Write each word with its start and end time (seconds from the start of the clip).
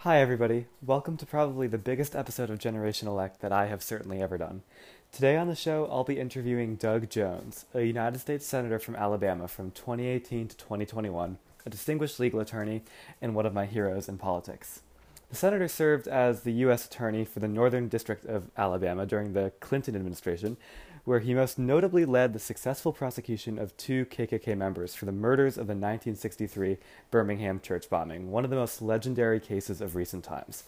Hi, 0.00 0.20
everybody. 0.20 0.66
Welcome 0.84 1.16
to 1.16 1.26
probably 1.26 1.66
the 1.66 1.78
biggest 1.78 2.14
episode 2.14 2.50
of 2.50 2.58
Generation 2.58 3.08
Elect 3.08 3.40
that 3.40 3.50
I 3.50 3.66
have 3.66 3.82
certainly 3.82 4.20
ever 4.20 4.36
done. 4.36 4.62
Today 5.10 5.36
on 5.38 5.48
the 5.48 5.56
show, 5.56 5.88
I'll 5.90 6.04
be 6.04 6.20
interviewing 6.20 6.76
Doug 6.76 7.08
Jones, 7.08 7.64
a 7.72 7.80
United 7.82 8.18
States 8.18 8.46
Senator 8.46 8.78
from 8.78 8.94
Alabama 8.94 9.48
from 9.48 9.70
2018 9.70 10.48
to 10.48 10.56
2021, 10.58 11.38
a 11.64 11.70
distinguished 11.70 12.20
legal 12.20 12.40
attorney, 12.40 12.82
and 13.22 13.34
one 13.34 13.46
of 13.46 13.54
my 13.54 13.64
heroes 13.64 14.06
in 14.06 14.18
politics. 14.18 14.82
The 15.30 15.36
senator 15.36 15.66
served 15.66 16.06
as 16.06 16.42
the 16.42 16.52
U.S. 16.52 16.86
Attorney 16.86 17.24
for 17.24 17.40
the 17.40 17.48
Northern 17.48 17.88
District 17.88 18.24
of 18.26 18.50
Alabama 18.56 19.06
during 19.06 19.32
the 19.32 19.50
Clinton 19.60 19.96
administration, 19.96 20.58
where 21.06 21.20
he 21.20 21.34
most 21.34 21.56
notably 21.56 22.04
led 22.04 22.32
the 22.32 22.38
successful 22.38 22.92
prosecution 22.92 23.60
of 23.60 23.74
two 23.76 24.04
KKK 24.06 24.58
members 24.58 24.94
for 24.94 25.04
the 25.04 25.12
murders 25.12 25.56
of 25.56 25.68
the 25.68 25.72
1963 25.72 26.78
Birmingham 27.12 27.60
church 27.60 27.88
bombing, 27.88 28.32
one 28.32 28.42
of 28.42 28.50
the 28.50 28.56
most 28.56 28.82
legendary 28.82 29.38
cases 29.38 29.80
of 29.80 29.94
recent 29.94 30.24
times. 30.24 30.64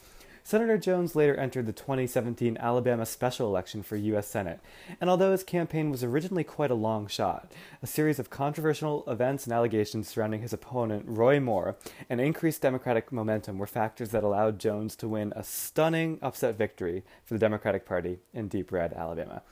Senator 0.49 0.79
Jones 0.79 1.15
later 1.15 1.35
entered 1.35 1.67
the 1.67 1.75
2017 1.75 2.57
Alabama 2.57 3.05
special 3.05 3.49
election 3.49 3.83
for 3.83 3.97
U.S. 3.97 4.29
Senate, 4.29 4.61
and 4.99 5.11
although 5.11 5.33
his 5.33 5.45
campaign 5.45 5.91
was 5.91 6.03
originally 6.03 6.43
quite 6.43 6.71
a 6.71 6.75
long 6.75 7.07
shot, 7.07 7.53
a 7.83 7.87
series 7.87 8.19
of 8.19 8.31
controversial 8.31 9.05
events 9.07 9.45
and 9.45 9.53
allegations 9.53 10.09
surrounding 10.09 10.41
his 10.41 10.55
opponent, 10.55 11.05
Roy 11.07 11.39
Moore, 11.39 11.77
and 12.09 12.19
increased 12.19 12.63
Democratic 12.63 13.13
momentum 13.13 13.59
were 13.59 13.67
factors 13.67 14.09
that 14.09 14.25
allowed 14.25 14.59
Jones 14.59 14.97
to 14.97 15.07
win 15.07 15.35
a 15.37 15.45
stunning 15.45 16.19
upset 16.23 16.57
victory 16.57 17.05
for 17.27 17.35
the 17.35 17.41
Democratic 17.41 17.85
Party 17.85 18.21
in 18.33 18.49
deep 18.49 18.73
red 18.73 18.95
Alabama. 18.95 19.43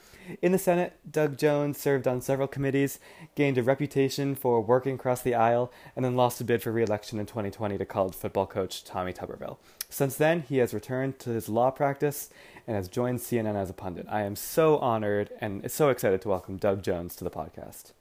In 0.40 0.52
the 0.52 0.58
Senate, 0.58 0.98
Doug 1.10 1.36
Jones 1.36 1.76
served 1.76 2.08
on 2.08 2.22
several 2.22 2.48
committees, 2.48 3.00
gained 3.34 3.58
a 3.58 3.62
reputation 3.62 4.34
for 4.34 4.62
working 4.62 4.94
across 4.94 5.20
the 5.20 5.34
aisle, 5.34 5.70
and 5.94 6.06
then 6.06 6.16
lost 6.16 6.40
a 6.40 6.44
bid 6.44 6.62
for 6.62 6.72
re 6.72 6.82
election 6.82 7.20
in 7.20 7.26
2020 7.26 7.76
to 7.76 7.84
college 7.84 8.14
football 8.14 8.46
coach 8.46 8.82
Tommy 8.82 9.12
Tuberville. 9.12 9.58
Since 9.88 10.16
then, 10.16 10.42
he 10.42 10.58
has 10.58 10.74
returned 10.74 11.18
to 11.20 11.30
his 11.30 11.48
law 11.48 11.70
practice 11.70 12.30
and 12.66 12.76
has 12.76 12.88
joined 12.88 13.20
CNN 13.20 13.54
as 13.54 13.70
a 13.70 13.72
pundit. 13.72 14.06
I 14.08 14.22
am 14.22 14.36
so 14.36 14.78
honored 14.78 15.30
and 15.40 15.70
so 15.70 15.88
excited 15.88 16.20
to 16.22 16.28
welcome 16.28 16.56
Doug 16.56 16.82
Jones 16.82 17.14
to 17.16 17.24
the 17.24 17.30
podcast. 17.30 17.92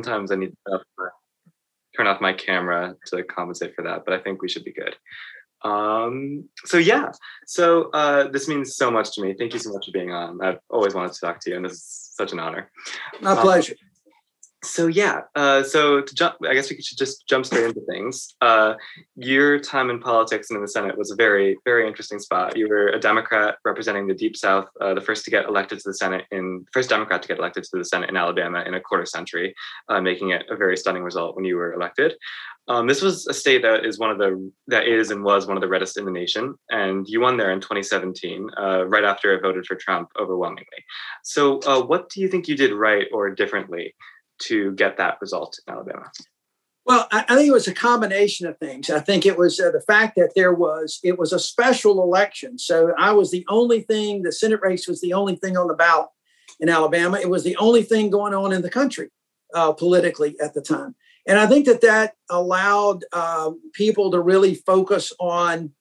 Sometimes 0.00 0.30
I 0.30 0.36
need 0.36 0.54
to 0.66 0.80
turn 1.96 2.06
off 2.06 2.20
my 2.20 2.32
camera 2.32 2.94
to 3.06 3.24
compensate 3.24 3.74
for 3.74 3.82
that, 3.82 4.04
but 4.04 4.14
I 4.14 4.18
think 4.18 4.40
we 4.40 4.48
should 4.48 4.64
be 4.64 4.72
good. 4.72 4.94
Um, 5.62 6.48
so 6.64 6.78
yeah, 6.78 7.10
so 7.46 7.90
uh, 7.90 8.28
this 8.28 8.46
means 8.46 8.76
so 8.76 8.92
much 8.92 9.12
to 9.16 9.22
me. 9.22 9.34
Thank 9.36 9.54
you 9.54 9.58
so 9.58 9.72
much 9.72 9.86
for 9.86 9.92
being 9.92 10.12
on. 10.12 10.40
I've 10.40 10.60
always 10.70 10.94
wanted 10.94 11.12
to 11.14 11.20
talk 11.20 11.40
to 11.40 11.50
you, 11.50 11.56
and 11.56 11.64
this 11.64 11.72
is 11.72 12.12
such 12.14 12.32
an 12.32 12.38
honor. 12.38 12.70
My 13.20 13.34
pleasure. 13.34 13.74
So 14.68 14.86
yeah, 14.86 15.22
uh, 15.34 15.62
so 15.62 16.02
to 16.02 16.14
jump, 16.14 16.36
I 16.46 16.52
guess 16.52 16.68
we 16.68 16.80
should 16.82 16.98
just 16.98 17.26
jump 17.26 17.46
straight 17.46 17.64
into 17.64 17.80
things. 17.88 18.34
Uh, 18.42 18.74
your 19.16 19.58
time 19.58 19.88
in 19.88 19.98
politics 19.98 20.50
and 20.50 20.58
in 20.58 20.62
the 20.62 20.68
Senate 20.68 20.96
was 20.96 21.10
a 21.10 21.16
very, 21.16 21.56
very 21.64 21.88
interesting 21.88 22.18
spot. 22.18 22.54
You 22.54 22.68
were 22.68 22.88
a 22.88 23.00
Democrat 23.00 23.56
representing 23.64 24.06
the 24.06 24.14
Deep 24.14 24.36
South, 24.36 24.68
uh, 24.80 24.92
the 24.92 25.00
first 25.00 25.24
to 25.24 25.30
get 25.30 25.46
elected 25.46 25.78
to 25.78 25.88
the 25.88 25.94
Senate 25.94 26.26
in 26.30 26.66
first 26.70 26.90
Democrat 26.90 27.22
to 27.22 27.28
get 27.28 27.38
elected 27.38 27.64
to 27.64 27.78
the 27.78 27.84
Senate 27.84 28.10
in 28.10 28.16
Alabama 28.16 28.62
in 28.66 28.74
a 28.74 28.80
quarter 28.80 29.06
century, 29.06 29.54
uh, 29.88 30.02
making 30.02 30.30
it 30.30 30.44
a 30.50 30.56
very 30.56 30.76
stunning 30.76 31.02
result 31.02 31.34
when 31.34 31.46
you 31.46 31.56
were 31.56 31.72
elected. 31.72 32.14
Um, 32.68 32.86
this 32.86 33.00
was 33.00 33.26
a 33.26 33.32
state 33.32 33.62
that 33.62 33.86
is 33.86 33.98
one 33.98 34.10
of 34.10 34.18
the 34.18 34.52
that 34.66 34.86
is 34.86 35.10
and 35.10 35.24
was 35.24 35.46
one 35.46 35.56
of 35.56 35.62
the 35.62 35.68
reddest 35.68 35.96
in 35.96 36.04
the 36.04 36.10
nation, 36.10 36.54
and 36.68 37.08
you 37.08 37.22
won 37.22 37.38
there 37.38 37.52
in 37.52 37.60
2017, 37.60 38.50
uh, 38.60 38.86
right 38.86 39.04
after 39.04 39.32
it 39.32 39.40
voted 39.40 39.64
for 39.64 39.76
Trump 39.76 40.10
overwhelmingly. 40.20 40.84
So, 41.24 41.60
uh, 41.60 41.82
what 41.82 42.10
do 42.10 42.20
you 42.20 42.28
think 42.28 42.46
you 42.46 42.56
did 42.56 42.74
right 42.74 43.06
or 43.10 43.30
differently? 43.30 43.94
To 44.40 44.72
get 44.72 44.96
that 44.98 45.18
result 45.20 45.58
in 45.66 45.74
Alabama? 45.74 46.10
Well, 46.88 47.06
I, 47.12 47.36
think 47.36 47.48
it 47.48 47.52
was 47.52 47.68
a 47.68 47.74
combination 47.74 48.46
of 48.46 48.56
things. 48.56 48.88
I 48.88 49.00
think 49.00 49.26
it 49.26 49.36
was 49.36 49.60
uh, 49.60 49.70
the 49.70 49.82
fact 49.82 50.16
that 50.16 50.32
there 50.34 50.54
was 50.54 51.00
it 51.04 51.18
was 51.18 51.34
a 51.34 51.38
special 51.38 52.02
election, 52.02 52.58
so 52.58 52.94
I 52.98 53.12
was 53.12 53.30
the 53.30 53.44
only 53.50 53.82
thing. 53.82 54.22
The 54.22 54.32
Senate 54.32 54.60
race 54.62 54.88
was 54.88 55.02
the 55.02 55.12
only 55.12 55.36
thing 55.36 55.58
on 55.58 55.68
the 55.68 55.74
ballot 55.74 56.08
in 56.60 56.70
Alabama. 56.70 57.18
It 57.18 57.28
was 57.28 57.44
the 57.44 57.56
only 57.58 57.82
thing 57.82 58.08
going 58.08 58.32
on 58.32 58.54
in 58.54 58.62
the 58.62 58.70
country 58.70 59.10
uh, 59.52 59.72
politically 59.72 60.34
at 60.40 60.54
the 60.54 60.62
time, 60.62 60.94
and 61.26 61.38
I 61.38 61.46
think 61.46 61.66
that 61.66 61.82
that 61.82 62.14
allowed 62.30 63.04
uh, 63.12 63.50
people 63.74 64.10
to 64.12 64.20
really 64.22 64.54
focus 64.54 65.12
on 65.20 65.72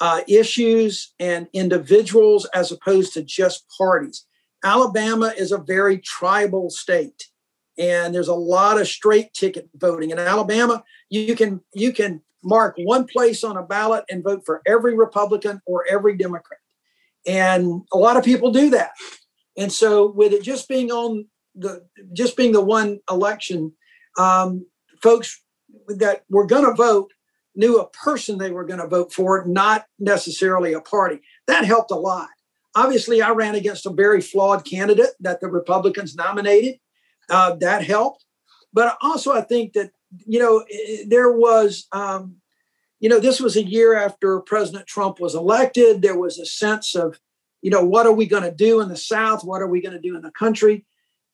uh, 0.00 0.22
issues 0.26 1.12
and 1.20 1.46
individuals 1.52 2.46
as 2.54 2.72
opposed 2.72 3.12
to 3.14 3.22
just 3.22 3.66
parties. 3.76 4.24
Alabama 4.64 5.34
is 5.36 5.52
a 5.52 5.58
very 5.58 5.98
tribal 5.98 6.70
state 6.70 7.26
and 7.78 8.14
there's 8.14 8.28
a 8.28 8.34
lot 8.34 8.80
of 8.80 8.88
straight 8.88 9.32
ticket 9.34 9.68
voting 9.74 10.10
in 10.10 10.18
Alabama. 10.18 10.84
You 11.10 11.34
can 11.34 11.60
you 11.74 11.92
can 11.92 12.22
mark 12.42 12.74
one 12.78 13.06
place 13.06 13.42
on 13.42 13.56
a 13.56 13.62
ballot 13.62 14.04
and 14.10 14.22
vote 14.22 14.42
for 14.44 14.62
every 14.66 14.96
Republican 14.96 15.60
or 15.66 15.84
every 15.88 16.16
Democrat, 16.16 16.60
and 17.26 17.82
a 17.92 17.98
lot 17.98 18.16
of 18.16 18.24
people 18.24 18.52
do 18.52 18.70
that. 18.70 18.92
And 19.56 19.72
so, 19.72 20.10
with 20.10 20.32
it 20.32 20.42
just 20.42 20.68
being 20.68 20.90
on 20.90 21.26
the 21.54 21.86
just 22.12 22.36
being 22.36 22.52
the 22.52 22.60
one 22.60 23.00
election, 23.10 23.72
um, 24.18 24.66
folks 25.02 25.42
that 25.88 26.24
were 26.28 26.46
going 26.46 26.64
to 26.64 26.74
vote 26.74 27.12
knew 27.56 27.78
a 27.78 27.90
person 27.90 28.38
they 28.38 28.50
were 28.50 28.64
going 28.64 28.80
to 28.80 28.86
vote 28.86 29.12
for, 29.12 29.44
not 29.46 29.86
necessarily 29.98 30.72
a 30.72 30.80
party. 30.80 31.20
That 31.46 31.64
helped 31.64 31.90
a 31.90 31.96
lot. 31.96 32.28
Obviously, 32.74 33.22
I 33.22 33.30
ran 33.30 33.54
against 33.54 33.86
a 33.86 33.90
very 33.90 34.20
flawed 34.20 34.64
candidate 34.64 35.10
that 35.20 35.40
the 35.40 35.46
Republicans 35.46 36.16
nominated 36.16 36.76
uh, 37.30 37.54
that 37.56 37.84
helped. 37.84 38.24
But 38.72 38.96
also, 39.00 39.32
I 39.32 39.40
think 39.40 39.72
that, 39.74 39.90
you 40.26 40.38
know, 40.38 40.64
there 41.06 41.32
was, 41.32 41.86
um, 41.92 42.36
you 43.00 43.08
know, 43.08 43.20
this 43.20 43.40
was 43.40 43.56
a 43.56 43.62
year 43.62 43.94
after 43.94 44.40
President 44.40 44.86
Trump 44.86 45.20
was 45.20 45.34
elected. 45.34 46.02
There 46.02 46.18
was 46.18 46.38
a 46.38 46.46
sense 46.46 46.94
of, 46.94 47.20
you 47.62 47.70
know, 47.70 47.84
what 47.84 48.06
are 48.06 48.12
we 48.12 48.26
going 48.26 48.42
to 48.42 48.50
do 48.50 48.80
in 48.80 48.88
the 48.88 48.96
South? 48.96 49.44
What 49.44 49.62
are 49.62 49.68
we 49.68 49.80
going 49.80 49.94
to 49.94 50.00
do 50.00 50.16
in 50.16 50.22
the 50.22 50.30
country? 50.30 50.84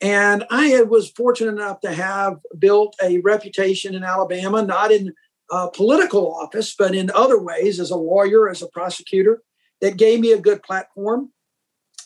And 0.01 0.45
I 0.51 0.83
was 0.83 1.11
fortunate 1.11 1.53
enough 1.53 1.81
to 1.81 1.93
have 1.93 2.39
built 2.59 2.97
a 3.03 3.19
reputation 3.19 3.95
in 3.95 4.03
Alabama, 4.03 4.63
not 4.63 4.93
in 4.93 5.13
uh, 5.51 5.69
political 5.69 6.35
office, 6.35 6.75
but 6.79 6.95
in 6.95 7.11
other 7.15 7.41
ways 7.41 7.81
as 7.81 7.91
a 7.91 7.97
lawyer, 7.97 8.49
as 8.49 8.63
a 8.63 8.69
prosecutor, 8.69 9.43
that 9.81 9.97
gave 9.97 10.21
me 10.21 10.33
a 10.33 10.41
good 10.41 10.63
platform. 10.63 11.33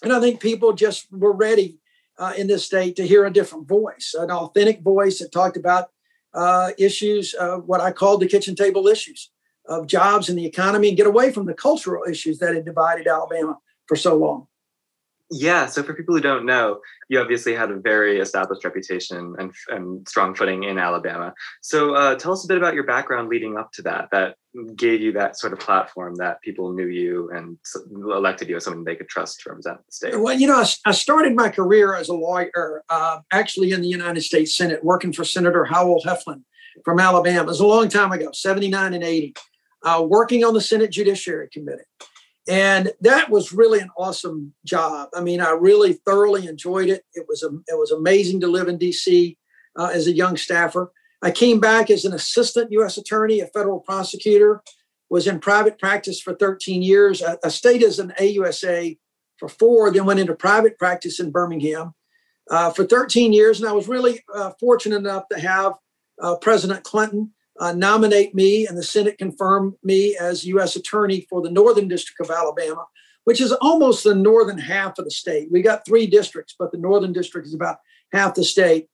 And 0.03 0.13
I 0.13 0.21
think 0.21 0.41
people 0.41 0.73
just 0.73 1.07
were 1.13 1.33
ready 1.33 1.79
uh, 2.19 2.33
in 2.37 2.47
this 2.47 2.65
state 2.65 2.97
to 2.97 3.07
hear 3.07 3.25
a 3.25 3.33
different 3.33 3.67
voice, 3.67 4.15
an 4.19 4.31
authentic 4.31 4.81
voice 4.83 5.19
that 5.19 5.33
talked 5.33 5.57
about 5.57 5.91
uh, 6.33 6.71
issues, 6.79 7.35
uh, 7.39 7.57
what 7.59 7.81
I 7.81 7.93
called 7.93 8.21
the 8.21 8.27
kitchen 8.27 8.55
table 8.55 8.89
issues 8.89 9.31
of 9.67 9.87
jobs 9.87 10.29
and 10.29 10.39
the 10.39 10.47
economy, 10.47 10.89
and 10.89 10.97
get 10.97 11.07
away 11.07 11.33
from 11.33 11.47
the 11.47 11.55
cultural 11.55 12.05
issues 12.09 12.39
that 12.39 12.55
had 12.55 12.65
divided 12.65 13.07
Alabama 13.07 13.59
for 13.87 13.97
so 13.97 14.17
long. 14.17 14.47
Yeah. 15.37 15.67
So 15.67 15.83
for 15.83 15.95
people 15.95 16.15
who 16.15 16.21
don't 16.21 16.47
know, 16.47 16.81
you 17.09 17.21
obviously 17.21 17.57
had 17.57 17.73
a 17.73 17.77
very 17.77 18.21
established 18.21 18.65
reputation 18.65 19.35
and, 19.37 19.53
and 19.69 20.09
strong 20.09 20.33
footing 20.33 20.63
in 20.63 20.79
Alabama. 20.79 21.35
So 21.61 21.95
uh, 21.95 22.15
tell 22.15 22.33
us 22.33 22.45
a 22.45 22.47
bit 22.47 22.57
about 22.57 22.75
your 22.75 22.85
background 22.85 23.29
leading 23.29 23.59
up 23.59 23.73
to 23.73 23.83
that, 23.83 24.11
that 24.13 24.37
gave 24.77 25.01
you 25.01 25.11
that 25.15 25.37
sort 25.37 25.53
of 25.53 25.59
platform 25.59 26.15
that 26.19 26.41
people 26.43 26.73
knew 26.73 26.87
you 26.87 27.33
and 27.33 27.59
elected 27.85 28.49
you 28.49 28.57
as 28.57 28.65
someone 28.65 28.85
they 28.85 28.95
could 28.95 29.09
trust 29.09 29.41
to 29.41 29.51
represent 29.51 29.79
the 29.79 29.93
state. 29.93 30.21
Well, 30.21 30.39
you 30.39 30.47
know, 30.47 30.61
I, 30.61 30.67
I 30.87 30.93
started 30.93 31.35
my 31.35 31.49
career 31.49 31.97
as 31.97 32.09
a 32.09 32.15
lawyer, 32.15 32.85
uh, 32.89 33.19
actually 33.33 33.73
in 33.73 33.83
the 33.83 33.89
United 33.89 34.21
States 34.21 34.57
Senate, 34.57 34.85
working 34.85 35.13
for 35.13 35.25
Senator 35.25 35.65
Howell 35.65 36.03
Heflin 36.07 36.43
from 36.85 37.01
Alabama. 37.01 37.41
It 37.41 37.47
was 37.47 37.59
a 37.59 37.67
long 37.67 37.89
time 37.89 38.13
ago, 38.13 38.31
79 38.33 38.95
and 38.95 39.03
80, 39.03 39.35
uh, 39.83 40.07
working 40.07 40.45
on 40.45 40.55
the 40.55 40.61
Senate 40.61 40.93
Judiciary 40.93 41.49
Committee. 41.53 41.83
And 42.47 42.93
that 43.01 43.31
was 43.31 43.53
really 43.53 43.81
an 43.81 43.91
awesome 43.97 44.53
job. 44.65 45.09
I 45.15 45.21
mean, 45.23 45.41
I 45.41 45.51
really 45.51 45.95
thoroughly 45.95 46.47
enjoyed 46.47 46.91
it. 46.91 47.05
It 47.15 47.27
was 47.27 47.43
a, 47.43 47.49
it 47.69 47.79
was 47.79 47.91
amazing 47.91 48.41
to 48.41 48.49
live 48.49 48.69
in 48.69 48.77
D.C. 48.77 49.39
Uh, 49.77 49.91
as 49.93 50.07
a 50.07 50.13
young 50.13 50.37
staffer. 50.37 50.93
I 51.23 51.31
came 51.31 51.59
back 51.59 51.91
as 51.91 52.05
an 52.05 52.13
assistant 52.13 52.71
U.S. 52.73 52.99
attorney, 52.99 53.41
a 53.41 53.47
federal 53.47 53.81
prosecutor, 53.81 54.63
was 55.09 55.27
in 55.27 55.41
private 55.41 55.79
practice 55.79 56.21
for 56.21 56.35
13 56.35 56.83
years. 56.83 57.23
I, 57.23 57.37
I 57.43 57.49
stayed 57.49 57.83
as 57.83 57.99
an 57.99 58.13
AUSA 58.21 58.99
for 59.39 59.49
four, 59.49 59.91
then 59.91 60.05
went 60.05 60.21
into 60.21 60.35
private 60.35 60.79
practice 60.79 61.21
in 61.21 61.31
Birmingham 61.31 61.95
uh, 62.51 62.71
for 62.71 62.85
13 62.85 63.33
years. 63.33 63.59
And 63.61 63.69
I 63.69 63.73
was 63.73 63.89
really 63.89 64.21
uh, 64.35 64.53
fortunate 64.61 64.97
enough 64.97 65.25
to 65.33 65.41
have 65.41 65.75
uh, 66.21 66.37
President 66.37 66.85
Clinton 66.85 67.33
uh, 67.61 67.73
nominate 67.73 68.35
me 68.35 68.67
and 68.67 68.77
the 68.77 68.83
Senate 68.83 69.19
confirm 69.19 69.77
me 69.83 70.17
as 70.17 70.45
U.S. 70.47 70.77
Attorney 70.77 71.27
for 71.31 71.41
the 71.41 71.51
Northern 71.51 71.89
District 71.89 72.21
of 72.21 72.35
Alabama, 72.35 72.87
which 73.25 73.41
is 73.41 73.53
almost 73.53 74.05
the 74.05 74.15
northern 74.15 74.59
half 74.59 74.99
of 74.99 75.05
the 75.05 75.11
state. 75.11 75.49
We 75.51 75.63
got 75.63 75.87
three 75.87 76.07
districts, 76.07 76.55
but 76.59 76.73
the 76.73 76.79
Northern 76.79 77.13
District 77.13 77.47
is 77.47 77.55
about 77.55 77.79
half 78.13 78.35
the 78.35 78.45
state. 78.45 78.89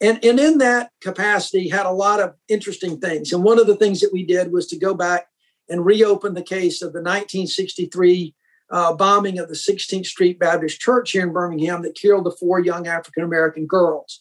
And, 0.00 0.24
and 0.24 0.38
in 0.38 0.58
that 0.58 0.90
capacity, 1.00 1.68
had 1.68 1.86
a 1.86 1.90
lot 1.90 2.20
of 2.20 2.34
interesting 2.48 3.00
things. 3.00 3.32
And 3.32 3.42
one 3.42 3.58
of 3.58 3.66
the 3.66 3.76
things 3.76 4.00
that 4.00 4.12
we 4.12 4.24
did 4.24 4.52
was 4.52 4.66
to 4.68 4.78
go 4.78 4.94
back 4.94 5.26
and 5.68 5.84
reopen 5.84 6.34
the 6.34 6.42
case 6.42 6.82
of 6.82 6.92
the 6.92 7.00
1963 7.00 8.34
uh, 8.70 8.94
bombing 8.94 9.38
of 9.38 9.48
the 9.48 9.54
16th 9.54 10.06
Street 10.06 10.38
Baptist 10.38 10.80
Church 10.80 11.12
here 11.12 11.22
in 11.22 11.32
Birmingham 11.32 11.82
that 11.82 11.94
killed 11.94 12.24
the 12.24 12.36
four 12.38 12.60
young 12.60 12.86
African 12.86 13.24
American 13.24 13.66
girls. 13.66 14.20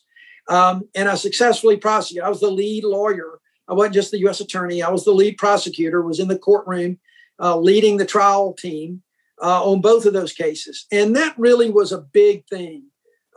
Um, 0.49 0.87
and 0.95 1.09
I 1.09 1.15
successfully 1.15 1.77
prosecuted. 1.77 2.25
I 2.25 2.29
was 2.29 2.39
the 2.39 2.49
lead 2.49 2.83
lawyer 2.83 3.39
I 3.67 3.73
wasn't 3.73 3.95
just 3.95 4.11
the 4.11 4.19
U.S. 4.19 4.39
attorney. 4.39 4.81
I 4.81 4.89
was 4.89 5.05
the 5.05 5.11
lead 5.11 5.37
prosecutor. 5.37 6.01
Was 6.01 6.19
in 6.19 6.27
the 6.27 6.39
courtroom 6.39 6.99
uh, 7.39 7.57
leading 7.57 7.97
the 7.97 8.05
trial 8.05 8.53
team 8.53 9.01
uh, 9.41 9.63
on 9.63 9.81
both 9.81 10.05
of 10.05 10.13
those 10.13 10.33
cases. 10.33 10.85
And 10.91 11.15
that 11.15 11.37
really 11.37 11.69
was 11.69 11.91
a 11.91 11.99
big 11.99 12.45
thing 12.47 12.83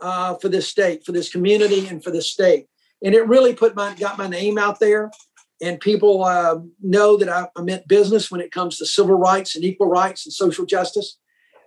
uh, 0.01 0.35
for 0.35 0.49
this 0.49 0.67
state, 0.67 1.05
for 1.05 1.11
this 1.11 1.29
community, 1.29 1.87
and 1.87 2.03
for 2.03 2.11
the 2.11 2.21
state. 2.21 2.67
And 3.03 3.15
it 3.15 3.27
really 3.27 3.53
put 3.53 3.75
my 3.75 3.93
got 3.95 4.17
my 4.17 4.27
name 4.27 4.57
out 4.57 4.79
there, 4.79 5.11
and 5.61 5.79
people 5.79 6.23
uh, 6.23 6.59
know 6.81 7.17
that 7.17 7.29
I, 7.29 7.47
I 7.55 7.61
meant 7.61 7.87
business 7.87 8.31
when 8.31 8.41
it 8.41 8.51
comes 8.51 8.77
to 8.77 8.85
civil 8.85 9.15
rights 9.15 9.55
and 9.55 9.63
equal 9.63 9.89
rights 9.89 10.25
and 10.25 10.33
social 10.33 10.65
justice. 10.65 11.17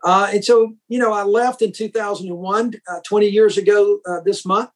Uh, 0.05 0.28
and 0.34 0.44
so, 0.44 0.75
you 0.88 0.99
know, 0.99 1.12
I 1.12 1.22
left 1.22 1.62
in 1.62 1.72
2001, 1.72 2.75
uh, 2.87 3.00
20 3.06 3.26
years 3.26 3.56
ago 3.56 4.00
uh, 4.06 4.20
this 4.20 4.44
month, 4.44 4.69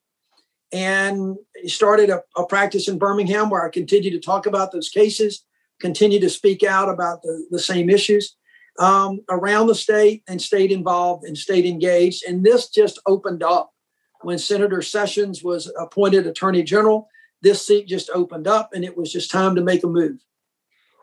and 0.71 1.37
started 1.65 2.09
a, 2.09 2.21
a, 2.37 2.45
practice 2.45 2.87
in 2.87 2.97
Birmingham 2.97 3.49
where 3.49 3.65
I 3.65 3.69
continue 3.69 4.11
to 4.11 4.19
talk 4.19 4.45
about 4.45 4.71
those 4.71 4.89
cases, 4.89 5.43
continue 5.79 6.19
to 6.19 6.29
speak 6.29 6.63
out 6.63 6.89
about 6.89 7.21
the, 7.23 7.47
the 7.49 7.59
same 7.59 7.89
issues 7.89 8.35
um, 8.79 9.21
around 9.29 9.67
the 9.67 9.75
state 9.75 10.23
and 10.27 10.41
stayed 10.41 10.71
involved 10.71 11.25
and 11.25 11.37
stayed 11.37 11.65
engaged. 11.65 12.23
And 12.27 12.43
this 12.43 12.69
just 12.69 12.99
opened 13.05 13.43
up 13.43 13.71
when 14.21 14.37
Senator 14.37 14.81
Sessions 14.81 15.43
was 15.43 15.71
appointed 15.79 16.27
Attorney 16.27 16.63
General. 16.63 17.07
This 17.41 17.65
seat 17.65 17.87
just 17.87 18.09
opened 18.13 18.47
up, 18.47 18.71
and 18.73 18.83
it 18.83 18.97
was 18.97 19.11
just 19.11 19.31
time 19.31 19.55
to 19.55 19.61
make 19.61 19.83
a 19.83 19.87
move. 19.87 20.19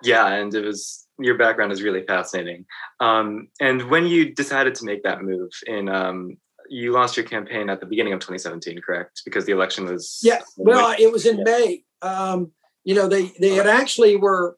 Yeah, 0.03 0.27
and 0.29 0.55
it 0.55 0.65
was 0.65 1.07
your 1.19 1.39
background 1.39 1.73
is 1.73 1.83
really 1.83 2.03
fascinating. 2.03 2.67
Um, 3.01 3.49
and 3.59 3.89
when 3.89 4.07
you 4.07 4.35
decided 4.35 4.75
to 4.77 4.85
make 4.85 5.03
that 5.05 5.23
move 5.23 5.51
in 5.67 5.89
um, 5.89 6.37
you 6.69 6.93
launched 6.93 7.17
your 7.17 7.27
campaign 7.27 7.69
at 7.71 7.81
the 7.81 7.87
beginning 7.87 8.13
of 8.13 8.21
2017, 8.21 8.81
correct? 8.81 9.23
Because 9.25 9.45
the 9.45 9.53
election 9.53 9.87
was 9.87 10.21
yeah. 10.23 10.41
Well, 10.57 10.95
it 10.99 11.11
was 11.11 11.27
in 11.27 11.39
yeah. 11.39 11.45
May. 11.45 11.85
Um, 12.03 12.53
you 12.85 12.95
know, 12.95 13.09
they 13.09 13.33
they 13.41 13.55
had 13.55 13.67
actually 13.67 14.17
were 14.17 14.57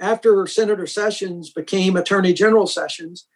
after 0.00 0.46
Senator 0.46 0.86
Sessions 0.86 1.50
became 1.50 1.96
Attorney 1.96 2.32
General 2.32 2.66
Sessions, 2.66 3.26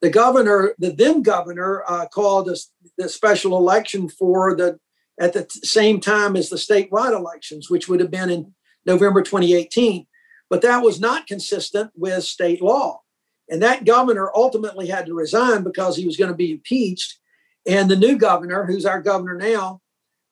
the 0.00 0.10
governor, 0.10 0.74
the 0.78 0.92
then 0.92 1.22
governor, 1.22 1.82
uh, 1.86 2.06
called 2.06 2.48
a, 2.48 2.56
the 2.96 3.08
special 3.08 3.56
election 3.56 4.08
for 4.08 4.54
the 4.54 4.78
at 5.20 5.32
the 5.32 5.44
t- 5.44 5.60
same 5.62 6.00
time 6.00 6.36
as 6.36 6.48
the 6.48 6.56
statewide 6.56 7.16
elections, 7.16 7.70
which 7.70 7.88
would 7.88 8.00
have 8.00 8.10
been 8.10 8.30
in 8.30 8.54
November 8.86 9.22
2018. 9.22 10.06
But 10.50 10.62
that 10.62 10.82
was 10.82 11.00
not 11.00 11.26
consistent 11.26 11.90
with 11.94 12.24
state 12.24 12.60
law. 12.60 13.00
And 13.48 13.62
that 13.62 13.84
governor 13.84 14.30
ultimately 14.34 14.88
had 14.88 15.06
to 15.06 15.14
resign 15.14 15.62
because 15.62 15.96
he 15.96 16.06
was 16.06 16.16
going 16.16 16.30
to 16.30 16.36
be 16.36 16.52
impeached. 16.52 17.18
And 17.66 17.90
the 17.90 17.96
new 17.96 18.16
governor, 18.16 18.64
who's 18.64 18.86
our 18.86 19.00
governor 19.00 19.36
now, 19.36 19.80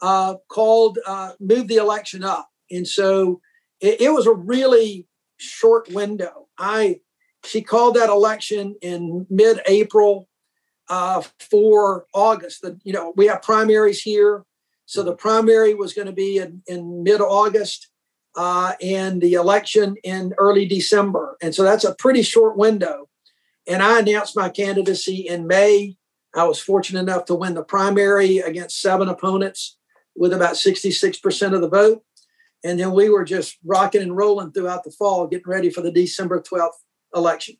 uh, 0.00 0.34
called, 0.49 0.99
uh, 1.06 1.32
moved 1.40 1.69
the 1.69 1.76
election 1.76 2.23
up. 2.25 2.49
And 2.70 2.87
so 2.87 3.40
it, 3.81 4.02
it 4.02 4.11
was 4.11 4.26
a 4.26 4.32
really 4.32 5.06
short 5.38 5.88
window. 5.93 6.49
I 6.58 7.00
she 7.44 7.61
called 7.61 7.96
that 7.96 8.08
election 8.08 8.76
in 8.82 9.26
mid-April 9.29 10.29
uh, 10.88 11.23
for 11.50 12.06
August. 12.14 12.62
The, 12.62 12.79
you 12.84 12.93
know, 12.93 13.12
we 13.17 13.26
have 13.26 13.43
primaries 13.43 14.00
here, 14.00 14.44
so 14.87 15.02
the 15.02 15.17
primary 15.17 15.75
was 15.75 15.93
going 15.93 16.06
to 16.06 16.12
be 16.12 16.38
in, 16.38 16.62
in 16.67 17.02
mid-August, 17.02 17.88
uh, 18.37 18.73
and 18.81 19.20
the 19.20 19.35
election 19.35 19.96
in 20.05 20.32
early 20.38 20.67
December. 20.67 21.37
And 21.43 21.55
so 21.55 21.64
that's 21.64 21.85
a 21.85 21.94
pretty 21.96 22.23
short 22.23 22.56
window. 22.56 23.08
And 23.67 23.82
I 23.82 24.00
announced 24.00 24.37
my 24.37 24.49
candidacy 24.49 25.26
in 25.28 25.46
May. 25.46 25.96
I 26.34 26.44
was 26.44 26.61
fortunate 26.61 27.00
enough 27.00 27.26
to 27.26 27.34
win 27.34 27.55
the 27.55 27.62
primary 27.62 28.38
against 28.38 28.81
seven 28.81 29.08
opponents 29.08 29.76
with 30.17 30.32
about 30.32 30.55
66% 30.55 31.55
of 31.55 31.61
the 31.61 31.69
vote. 31.69 32.02
And 32.64 32.79
then 32.79 32.93
we 32.93 33.08
were 33.08 33.25
just 33.25 33.58
rocking 33.64 34.02
and 34.02 34.17
rolling 34.17 34.52
throughout 34.52 34.84
the 34.84 34.93
fall, 34.93 35.26
getting 35.26 35.50
ready 35.50 35.70
for 35.70 35.81
the 35.81 35.90
December 35.90 36.40
12th 36.40 36.70
election. 37.14 37.56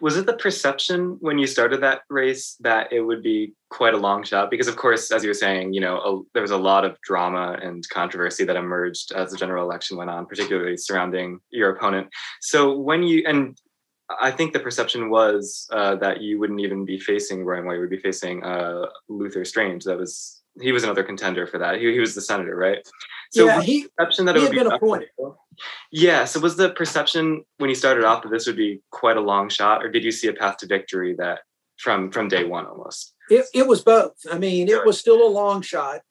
Was 0.00 0.16
it 0.16 0.26
the 0.26 0.36
perception 0.36 1.18
when 1.20 1.38
you 1.38 1.46
started 1.46 1.80
that 1.82 2.02
race 2.10 2.56
that 2.60 2.92
it 2.92 3.00
would 3.00 3.22
be 3.22 3.54
quite 3.70 3.94
a 3.94 3.98
long 3.98 4.24
shot? 4.24 4.50
Because, 4.50 4.66
of 4.66 4.76
course, 4.76 5.12
as 5.12 5.22
you 5.22 5.30
were 5.30 5.34
saying, 5.34 5.72
you 5.72 5.80
know, 5.80 5.98
a, 5.98 6.22
there 6.34 6.42
was 6.42 6.50
a 6.50 6.56
lot 6.56 6.84
of 6.84 7.00
drama 7.02 7.56
and 7.62 7.88
controversy 7.90 8.44
that 8.44 8.56
emerged 8.56 9.12
as 9.12 9.30
the 9.30 9.36
general 9.36 9.64
election 9.64 9.96
went 9.96 10.10
on, 10.10 10.26
particularly 10.26 10.76
surrounding 10.76 11.38
your 11.50 11.70
opponent. 11.70 12.08
So, 12.40 12.76
when 12.76 13.04
you, 13.04 13.22
and 13.26 13.56
I 14.20 14.30
think 14.30 14.52
the 14.52 14.60
perception 14.60 15.08
was 15.08 15.66
uh, 15.72 15.96
that 15.96 16.20
you 16.20 16.38
wouldn't 16.38 16.60
even 16.60 16.84
be 16.84 16.98
facing 16.98 17.44
Roy 17.44 17.62
Moore, 17.62 17.74
you 17.74 17.80
would 17.80 17.90
be 17.90 17.98
facing 17.98 18.44
uh, 18.44 18.86
Luther 19.08 19.44
Strange. 19.44 19.84
That 19.84 19.98
was 19.98 20.42
he 20.60 20.72
was 20.72 20.84
another 20.84 21.02
contender 21.02 21.46
for 21.46 21.58
that. 21.58 21.80
He, 21.80 21.92
he 21.92 21.98
was 21.98 22.14
the 22.14 22.20
senator, 22.20 22.54
right? 22.54 22.86
So 23.32 23.46
yeah, 23.46 23.62
he 23.62 23.88
perception 23.96 24.26
that 24.26 24.36
he 24.36 24.42
it 24.42 24.44
would 24.44 24.56
had 24.56 24.64
be 24.64 24.68
been 24.68 24.76
appointed. 24.76 25.08
Yeah. 25.90 26.24
So 26.26 26.38
was 26.40 26.56
the 26.56 26.70
perception 26.70 27.44
when 27.58 27.68
he 27.68 27.74
started 27.74 28.04
off 28.04 28.22
that 28.22 28.30
this 28.30 28.46
would 28.46 28.56
be 28.56 28.80
quite 28.90 29.16
a 29.16 29.20
long 29.20 29.48
shot, 29.48 29.84
or 29.84 29.90
did 29.90 30.04
you 30.04 30.12
see 30.12 30.28
a 30.28 30.32
path 30.32 30.58
to 30.58 30.66
victory 30.66 31.14
that 31.18 31.40
from 31.78 32.10
from 32.10 32.28
day 32.28 32.44
one 32.44 32.66
almost? 32.66 33.14
It 33.30 33.46
it 33.54 33.66
was 33.66 33.82
both. 33.82 34.14
I 34.30 34.38
mean, 34.38 34.68
it 34.68 34.84
was 34.84 35.00
still 35.00 35.26
a 35.26 35.28
long 35.28 35.62
shot, 35.62 36.02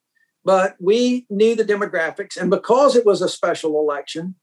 but 0.43 0.75
we 0.79 1.25
knew 1.29 1.55
the 1.55 1.63
demographics, 1.63 2.37
and 2.37 2.49
because 2.49 2.95
it 2.95 3.05
was 3.05 3.21
a 3.21 3.29
special 3.29 3.79
election, 3.79 4.35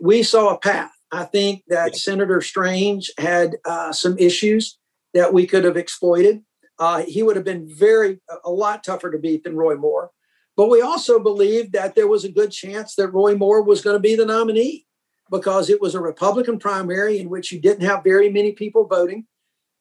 we 0.00 0.22
saw 0.22 0.54
a 0.54 0.58
path. 0.58 0.93
I 1.14 1.24
think 1.24 1.62
that. 1.68 1.96
Senator 1.96 2.40
Strange 2.40 3.12
had 3.18 3.56
uh, 3.64 3.92
some 3.92 4.18
issues 4.18 4.78
that 5.14 5.32
we 5.32 5.46
could 5.46 5.64
have 5.64 5.76
exploited. 5.76 6.42
Uh, 6.78 7.02
he 7.02 7.22
would 7.22 7.36
have 7.36 7.44
been 7.44 7.68
very 7.68 8.20
a 8.44 8.50
lot 8.50 8.82
tougher 8.82 9.10
to 9.10 9.18
beat 9.18 9.44
than 9.44 9.56
Roy 9.56 9.76
Moore. 9.76 10.10
But 10.56 10.70
we 10.70 10.82
also 10.82 11.20
believed 11.20 11.72
that 11.72 11.94
there 11.94 12.08
was 12.08 12.24
a 12.24 12.28
good 12.28 12.50
chance 12.50 12.96
that 12.96 13.08
Roy 13.08 13.36
Moore 13.36 13.62
was 13.62 13.80
going 13.80 13.94
to 13.94 14.00
be 14.00 14.16
the 14.16 14.26
nominee 14.26 14.86
because 15.30 15.70
it 15.70 15.80
was 15.80 15.94
a 15.94 16.00
Republican 16.00 16.58
primary 16.58 17.18
in 17.18 17.28
which 17.28 17.52
you 17.52 17.60
didn't 17.60 17.86
have 17.86 18.04
very 18.04 18.30
many 18.30 18.52
people 18.52 18.86
voting. 18.86 19.26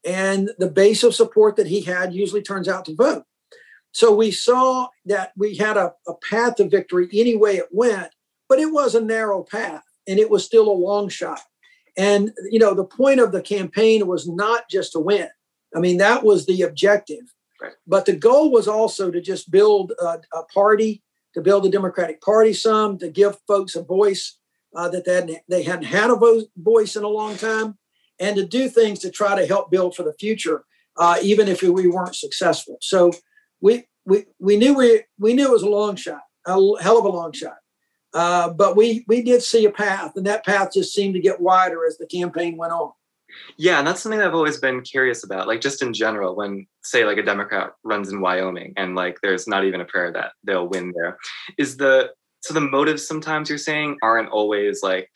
And 0.05 0.51
the 0.57 0.69
base 0.69 1.03
of 1.03 1.15
support 1.15 1.55
that 1.55 1.67
he 1.67 1.81
had 1.81 2.13
usually 2.13 2.41
turns 2.41 2.67
out 2.67 2.85
to 2.85 2.95
vote. 2.95 3.23
So 3.91 4.13
we 4.13 4.31
saw 4.31 4.87
that 5.05 5.31
we 5.35 5.55
had 5.55 5.77
a, 5.77 5.93
a 6.07 6.13
path 6.29 6.55
to 6.55 6.67
victory 6.67 7.07
any 7.13 7.35
way 7.35 7.57
it 7.57 7.69
went, 7.71 8.11
but 8.49 8.59
it 8.59 8.71
was 8.71 8.95
a 8.95 9.01
narrow 9.01 9.43
path 9.43 9.83
and 10.07 10.19
it 10.19 10.29
was 10.29 10.43
still 10.43 10.69
a 10.69 10.73
long 10.73 11.09
shot. 11.09 11.41
And, 11.97 12.31
you 12.49 12.59
know, 12.59 12.73
the 12.73 12.85
point 12.85 13.19
of 13.19 13.31
the 13.31 13.41
campaign 13.41 14.07
was 14.07 14.27
not 14.27 14.69
just 14.69 14.93
to 14.93 14.99
win. 14.99 15.29
I 15.75 15.79
mean, 15.79 15.97
that 15.97 16.23
was 16.23 16.45
the 16.45 16.61
objective. 16.63 17.33
Right. 17.61 17.73
But 17.87 18.05
the 18.05 18.15
goal 18.15 18.51
was 18.51 18.67
also 18.67 19.11
to 19.11 19.21
just 19.21 19.51
build 19.51 19.93
a, 19.99 20.19
a, 20.33 20.43
party, 20.53 21.03
to 21.33 21.41
build 21.41 21.63
the 21.63 21.69
Democratic 21.69 22.21
Party 22.21 22.53
some, 22.53 22.97
to 22.97 23.09
give 23.09 23.37
folks 23.47 23.75
a 23.75 23.83
voice 23.83 24.37
uh, 24.75 24.89
that 24.89 25.05
they 25.05 25.13
hadn't, 25.13 25.37
they 25.47 25.63
hadn't 25.63 25.85
had 25.85 26.09
a 26.09 26.15
vo- 26.15 26.47
voice 26.57 26.95
in 26.95 27.03
a 27.03 27.07
long 27.07 27.37
time, 27.37 27.77
and 28.19 28.35
to 28.35 28.45
do 28.45 28.69
things 28.69 28.99
to 28.99 29.11
try 29.11 29.39
to 29.39 29.45
help 29.45 29.71
build 29.71 29.95
for 29.95 30.03
the 30.03 30.13
future, 30.13 30.65
uh, 30.97 31.17
even 31.21 31.47
if 31.47 31.61
we 31.61 31.87
weren't 31.87 32.15
successful. 32.15 32.77
So 32.81 33.11
we 33.61 33.85
we 34.05 34.25
we 34.39 34.57
knew 34.57 34.75
we 34.75 35.03
we 35.17 35.33
knew 35.33 35.47
it 35.47 35.51
was 35.51 35.63
a 35.63 35.69
long 35.69 35.95
shot, 35.95 36.21
a 36.45 36.51
hell 36.81 36.97
of 36.97 37.05
a 37.05 37.09
long 37.09 37.31
shot. 37.31 37.57
Uh, 38.13 38.49
but 38.49 38.75
we 38.75 39.03
we 39.07 39.21
did 39.21 39.41
see 39.41 39.65
a 39.65 39.71
path, 39.71 40.13
and 40.15 40.25
that 40.25 40.45
path 40.45 40.73
just 40.73 40.93
seemed 40.93 41.13
to 41.15 41.19
get 41.19 41.41
wider 41.41 41.85
as 41.85 41.97
the 41.97 42.05
campaign 42.05 42.57
went 42.57 42.73
on. 42.73 42.91
Yeah, 43.57 43.79
and 43.79 43.87
that's 43.87 44.01
something 44.01 44.21
I've 44.21 44.35
always 44.35 44.57
been 44.57 44.81
curious 44.81 45.23
about. 45.23 45.47
Like 45.47 45.61
just 45.61 45.81
in 45.81 45.93
general, 45.93 46.35
when 46.35 46.67
say 46.83 47.05
like 47.05 47.17
a 47.17 47.23
Democrat 47.23 47.71
runs 47.83 48.09
in 48.09 48.21
Wyoming 48.21 48.73
and 48.77 48.95
like 48.95 49.17
there's 49.21 49.47
not 49.47 49.65
even 49.65 49.81
a 49.81 49.85
prayer 49.85 50.11
that 50.11 50.33
they'll 50.43 50.67
win 50.67 50.93
there, 50.95 51.17
is 51.57 51.77
the 51.77 52.11
so 52.41 52.53
the 52.53 52.61
motives 52.61 53.07
sometimes 53.07 53.49
you're 53.49 53.57
saying 53.57 53.97
aren't 54.03 54.29
always 54.29 54.83
like 54.83 55.09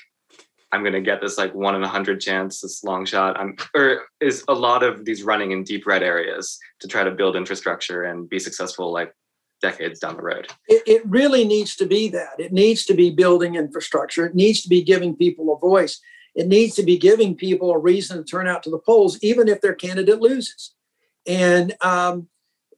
I'm 0.72 0.84
gonna 0.84 1.02
get 1.02 1.22
this 1.22 1.38
like 1.38 1.54
one 1.54 1.76
in 1.76 1.84
a 1.84 1.88
hundred 1.88 2.20
chance, 2.20 2.62
this 2.62 2.84
long 2.84 3.06
shot. 3.06 3.40
I'm 3.40 3.56
or 3.76 4.04
is 4.20 4.44
a 4.48 4.54
lot 4.54 4.84
of 4.84 5.06
these 5.06 5.24
running 5.24 5.52
in 5.52 5.64
deep 5.64 5.86
red 5.86 6.04
areas 6.04 6.58
to 6.82 6.88
try 6.88 7.04
to 7.04 7.12
build 7.12 7.36
infrastructure 7.36 8.04
and 8.04 8.30
be 8.30 8.40
successful 8.40 8.92
like 8.92 9.14
decades 9.62 10.00
down 10.00 10.16
the 10.16 10.22
road. 10.22 10.48
It, 10.68 10.84
it 10.86 11.06
really 11.06 11.46
needs 11.46 11.76
to 11.78 11.86
be 11.86 12.10
that. 12.10 12.40
It 12.40 12.54
needs 12.54 12.86
to 12.86 12.94
be 12.94 13.10
building 13.10 13.56
infrastructure. 13.56 14.26
It 14.26 14.36
needs 14.36 14.62
to 14.62 14.70
be 14.70 14.84
giving 14.84 15.16
people 15.16 15.54
a 15.54 15.60
voice. 15.60 16.00
It 16.36 16.48
needs 16.48 16.76
to 16.76 16.84
be 16.84 16.98
giving 16.98 17.36
people 17.36 17.72
a 17.72 17.78
reason 17.78 18.18
to 18.18 18.24
turn 18.24 18.48
out 18.48 18.62
to 18.64 18.70
the 18.70 18.78
polls, 18.80 19.18
even 19.24 19.48
if 19.48 19.62
their 19.62 19.74
candidate 19.74 20.22
loses. 20.22 20.76
And 21.26 21.76
um, 21.82 22.28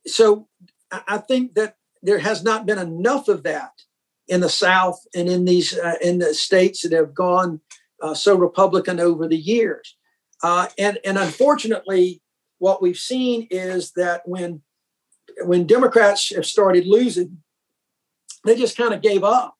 so 0.08 0.48
I 0.92 1.18
think 1.18 1.56
that 1.56 1.76
there 2.02 2.20
has 2.20 2.44
not 2.44 2.66
been 2.66 2.80
enough 2.80 3.28
of 3.28 3.44
that 3.44 3.72
in 4.28 4.40
the 4.40 4.50
South 4.50 5.06
and 5.14 5.28
in 5.28 5.44
these 5.46 5.78
uh, 5.78 5.96
in 6.02 6.20
the 6.20 6.34
states 6.34 6.84
that 6.84 6.94
have 6.94 7.14
gone 7.14 7.60
uh, 8.02 8.14
so 8.14 8.38
Republican 8.38 9.00
over 9.00 9.28
the 9.28 9.38
years. 9.38 9.98
Uh, 10.42 10.68
and 10.78 10.98
and 11.04 11.18
unfortunately, 11.18 12.22
what 12.60 12.82
we've 12.82 12.98
seen 12.98 13.48
is 13.52 13.92
that 13.94 14.22
when 14.26 14.62
when 15.44 15.68
Democrats 15.68 16.34
have 16.36 16.46
started 16.46 16.86
losing, 16.86 17.38
they 18.46 18.56
just 18.56 18.78
kind 18.78 18.94
of 18.94 19.02
gave 19.02 19.24
up 19.24 19.56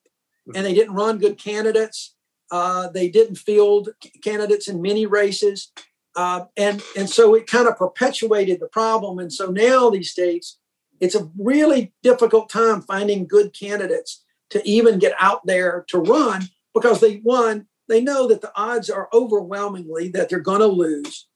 and 0.54 0.64
they 0.64 0.74
didn't 0.74 0.94
run 0.94 1.18
good 1.18 1.38
candidates. 1.38 2.14
Uh, 2.50 2.88
they 2.88 3.08
didn't 3.08 3.36
field 3.36 3.90
candidates 4.22 4.68
in 4.68 4.82
many 4.82 5.06
races. 5.06 5.72
Uh, 6.16 6.46
and, 6.56 6.82
and 6.96 7.08
so 7.08 7.34
it 7.34 7.46
kind 7.46 7.68
of 7.68 7.76
perpetuated 7.76 8.58
the 8.60 8.68
problem. 8.68 9.18
And 9.18 9.32
so 9.32 9.50
now 9.50 9.90
these 9.90 10.10
states, 10.10 10.58
it's 10.98 11.14
a 11.14 11.30
really 11.38 11.92
difficult 12.02 12.48
time 12.48 12.82
finding 12.82 13.26
good 13.26 13.54
candidates 13.58 14.24
to 14.50 14.66
even 14.68 14.98
get 14.98 15.14
out 15.20 15.46
there 15.46 15.84
to 15.88 15.98
run 15.98 16.42
because 16.74 17.00
they, 17.00 17.16
one, 17.18 17.66
they 17.88 18.00
know 18.00 18.26
that 18.28 18.40
the 18.40 18.52
odds 18.56 18.90
are 18.90 19.08
overwhelmingly 19.12 20.08
that 20.08 20.28
they're 20.28 20.40
going 20.40 20.60
to 20.60 20.66
lose. 20.66 21.28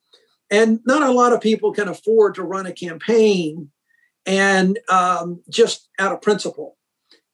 And 0.50 0.80
not 0.84 1.02
a 1.02 1.12
lot 1.12 1.32
of 1.32 1.40
people 1.40 1.72
can 1.72 1.88
afford 1.88 2.34
to 2.34 2.42
run 2.42 2.66
a 2.66 2.72
campaign 2.72 3.70
and 4.26 4.78
um, 4.88 5.42
just 5.50 5.88
out 5.98 6.12
of 6.12 6.22
principle. 6.22 6.76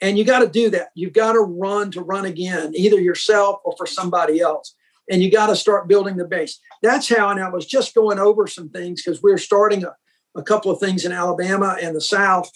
And 0.00 0.16
you 0.18 0.24
got 0.24 0.40
to 0.40 0.48
do 0.48 0.70
that. 0.70 0.88
You've 0.94 1.12
got 1.12 1.32
to 1.32 1.40
run 1.40 1.90
to 1.92 2.00
run 2.00 2.24
again, 2.24 2.72
either 2.74 2.98
yourself 2.98 3.60
or 3.64 3.74
for 3.76 3.86
somebody 3.86 4.40
else. 4.40 4.74
And 5.10 5.22
you 5.22 5.30
got 5.30 5.48
to 5.48 5.56
start 5.56 5.88
building 5.88 6.16
the 6.16 6.24
base. 6.24 6.58
That's 6.82 7.08
how, 7.08 7.28
and 7.30 7.40
I 7.40 7.50
was 7.50 7.66
just 7.66 7.94
going 7.94 8.18
over 8.18 8.46
some 8.46 8.70
things 8.70 9.02
because 9.02 9.22
we're 9.22 9.38
starting 9.38 9.84
a, 9.84 9.94
a 10.34 10.42
couple 10.42 10.70
of 10.70 10.80
things 10.80 11.04
in 11.04 11.12
Alabama 11.12 11.76
and 11.80 11.94
the 11.94 12.00
South, 12.00 12.50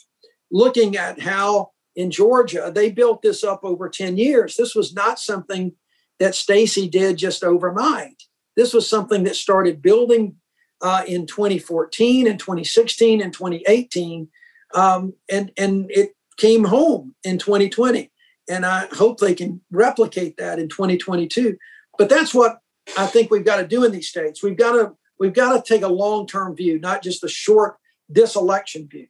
looking 0.51 0.97
at 0.97 1.21
how 1.21 1.73
in 1.97 2.11
Georgia 2.11 2.73
they 2.75 2.91
built 2.91 3.23
this 3.23 3.45
up 3.45 3.61
over 3.63 3.89
10 3.89 4.17
years. 4.17 4.57
This 4.57 4.75
was 4.75 4.95
not 4.95 5.19
something 5.19 5.73
that 6.21 6.35
Stacey 6.35 6.89
did 6.89 7.17
just 7.19 7.45
overnight. 7.45 8.23
This 8.57 8.73
was 8.73 8.89
something 8.89 9.25
that 9.25 9.37
started 9.37 9.83
building 9.83 10.37
uh, 10.85 11.03
in 11.09 11.27
2014 11.27 12.29
and 12.29 12.39
2016 12.39 13.23
and 13.23 13.33
2018, 13.33 14.29
um, 14.75 15.15
and 15.31 15.51
and 15.57 15.91
it 15.91 16.15
came 16.37 16.65
home 16.65 17.15
in 17.25 17.39
2020. 17.39 18.13
And 18.51 18.67
I 18.67 18.87
hope 18.93 19.19
they 19.19 19.35
can 19.35 19.63
replicate 19.71 20.37
that 20.37 20.59
in 20.59 20.69
2022. 20.69 21.57
But 21.97 22.11
that's 22.11 22.35
what 22.35 22.59
I 22.99 23.07
think 23.07 23.31
we've 23.31 23.45
got 23.45 23.57
to 23.57 23.67
do 23.67 23.85
in 23.85 23.93
these 23.93 24.09
states. 24.09 24.43
We've 24.43 24.59
got 24.59 24.73
to 24.73 24.93
we've 25.19 25.33
got 25.33 25.57
to 25.57 25.75
take 25.75 25.83
a 25.83 25.89
long 25.89 26.27
term 26.27 26.55
view, 26.55 26.79
not 26.79 27.03
just 27.03 27.25
a 27.25 27.29
short 27.29 27.77
this 28.11 28.37
election 28.37 28.87
view. 28.87 29.07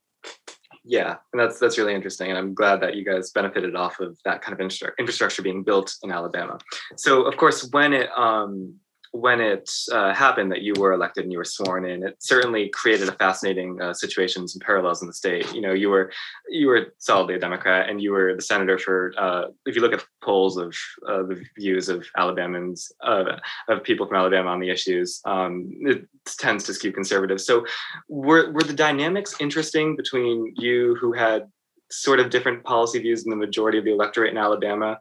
Yeah, 0.84 1.16
and 1.32 1.40
that's 1.40 1.58
that's 1.58 1.76
really 1.76 1.94
interesting, 1.94 2.28
and 2.28 2.38
I'm 2.38 2.54
glad 2.54 2.80
that 2.82 2.94
you 2.94 3.04
guys 3.04 3.30
benefited 3.30 3.74
off 3.74 3.98
of 3.98 4.16
that 4.24 4.42
kind 4.42 4.52
of 4.52 4.60
infrastructure 4.60 5.42
being 5.42 5.64
built 5.64 5.96
in 6.04 6.12
Alabama. 6.12 6.58
So, 6.96 7.22
of 7.22 7.36
course, 7.36 7.68
when 7.72 7.94
it 7.94 8.10
um, 8.16 8.74
when 9.14 9.40
it 9.40 9.70
uh, 9.92 10.12
happened 10.12 10.50
that 10.50 10.62
you 10.62 10.74
were 10.76 10.92
elected 10.92 11.22
and 11.22 11.30
you 11.30 11.38
were 11.38 11.44
sworn 11.44 11.86
in, 11.86 12.02
it 12.02 12.16
certainly 12.18 12.68
created 12.70 13.08
a 13.08 13.12
fascinating 13.12 13.80
uh, 13.80 13.94
situations 13.94 14.54
and 14.54 14.62
parallels 14.62 15.02
in 15.02 15.06
the 15.06 15.14
state. 15.14 15.54
You 15.54 15.60
know, 15.60 15.72
you 15.72 15.88
were 15.88 16.10
you 16.48 16.66
were 16.66 16.92
solidly 16.98 17.36
a 17.36 17.38
Democrat, 17.38 17.88
and 17.88 18.02
you 18.02 18.10
were 18.10 18.34
the 18.34 18.42
senator 18.42 18.76
for. 18.76 19.14
Uh, 19.16 19.44
if 19.66 19.76
you 19.76 19.82
look 19.82 19.92
at 19.92 20.04
polls 20.20 20.56
of 20.56 20.74
the 21.06 21.40
views 21.56 21.88
of 21.88 22.04
Alabamans, 22.18 22.90
of 23.02 23.84
people 23.84 24.04
from 24.04 24.16
Alabama 24.16 24.50
on 24.50 24.58
the 24.58 24.70
issues, 24.70 25.20
um, 25.26 25.70
it 25.82 26.08
tends 26.26 26.64
to 26.64 26.74
skew 26.74 26.90
conservative. 26.90 27.40
So, 27.40 27.64
were 28.08 28.50
were 28.50 28.64
the 28.64 28.72
dynamics 28.72 29.36
interesting 29.38 29.94
between 29.94 30.54
you, 30.56 30.96
who 31.00 31.12
had 31.12 31.46
sort 31.90 32.20
of 32.20 32.30
different 32.30 32.64
policy 32.64 32.98
views 32.98 33.22
than 33.22 33.30
the 33.30 33.36
majority 33.46 33.78
of 33.78 33.84
the 33.84 33.92
electorate 33.92 34.30
in 34.30 34.38
Alabama, 34.38 34.98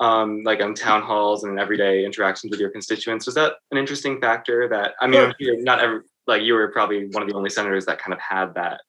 um, 0.00 0.42
like 0.44 0.60
on 0.60 0.74
town 0.74 1.02
halls 1.02 1.44
and 1.44 1.58
everyday 1.58 2.04
interactions 2.04 2.50
with 2.50 2.60
your 2.60 2.70
constituents. 2.70 3.26
Was 3.26 3.34
that 3.34 3.54
an 3.70 3.78
interesting 3.78 4.20
factor? 4.20 4.68
That 4.68 4.94
I 5.00 5.06
mean, 5.06 5.32
sure. 5.40 5.62
not 5.62 5.80
every 5.80 6.00
like 6.26 6.42
you 6.42 6.54
were 6.54 6.68
probably 6.68 7.08
one 7.08 7.22
of 7.22 7.28
the 7.28 7.34
only 7.34 7.50
senators 7.50 7.86
that 7.86 7.98
kind 7.98 8.12
of 8.12 8.20
had 8.20 8.54
that 8.54 8.80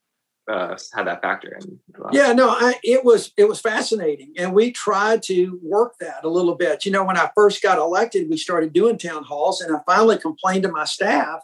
uh, 0.49 0.77
had 0.93 1.07
that 1.07 1.21
factor 1.21 1.57
in. 1.59 1.79
Yeah, 2.11 2.33
no, 2.33 2.49
I, 2.49 2.75
it 2.83 3.03
was 3.03 3.31
it 3.37 3.47
was 3.47 3.59
fascinating, 3.59 4.33
and 4.37 4.53
we 4.53 4.71
tried 4.71 5.23
to 5.23 5.59
work 5.63 5.95
that 5.99 6.23
a 6.23 6.29
little 6.29 6.55
bit. 6.55 6.85
You 6.85 6.91
know, 6.91 7.03
when 7.03 7.17
I 7.17 7.29
first 7.35 7.61
got 7.61 7.77
elected, 7.77 8.29
we 8.29 8.37
started 8.37 8.73
doing 8.73 8.97
town 8.97 9.23
halls, 9.23 9.61
and 9.61 9.75
I 9.75 9.79
finally 9.85 10.17
complained 10.17 10.63
to 10.63 10.71
my 10.71 10.85
staff 10.85 11.39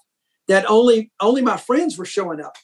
that 0.48 0.70
only 0.70 1.12
only 1.20 1.42
my 1.42 1.58
friends 1.58 1.98
were 1.98 2.06
showing 2.06 2.42
up. 2.42 2.56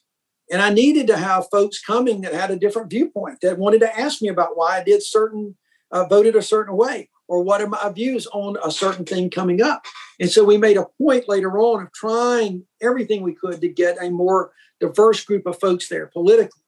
And 0.52 0.62
I 0.62 0.70
needed 0.70 1.08
to 1.08 1.18
have 1.18 1.48
folks 1.52 1.82
coming 1.82 2.22
that 2.22 2.34
had 2.34 2.52
a 2.52 2.60
different 2.60 2.92
viewpoint 2.92 3.40
that 3.42 3.58
wanted 3.58 3.80
to 3.80 4.00
ask 4.00 4.22
me 4.22 4.28
about 4.28 4.56
why 4.56 4.78
I 4.78 4.84
did 4.84 5.02
certain, 5.02 5.56
uh, 5.92 6.06
voted 6.06 6.36
a 6.36 6.42
certain 6.42 6.76
way, 6.76 7.10
or 7.28 7.44
what 7.44 7.62
are 7.62 7.68
my 7.68 7.90
views 7.90 8.28
on 8.28 8.58
a 8.64 8.72
certain 8.72 9.06
thing 9.06 9.30
coming 9.30 9.62
up. 9.62 9.86
And 10.20 10.30
so 10.30 10.44
we 10.44 10.58
made 10.58 10.78
a 10.78 10.88
point 11.02 11.28
later 11.28 11.58
on 11.58 11.84
of 11.84 11.92
trying 11.94 12.66
everything 12.82 13.22
we 13.22 13.36
could 13.36 13.62
to 13.62 13.70
get 13.70 14.02
a 14.02 14.10
more 14.10 14.52
diverse 14.80 15.24
group 15.24 15.46
of 15.46 15.60
folks 15.60 15.90
there 15.90 16.08
politically. 16.08 16.62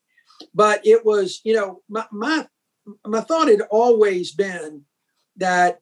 But 0.54 0.86
it 0.86 1.06
was, 1.06 1.42
you 1.44 1.56
know, 1.56 1.82
my 1.90 2.06
my, 2.12 2.48
my 3.06 3.22
thought 3.22 3.48
had 3.48 3.62
always 3.70 4.32
been 4.32 4.84
that, 5.38 5.80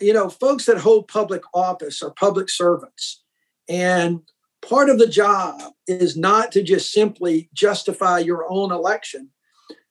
you 0.00 0.12
know, 0.12 0.28
folks 0.28 0.64
that 0.66 0.78
hold 0.78 1.08
public 1.08 1.42
office 1.54 2.02
are 2.02 2.10
public 2.10 2.48
servants. 2.50 3.22
And 3.68 4.20
part 4.62 4.88
of 4.88 4.98
the 4.98 5.06
job 5.06 5.60
is 5.86 6.16
not 6.16 6.50
to 6.52 6.62
just 6.62 6.90
simply 6.90 7.48
justify 7.52 8.18
your 8.18 8.46
own 8.50 8.72
election, 8.72 9.30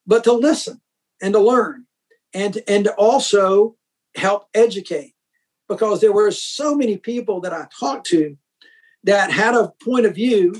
but 0.05 0.23
to 0.25 0.33
listen 0.33 0.81
and 1.21 1.33
to 1.33 1.39
learn 1.39 1.85
and, 2.33 2.61
and 2.67 2.87
also 2.97 3.75
help 4.15 4.47
educate. 4.53 5.13
Because 5.67 5.99
there 5.99 6.13
were 6.13 6.31
so 6.31 6.75
many 6.75 6.97
people 6.97 7.41
that 7.41 7.53
I 7.53 7.67
talked 7.77 8.07
to 8.07 8.37
that 9.03 9.31
had 9.31 9.53
a 9.53 9.73
point 9.83 10.05
of 10.05 10.15
view 10.15 10.55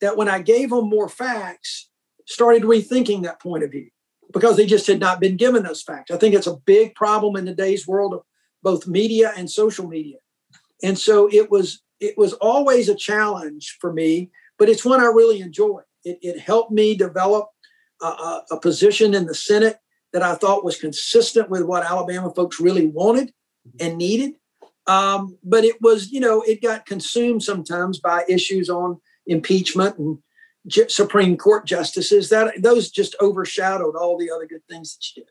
that 0.00 0.16
when 0.16 0.28
I 0.28 0.40
gave 0.42 0.70
them 0.70 0.88
more 0.88 1.08
facts, 1.08 1.88
started 2.26 2.62
rethinking 2.62 3.22
that 3.22 3.40
point 3.40 3.64
of 3.64 3.70
view 3.70 3.88
because 4.32 4.56
they 4.56 4.66
just 4.66 4.86
had 4.86 5.00
not 5.00 5.20
been 5.20 5.36
given 5.36 5.62
those 5.62 5.82
facts. 5.82 6.10
I 6.10 6.16
think 6.16 6.34
it's 6.34 6.46
a 6.46 6.56
big 6.56 6.94
problem 6.94 7.36
in 7.36 7.44
today's 7.44 7.86
world 7.86 8.14
of 8.14 8.22
both 8.62 8.86
media 8.86 9.32
and 9.36 9.50
social 9.50 9.88
media. 9.88 10.18
And 10.82 10.98
so 10.98 11.28
it 11.32 11.50
was 11.50 11.82
it 11.98 12.16
was 12.16 12.32
always 12.34 12.88
a 12.88 12.94
challenge 12.94 13.76
for 13.80 13.92
me, 13.92 14.30
but 14.58 14.68
it's 14.68 14.84
one 14.84 15.00
I 15.00 15.06
really 15.06 15.40
enjoy. 15.40 15.80
It, 16.04 16.18
it 16.22 16.40
helped 16.40 16.70
me 16.70 16.94
develop 16.94 17.48
a, 18.00 18.40
a, 18.50 18.58
position 18.58 19.12
in 19.12 19.26
the 19.26 19.34
Senate 19.34 19.76
that 20.12 20.22
I 20.22 20.34
thought 20.34 20.64
was 20.64 20.78
consistent 20.78 21.50
with 21.50 21.62
what 21.62 21.84
Alabama 21.84 22.32
folks 22.34 22.60
really 22.60 22.86
wanted 22.86 23.28
mm-hmm. 23.28 23.86
and 23.86 23.98
needed. 23.98 24.34
Um, 24.86 25.38
but 25.44 25.64
it 25.64 25.76
was, 25.80 26.10
you 26.10 26.20
know, 26.20 26.42
it 26.42 26.62
got 26.62 26.86
consumed 26.86 27.42
sometimes 27.42 28.00
by 28.00 28.24
issues 28.28 28.68
on 28.68 29.00
impeachment 29.26 29.98
and 29.98 30.18
Supreme 30.88 31.36
Court 31.36 31.64
justices. 31.66 32.28
That 32.30 32.62
those 32.62 32.90
just 32.90 33.14
overshadowed 33.20 33.94
all 33.94 34.18
the 34.18 34.30
other 34.30 34.46
good 34.46 34.62
things 34.68 34.96
that 34.96 35.16
you 35.16 35.22
did. 35.22 35.30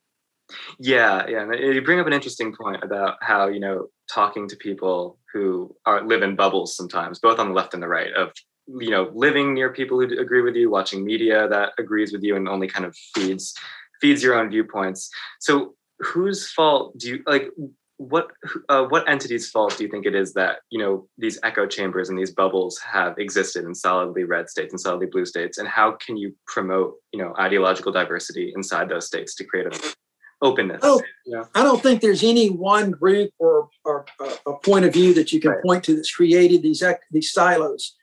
Yeah, 0.79 1.27
yeah. 1.27 1.43
And 1.43 1.75
you 1.75 1.81
bring 1.81 1.99
up 1.99 2.07
an 2.07 2.13
interesting 2.13 2.55
point 2.55 2.83
about 2.83 3.17
how, 3.21 3.47
you 3.47 3.59
know, 3.59 3.87
talking 4.11 4.47
to 4.47 4.55
people 4.55 5.19
who 5.33 5.75
are 5.85 6.03
live 6.03 6.23
in 6.23 6.35
bubbles 6.35 6.75
sometimes, 6.75 7.19
both 7.19 7.37
on 7.37 7.49
the 7.49 7.53
left 7.53 7.73
and 7.73 7.83
the 7.83 7.87
right, 7.87 8.11
of 8.13 8.31
you 8.79 8.91
know, 8.91 9.09
living 9.13 9.53
near 9.53 9.71
people 9.71 9.99
who 9.99 10.19
agree 10.19 10.41
with 10.41 10.55
you, 10.55 10.69
watching 10.69 11.03
media 11.03 11.47
that 11.47 11.73
agrees 11.79 12.11
with 12.11 12.23
you 12.23 12.35
and 12.35 12.47
only 12.47 12.67
kind 12.67 12.85
of 12.85 12.95
feeds 13.15 13.53
feeds 14.01 14.23
your 14.23 14.35
own 14.35 14.49
viewpoints. 14.49 15.09
So 15.39 15.75
whose 15.99 16.49
fault 16.51 16.97
do 16.97 17.09
you 17.09 17.23
like 17.27 17.49
what 17.97 18.31
uh, 18.69 18.85
what 18.85 19.07
entity's 19.09 19.49
fault 19.49 19.77
do 19.77 19.83
you 19.83 19.89
think 19.89 20.05
it 20.05 20.15
is 20.15 20.33
that 20.33 20.59
you 20.69 20.79
know 20.79 21.07
these 21.17 21.37
echo 21.43 21.67
chambers 21.67 22.07
and 22.07 22.17
these 22.17 22.31
bubbles 22.31 22.79
have 22.79 23.17
existed 23.17 23.65
in 23.65 23.75
solidly 23.75 24.23
red 24.23 24.49
states 24.49 24.71
and 24.71 24.79
solidly 24.79 25.07
blue 25.07 25.25
states 25.25 25.57
and 25.57 25.67
how 25.67 25.91
can 25.91 26.15
you 26.15 26.33
promote 26.47 26.93
you 27.11 27.19
know 27.19 27.33
ideological 27.37 27.91
diversity 27.91 28.53
inside 28.55 28.87
those 28.87 29.05
states 29.05 29.35
to 29.35 29.43
create 29.43 29.67
a 29.67 29.95
openness. 30.41 30.79
Oh, 30.83 31.01
yeah. 31.25 31.45
I 31.55 31.63
don't 31.63 31.81
think 31.81 32.01
there's 32.01 32.23
any 32.23 32.49
one 32.49 32.91
group 32.91 33.31
or, 33.39 33.69
or 33.83 34.05
uh, 34.19 34.35
a 34.45 34.53
point 34.53 34.85
of 34.85 34.93
view 34.93 35.13
that 35.13 35.31
you 35.31 35.39
can 35.39 35.51
right. 35.51 35.63
point 35.63 35.83
to 35.85 35.95
that's 35.95 36.13
created 36.13 36.63
these 36.63 36.83
these 37.11 37.31
silos. 37.31 37.95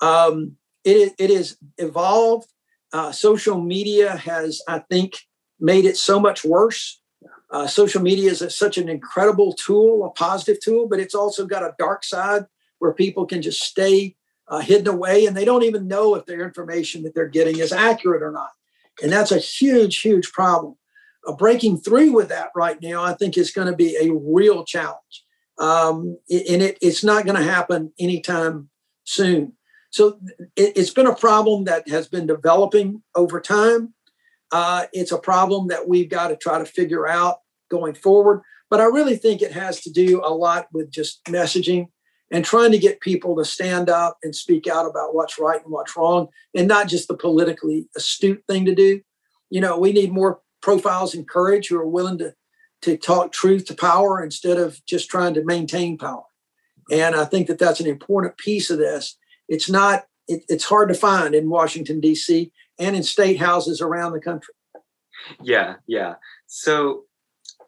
Um, 0.00 0.56
it 0.84 1.12
it 1.18 1.30
is 1.30 1.56
evolved. 1.78 2.48
Uh, 2.92 3.10
social 3.10 3.60
media 3.60 4.16
has, 4.16 4.62
I 4.68 4.80
think, 4.90 5.14
made 5.64 5.84
it 5.84 5.96
so 5.96 6.20
much 6.20 6.44
worse. 6.44 7.00
Uh, 7.50 7.66
social 7.66 8.02
media 8.02 8.30
is 8.30 8.42
a, 8.42 8.50
such 8.50 8.78
an 8.78 8.88
incredible 8.88 9.52
tool, 9.52 10.04
a 10.04 10.10
positive 10.10 10.60
tool, 10.60 10.88
but 10.88 11.00
it's 11.00 11.14
also 11.14 11.46
got 11.46 11.62
a 11.62 11.74
dark 11.78 12.04
side 12.04 12.44
where 12.78 12.92
people 12.92 13.26
can 13.26 13.40
just 13.40 13.62
stay 13.62 14.16
uh, 14.48 14.58
hidden 14.58 14.88
away 14.88 15.26
and 15.26 15.36
they 15.36 15.44
don't 15.44 15.62
even 15.62 15.86
know 15.86 16.14
if 16.14 16.26
their 16.26 16.44
information 16.44 17.02
that 17.02 17.14
they're 17.14 17.28
getting 17.28 17.58
is 17.58 17.72
accurate 17.72 18.22
or 18.22 18.32
not. 18.32 18.50
And 19.02 19.12
that's 19.12 19.32
a 19.32 19.38
huge, 19.38 20.00
huge 20.00 20.32
problem 20.32 20.76
breaking 21.32 21.78
through 21.78 22.12
with 22.12 22.28
that 22.28 22.50
right 22.54 22.80
now, 22.82 23.02
I 23.02 23.14
think 23.14 23.36
is 23.36 23.50
going 23.50 23.68
to 23.68 23.76
be 23.76 23.96
a 23.96 24.12
real 24.12 24.64
challenge. 24.64 25.24
Um, 25.58 26.18
and 26.30 26.62
it, 26.62 26.78
it's 26.82 27.04
not 27.04 27.24
going 27.24 27.36
to 27.36 27.50
happen 27.50 27.92
anytime 27.98 28.68
soon. 29.04 29.54
So 29.90 30.18
it, 30.56 30.76
has 30.76 30.90
been 30.90 31.06
a 31.06 31.14
problem 31.14 31.64
that 31.64 31.88
has 31.88 32.08
been 32.08 32.26
developing 32.26 33.02
over 33.14 33.40
time. 33.40 33.94
Uh, 34.54 34.86
it's 34.92 35.10
a 35.10 35.18
problem 35.18 35.66
that 35.66 35.88
we've 35.88 36.08
got 36.08 36.28
to 36.28 36.36
try 36.36 36.60
to 36.60 36.64
figure 36.64 37.08
out 37.08 37.38
going 37.72 37.92
forward. 37.92 38.40
But 38.70 38.80
I 38.80 38.84
really 38.84 39.16
think 39.16 39.42
it 39.42 39.50
has 39.50 39.80
to 39.80 39.90
do 39.90 40.22
a 40.24 40.32
lot 40.32 40.68
with 40.72 40.92
just 40.92 41.24
messaging 41.24 41.88
and 42.30 42.44
trying 42.44 42.70
to 42.70 42.78
get 42.78 43.00
people 43.00 43.34
to 43.34 43.44
stand 43.44 43.90
up 43.90 44.16
and 44.22 44.32
speak 44.32 44.68
out 44.68 44.88
about 44.88 45.12
what's 45.12 45.40
right 45.40 45.60
and 45.60 45.72
what's 45.72 45.96
wrong, 45.96 46.28
and 46.54 46.68
not 46.68 46.86
just 46.86 47.08
the 47.08 47.16
politically 47.16 47.88
astute 47.96 48.44
thing 48.48 48.64
to 48.66 48.76
do. 48.76 49.00
You 49.50 49.60
know, 49.60 49.76
we 49.76 49.92
need 49.92 50.12
more 50.12 50.40
profiles 50.62 51.16
in 51.16 51.24
courage 51.24 51.66
who 51.66 51.76
are 51.76 51.88
willing 51.88 52.18
to 52.18 52.32
to 52.82 52.96
talk 52.96 53.32
truth 53.32 53.64
to 53.64 53.74
power 53.74 54.22
instead 54.22 54.58
of 54.58 54.80
just 54.86 55.10
trying 55.10 55.34
to 55.34 55.44
maintain 55.44 55.98
power. 55.98 56.22
And 56.92 57.16
I 57.16 57.24
think 57.24 57.48
that 57.48 57.58
that's 57.58 57.80
an 57.80 57.88
important 57.88 58.36
piece 58.38 58.70
of 58.70 58.78
this. 58.78 59.18
It's 59.48 59.68
not. 59.68 60.04
It, 60.28 60.44
it's 60.48 60.64
hard 60.64 60.90
to 60.90 60.94
find 60.94 61.34
in 61.34 61.50
Washington 61.50 61.98
D.C. 61.98 62.52
and 62.78 62.96
in 62.96 63.02
state 63.02 63.38
houses 63.38 63.80
around 63.80 64.12
the 64.12 64.20
country. 64.20 64.54
Yeah, 65.42 65.76
yeah. 65.86 66.14
So, 66.46 67.04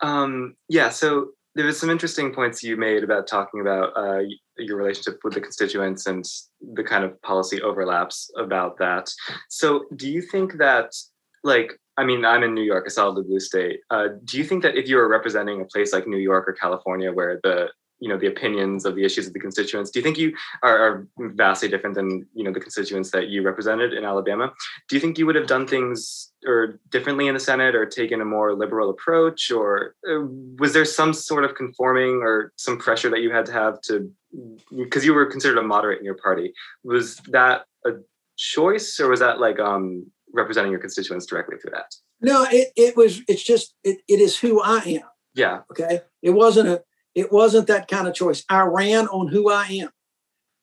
um, 0.01 0.57
yeah. 0.69 0.91
So 0.91 1.29
there 1.55 1.67
was 1.67 1.81
some 1.81 1.91
interesting 1.91 2.33
points 2.35 2.63
you 2.63 2.77
made 2.77 3.03
about 3.03 3.27
talking 3.27 3.61
about 3.61 3.93
uh, 3.97 4.21
your 4.59 4.77
relationship 4.77 5.21
with 5.25 5.35
the 5.35 5.41
constituents 5.41 6.07
and 6.07 6.25
the 6.75 6.85
kind 6.85 7.05
of 7.05 7.21
policy 7.23 7.63
overlaps 7.63 8.31
about 8.37 8.79
that. 8.79 9.11
So, 9.49 9.85
do 9.97 10.11
you 10.11 10.21
think 10.21 10.59
that, 10.59 10.93
like, 11.45 11.79
I 11.97 12.05
mean, 12.05 12.27
I'm 12.27 12.43
in 12.43 12.53
New 12.53 12.63
York, 12.63 12.87
a 12.87 12.91
solidly 12.91 13.23
blue 13.23 13.41
state. 13.41 13.81
Uh, 13.91 14.09
do 14.25 14.37
you 14.37 14.45
think 14.45 14.63
that 14.65 14.77
if 14.77 14.87
you 14.87 14.97
were 14.97 15.09
representing 15.09 15.63
a 15.63 15.65
place 15.65 15.95
like 15.95 16.07
New 16.07 16.19
York 16.19 16.47
or 16.47 16.53
California, 16.53 17.11
where 17.11 17.41
the 17.43 17.69
you 18.00 18.09
know 18.09 18.19
the 18.19 18.26
opinions 18.26 18.85
of 18.85 18.95
the 18.95 19.05
issues 19.05 19.26
of 19.26 19.33
the 19.33 19.41
constituents. 19.41 19.91
Do 19.91 19.99
you 19.99 20.03
think 20.03 20.19
you 20.19 20.35
are, 20.62 20.79
are, 20.79 21.09
vastly 21.19 21.69
different 21.69 21.95
than 21.95 22.26
you 22.35 22.45
know 22.45 22.53
the 22.53 22.61
constituents 22.61 23.11
that 23.11 23.29
you 23.29 23.43
represented 23.43 23.93
in 23.93 24.05
alabama? 24.05 24.53
Do 24.88 24.97
you 24.97 25.00
think 25.00 25.19
you 25.19 25.26
would 25.26 25.35
have 25.35 25.47
done 25.47 25.67
things 25.67 26.33
or 26.47 26.79
differently 26.91 27.26
in 27.26 27.35
the 27.35 27.41
senate 27.41 27.75
or 27.75 27.87
taken 27.87 28.21
a 28.21 28.25
more 28.25 28.55
liberal 28.55 28.91
approach? 28.91 29.50
Or 29.50 29.95
uh, 30.09 30.26
was 30.59 30.73
there 30.73 30.85
some 30.85 31.12
sort 31.12 31.45
of 31.45 31.55
conforming 31.55 32.21
or 32.23 32.53
some 32.57 32.79
pressure 32.79 33.11
that 33.11 33.21
you 33.21 33.33
had 33.33 33.47
to 33.47 33.53
have 33.53 33.81
to 33.83 34.11
because 34.76 35.05
you 35.05 35.15
were 35.15 35.26
considered 35.26 35.59
a 35.59 35.62
moderate 35.62 35.99
in 35.99 36.05
your 36.05 36.17
party 36.17 36.53
was 36.85 37.17
that 37.29 37.65
a 37.87 37.93
choice 38.37 39.00
or 39.00 39.09
was 39.09 39.21
that 39.21 39.41
like 39.41 39.59
um 39.59 40.07
representing 40.35 40.71
your 40.71 40.81
constituents 40.81 41.25
directly 41.25 41.57
through 41.57 41.71
that? 41.73 41.95
No 42.21 42.47
it, 42.50 42.69
it 42.76 42.97
was 42.97 43.23
it's 43.29 43.43
just 43.43 43.75
it, 43.85 43.99
it 44.07 44.21
is 44.21 44.38
who 44.38 44.61
i 44.61 44.79
am. 44.81 45.00
Yeah. 45.35 45.61
Okay? 45.71 46.00
It 46.23 46.31
wasn't 46.31 46.69
a 46.69 46.83
it 47.17 47.33
wasn't 47.33 47.67
that 47.67 47.89
kind 47.89 48.07
of 48.07 48.15
choice. 48.15 48.45
I 48.49 48.61
ran 48.61 49.09
on 49.09 49.29
who 49.29 49.51
I 49.51 49.65
am 49.65 49.91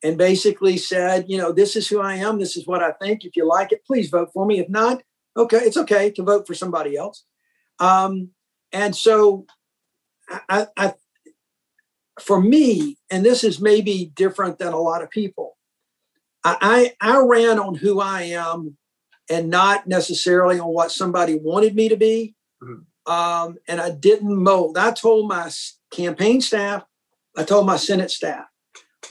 and 0.04 0.18
basically 0.18 0.78
said, 0.78 1.26
you 1.28 1.38
know, 1.38 1.52
this 1.52 1.76
is 1.76 1.88
who 1.88 2.00
I 2.00 2.16
am. 2.16 2.38
This 2.38 2.56
is 2.56 2.68
what 2.68 2.84
I 2.84 2.92
think. 3.02 3.26
If 3.26 3.36
you 3.36 3.48
like 3.48 3.72
it, 3.72 3.84
please 3.86 4.12
vote 4.12 4.30
for 4.32 4.46
me. 4.46 4.60
If 4.60 4.70
not, 4.70 5.02
okay, 5.36 5.58
it's 5.58 5.78
okay 5.78 6.12
to 6.12 6.24
vote 6.24 6.46
for 6.46 6.54
somebody 6.54 6.96
else. 6.96 7.26
Um, 7.80 8.30
and 8.72 8.96
so 8.96 9.48
I, 10.48 10.68
I, 10.78 10.94
for 12.22 12.40
me, 12.40 12.98
and 13.10 13.26
this 13.26 13.44
is 13.44 13.60
maybe 13.60 14.12
different 14.14 14.60
than 14.60 14.74
a 14.74 14.80
lot 14.80 15.02
of 15.02 15.10
people, 15.10 15.58
I, 16.44 16.94
I, 17.02 17.16
I 17.16 17.18
ran 17.18 17.58
on 17.58 17.74
who 17.74 18.00
I 18.00 18.24
am 18.24 18.78
and 19.28 19.50
not 19.50 19.88
necessarily 19.88 20.60
on 20.60 20.68
what 20.68 20.92
somebody 20.92 21.34
wanted 21.36 21.74
me 21.74 21.90
to 21.90 21.98
be. 21.98 22.36
Mm-hmm. 22.62 23.12
Um, 23.12 23.58
and 23.68 23.82
I 23.82 23.90
didn't 23.90 24.36
mold. 24.36 24.78
I 24.78 24.92
told 24.92 25.28
my 25.28 25.50
campaign 25.94 26.42
staff, 26.42 26.84
I 27.38 27.44
told 27.44 27.66
my 27.66 27.78
Senate 27.78 28.12
staff, 28.12 28.46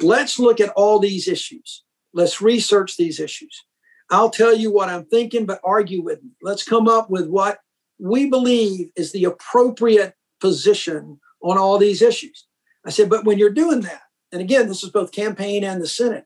let's 0.01 0.39
look 0.39 0.61
at 0.61 0.71
all 0.71 0.99
these 0.99 1.29
issues. 1.29 1.85
Let's 2.13 2.41
research 2.41 2.97
these 2.97 3.21
issues. 3.21 3.65
I'll 4.11 4.31
tell 4.31 4.55
you 4.55 4.71
what 4.71 4.89
I'm 4.91 5.07
thinking, 5.07 5.47
but 5.47 5.61
argue 5.65 6.03
with 6.03 6.23
me. 6.23 6.31
Let's 6.43 6.63
come 6.63 6.87
up 6.87 7.09
with 7.09 7.29
what 7.29 7.59
we 7.99 8.29
believe 8.29 8.91
is 8.97 9.13
the 9.13 9.25
appropriate 9.25 10.15
position 10.41 11.19
on 11.43 11.57
all 11.57 11.79
these 11.79 12.03
issues. 12.03 12.47
I 12.85 12.91
said, 12.91 13.09
but 13.09 13.25
when 13.25 13.39
you're 13.39 13.51
doing 13.51 13.81
that, 13.83 14.03
and 14.33 14.41
again, 14.41 14.69
this 14.69 14.83
is 14.83 14.91
both 14.91 15.13
campaign 15.13 15.65
and 15.65 15.81
the 15.81 15.87
Senate, 15.87 16.25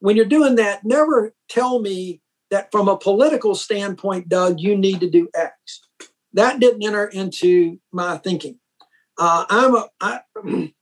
when 0.00 0.16
you're 0.16 0.26
doing 0.26 0.56
that, 0.56 0.84
never 0.84 1.32
tell 1.48 1.78
me 1.80 2.20
that 2.50 2.70
from 2.72 2.88
a 2.88 2.98
political 2.98 3.54
standpoint, 3.54 4.28
Doug, 4.28 4.58
you 4.58 4.76
need 4.76 5.00
to 5.00 5.08
do 5.08 5.28
X. 5.34 5.54
That 6.34 6.60
didn't 6.60 6.82
enter 6.82 7.06
into 7.06 7.78
my 7.92 8.18
thinking. 8.18 8.58
Uh, 9.18 9.44
I'm 9.48 9.74
a, 9.74 9.88
I, 10.00 10.20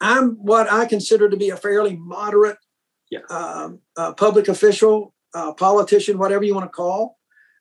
I'm 0.00 0.30
what 0.32 0.70
I 0.70 0.86
consider 0.86 1.28
to 1.28 1.36
be 1.36 1.50
a 1.50 1.56
fairly 1.56 1.96
moderate 1.96 2.58
yeah. 3.10 3.20
um, 3.30 3.80
uh, 3.96 4.12
public 4.12 4.48
official, 4.48 5.14
uh, 5.34 5.52
politician, 5.52 6.18
whatever 6.18 6.44
you 6.44 6.54
want 6.54 6.66
to 6.66 6.74
call. 6.74 7.18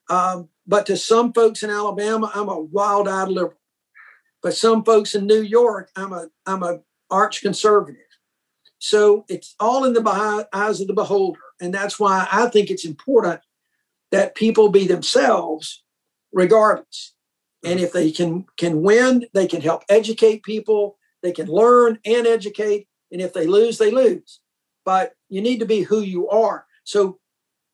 Um, 0.09 0.49
but 0.67 0.85
to 0.87 0.97
some 0.97 1.33
folks 1.33 1.63
in 1.63 1.69
Alabama, 1.69 2.31
I'm 2.33 2.49
a 2.49 2.59
wild-eyed 2.59 3.29
liberal. 3.29 3.59
But 4.41 4.55
some 4.55 4.83
folks 4.83 5.15
in 5.15 5.25
New 5.25 5.41
York, 5.41 5.89
I'm 5.95 6.13
a 6.13 6.27
I'm 6.45 6.61
a 6.61 6.79
arch 7.09 7.41
conservative. 7.41 8.01
So 8.77 9.25
it's 9.27 9.55
all 9.59 9.85
in 9.85 9.93
the 9.93 10.47
eyes 10.53 10.81
of 10.81 10.87
the 10.87 10.93
beholder, 10.93 11.39
and 11.59 11.73
that's 11.73 11.99
why 11.99 12.27
I 12.31 12.49
think 12.49 12.69
it's 12.69 12.85
important 12.85 13.41
that 14.11 14.35
people 14.35 14.69
be 14.69 14.85
themselves, 14.85 15.83
regardless. 16.31 17.14
And 17.65 17.79
if 17.79 17.91
they 17.91 18.11
can 18.11 18.45
can 18.57 18.81
win, 18.81 19.25
they 19.33 19.47
can 19.47 19.61
help 19.61 19.83
educate 19.89 20.43
people. 20.43 20.97
They 21.23 21.31
can 21.31 21.47
learn 21.47 21.99
and 22.05 22.27
educate. 22.27 22.87
And 23.11 23.21
if 23.21 23.33
they 23.33 23.47
lose, 23.47 23.77
they 23.77 23.91
lose. 23.91 24.39
But 24.83 25.13
you 25.29 25.41
need 25.41 25.59
to 25.59 25.65
be 25.65 25.81
who 25.81 26.01
you 26.01 26.29
are. 26.29 26.65
So 26.83 27.19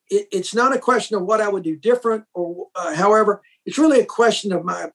it, 0.08 0.28
it's 0.32 0.54
not 0.54 0.74
a 0.74 0.78
question 0.78 1.16
of 1.16 1.22
what 1.22 1.40
I 1.40 1.48
would 1.48 1.62
do 1.62 1.76
different 1.76 2.24
or 2.34 2.68
uh, 2.74 2.94
however. 2.94 3.42
It's 3.66 3.78
really 3.78 4.00
a 4.00 4.06
question 4.06 4.52
of 4.52 4.64
my 4.64 4.90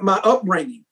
my 0.00 0.20
upbringing, 0.24 0.84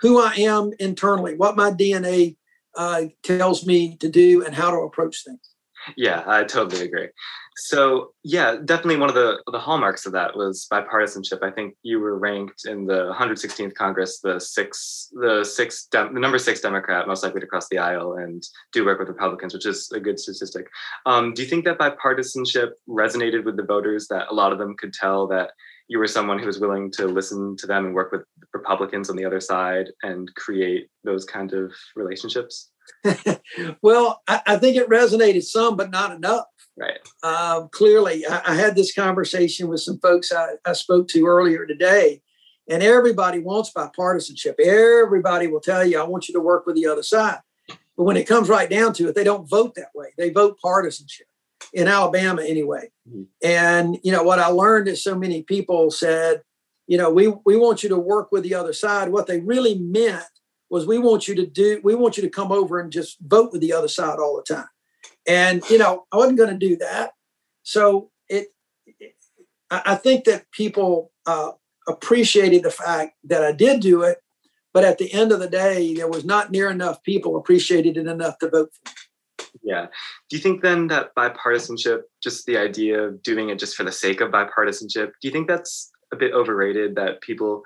who 0.00 0.20
I 0.20 0.34
am 0.34 0.72
internally, 0.78 1.36
what 1.36 1.56
my 1.56 1.70
DNA 1.70 2.36
uh, 2.76 3.04
tells 3.22 3.64
me 3.66 3.96
to 3.98 4.08
do, 4.08 4.44
and 4.44 4.54
how 4.54 4.70
to 4.70 4.78
approach 4.78 5.24
things. 5.24 5.53
Yeah, 5.96 6.22
I 6.26 6.44
totally 6.44 6.84
agree. 6.84 7.08
So 7.56 8.12
yeah, 8.24 8.56
definitely 8.64 8.96
one 8.96 9.08
of 9.08 9.14
the 9.14 9.40
the 9.52 9.58
hallmarks 9.58 10.06
of 10.06 10.12
that 10.12 10.36
was 10.36 10.66
bipartisanship. 10.72 11.42
I 11.42 11.50
think 11.50 11.76
you 11.82 12.00
were 12.00 12.18
ranked 12.18 12.66
in 12.66 12.84
the 12.84 13.12
116th 13.12 13.74
Congress, 13.74 14.20
the 14.20 14.40
six, 14.40 15.10
the 15.12 15.44
six, 15.44 15.86
the 15.92 16.08
number 16.10 16.38
six 16.38 16.60
Democrat 16.60 17.06
most 17.06 17.22
likely 17.22 17.40
to 17.40 17.46
cross 17.46 17.68
the 17.68 17.78
aisle 17.78 18.14
and 18.14 18.42
do 18.72 18.84
work 18.84 18.98
with 18.98 19.08
Republicans, 19.08 19.54
which 19.54 19.66
is 19.66 19.90
a 19.94 20.00
good 20.00 20.18
statistic. 20.18 20.66
Um, 21.06 21.32
do 21.32 21.42
you 21.42 21.48
think 21.48 21.64
that 21.64 21.78
bipartisanship 21.78 22.70
resonated 22.88 23.44
with 23.44 23.56
the 23.56 23.62
voters? 23.62 24.08
That 24.08 24.26
a 24.30 24.34
lot 24.34 24.52
of 24.52 24.58
them 24.58 24.76
could 24.76 24.92
tell 24.92 25.28
that 25.28 25.52
you 25.88 25.98
were 25.98 26.06
someone 26.06 26.38
who 26.38 26.46
was 26.46 26.60
willing 26.60 26.90
to 26.92 27.06
listen 27.06 27.56
to 27.58 27.66
them 27.66 27.86
and 27.86 27.94
work 27.94 28.10
with 28.12 28.22
Republicans 28.52 29.10
on 29.10 29.16
the 29.16 29.24
other 29.24 29.40
side 29.40 29.86
and 30.02 30.34
create 30.34 30.88
those 31.04 31.24
kind 31.24 31.52
of 31.52 31.72
relationships? 31.94 32.70
well, 33.82 34.22
I, 34.26 34.42
I, 34.46 34.56
think 34.56 34.76
it 34.76 34.88
resonated 34.88 35.42
some, 35.42 35.76
but 35.76 35.90
not 35.90 36.12
enough. 36.12 36.46
Right. 36.76 36.98
Uh, 37.22 37.62
clearly, 37.68 38.26
I, 38.26 38.52
I, 38.52 38.54
had 38.54 38.76
this 38.76 38.94
conversation 38.94 39.68
with 39.68 39.80
some 39.80 39.98
folks 40.00 40.32
I, 40.32 40.54
I 40.66 40.72
spoke 40.72 41.08
to 41.08 41.26
earlier 41.26 41.66
today, 41.66 42.20
and 42.68 42.82
everybody 42.82 43.38
wants 43.38 43.72
bipartisanship. 43.72 44.60
Everybody 44.60 45.46
will 45.46 45.60
tell 45.60 45.86
you, 45.86 45.98
I 45.98 46.04
want 46.04 46.28
you 46.28 46.34
to 46.34 46.40
work 46.40 46.66
with 46.66 46.76
the 46.76 46.86
other 46.86 47.02
side. 47.02 47.40
But 47.96 48.04
when 48.04 48.16
it 48.16 48.26
comes 48.26 48.48
right 48.48 48.68
down 48.68 48.92
to 48.94 49.08
it, 49.08 49.14
they 49.14 49.24
don't 49.24 49.48
vote 49.48 49.74
that 49.76 49.90
way. 49.94 50.08
They 50.18 50.30
vote 50.30 50.58
partisanship 50.60 51.26
in 51.72 51.88
Alabama 51.88 52.42
anyway. 52.42 52.90
Mm-hmm. 53.08 53.22
And 53.42 53.98
you 54.02 54.12
know 54.12 54.22
what 54.22 54.38
I 54.38 54.48
learned 54.48 54.88
is 54.88 55.02
so 55.02 55.16
many 55.16 55.42
people 55.42 55.90
said, 55.90 56.42
you 56.86 56.98
know, 56.98 57.10
we 57.10 57.32
we 57.44 57.56
want 57.56 57.82
you 57.82 57.88
to 57.90 57.98
work 57.98 58.32
with 58.32 58.42
the 58.42 58.54
other 58.54 58.72
side. 58.72 59.10
What 59.10 59.26
they 59.26 59.40
really 59.40 59.78
meant 59.78 60.24
was 60.74 60.86
we 60.86 60.98
want 60.98 61.28
you 61.28 61.36
to 61.36 61.46
do 61.46 61.80
we 61.84 61.94
want 61.94 62.16
you 62.16 62.22
to 62.22 62.28
come 62.28 62.50
over 62.50 62.80
and 62.80 62.90
just 62.90 63.16
vote 63.20 63.52
with 63.52 63.60
the 63.60 63.72
other 63.72 63.86
side 63.86 64.18
all 64.18 64.36
the 64.36 64.54
time 64.54 64.66
and 65.26 65.62
you 65.70 65.78
know 65.78 66.04
i 66.10 66.16
wasn't 66.16 66.36
going 66.36 66.50
to 66.50 66.66
do 66.66 66.76
that 66.76 67.12
so 67.62 68.10
it, 68.28 68.48
it 68.98 69.14
i 69.70 69.94
think 69.94 70.24
that 70.24 70.50
people 70.50 71.12
uh, 71.26 71.52
appreciated 71.86 72.62
the 72.62 72.70
fact 72.70 73.12
that 73.22 73.44
i 73.44 73.52
did 73.52 73.80
do 73.80 74.02
it 74.02 74.18
but 74.72 74.84
at 74.84 74.98
the 74.98 75.12
end 75.12 75.30
of 75.30 75.38
the 75.38 75.48
day 75.48 75.94
there 75.94 76.08
was 76.08 76.24
not 76.24 76.50
near 76.50 76.70
enough 76.70 77.02
people 77.04 77.36
appreciated 77.36 77.96
it 77.96 78.06
enough 78.06 78.36
to 78.38 78.50
vote 78.50 78.70
for 78.82 78.90
me 78.90 78.92
yeah 79.62 79.86
do 80.28 80.36
you 80.36 80.42
think 80.42 80.62
then 80.62 80.86
that 80.86 81.14
bipartisanship 81.14 82.02
just 82.22 82.44
the 82.46 82.56
idea 82.56 83.00
of 83.00 83.22
doing 83.22 83.50
it 83.50 83.58
just 83.58 83.76
for 83.76 83.84
the 83.84 83.92
sake 83.92 84.20
of 84.20 84.30
bipartisanship 84.30 85.12
do 85.20 85.28
you 85.28 85.30
think 85.30 85.48
that's 85.48 85.90
a 86.12 86.16
bit 86.16 86.32
overrated 86.32 86.94
that 86.94 87.20
people 87.20 87.62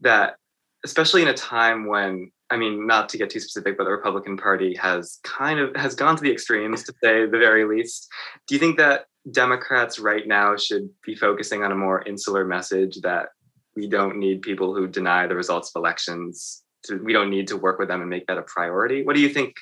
that 0.00 0.36
especially 0.84 1.22
in 1.22 1.28
a 1.28 1.34
time 1.34 1.86
when 1.86 2.30
I 2.50 2.56
mean, 2.56 2.86
not 2.86 3.08
to 3.10 3.18
get 3.18 3.30
too 3.30 3.38
specific, 3.38 3.78
but 3.78 3.84
the 3.84 3.90
Republican 3.90 4.36
Party 4.36 4.74
has 4.74 5.20
kind 5.22 5.60
of 5.60 5.74
has 5.76 5.94
gone 5.94 6.16
to 6.16 6.22
the 6.22 6.32
extremes, 6.32 6.82
to 6.84 6.92
say 7.02 7.26
the 7.26 7.38
very 7.38 7.64
least. 7.64 8.08
Do 8.48 8.54
you 8.54 8.58
think 8.58 8.76
that 8.78 9.04
Democrats 9.30 10.00
right 10.00 10.26
now 10.26 10.56
should 10.56 10.90
be 11.06 11.14
focusing 11.14 11.62
on 11.62 11.70
a 11.70 11.76
more 11.76 12.02
insular 12.02 12.44
message 12.44 12.96
that 13.02 13.28
we 13.76 13.88
don't 13.88 14.18
need 14.18 14.42
people 14.42 14.74
who 14.74 14.88
deny 14.88 15.28
the 15.28 15.36
results 15.36 15.70
of 15.72 15.78
elections? 15.80 16.62
To, 16.86 16.96
we 16.96 17.12
don't 17.12 17.30
need 17.30 17.46
to 17.48 17.56
work 17.56 17.78
with 17.78 17.88
them 17.88 18.00
and 18.00 18.10
make 18.10 18.26
that 18.26 18.38
a 18.38 18.42
priority. 18.42 19.04
What 19.04 19.14
do 19.14 19.22
you 19.22 19.28
think 19.28 19.54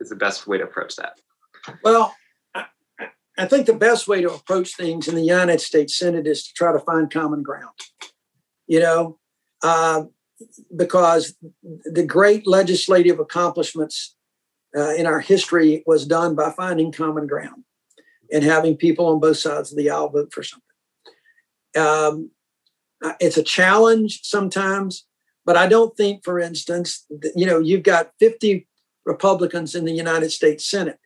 is 0.00 0.10
the 0.10 0.16
best 0.16 0.46
way 0.46 0.58
to 0.58 0.64
approach 0.64 0.96
that? 0.96 1.18
Well, 1.82 2.14
I, 2.54 2.64
I 3.38 3.46
think 3.46 3.66
the 3.66 3.74
best 3.74 4.06
way 4.08 4.20
to 4.20 4.32
approach 4.32 4.76
things 4.76 5.08
in 5.08 5.14
the 5.14 5.22
United 5.22 5.60
States 5.60 5.98
Senate 5.98 6.26
is 6.26 6.46
to 6.46 6.52
try 6.54 6.72
to 6.72 6.78
find 6.80 7.10
common 7.10 7.42
ground. 7.42 7.78
You 8.66 8.80
know, 8.80 9.18
uh, 9.62 10.04
because 10.74 11.34
the 11.84 12.04
great 12.04 12.46
legislative 12.46 13.18
accomplishments 13.18 14.16
uh, 14.76 14.94
in 14.94 15.06
our 15.06 15.20
history 15.20 15.82
was 15.86 16.06
done 16.06 16.34
by 16.34 16.50
finding 16.50 16.92
common 16.92 17.26
ground 17.26 17.64
and 18.32 18.42
having 18.42 18.76
people 18.76 19.06
on 19.06 19.20
both 19.20 19.38
sides 19.38 19.70
of 19.70 19.78
the 19.78 19.90
aisle 19.90 20.08
vote 20.08 20.32
for 20.32 20.42
something. 20.42 20.62
Um, 21.76 22.30
it's 23.20 23.36
a 23.36 23.42
challenge 23.42 24.20
sometimes, 24.22 25.06
but 25.44 25.56
I 25.56 25.68
don't 25.68 25.96
think, 25.96 26.24
for 26.24 26.40
instance, 26.40 27.04
that, 27.10 27.32
you 27.36 27.46
know, 27.46 27.58
you've 27.58 27.82
got 27.82 28.12
50 28.18 28.66
Republicans 29.04 29.74
in 29.74 29.84
the 29.84 29.92
United 29.92 30.30
States 30.30 30.68
Senate. 30.68 30.98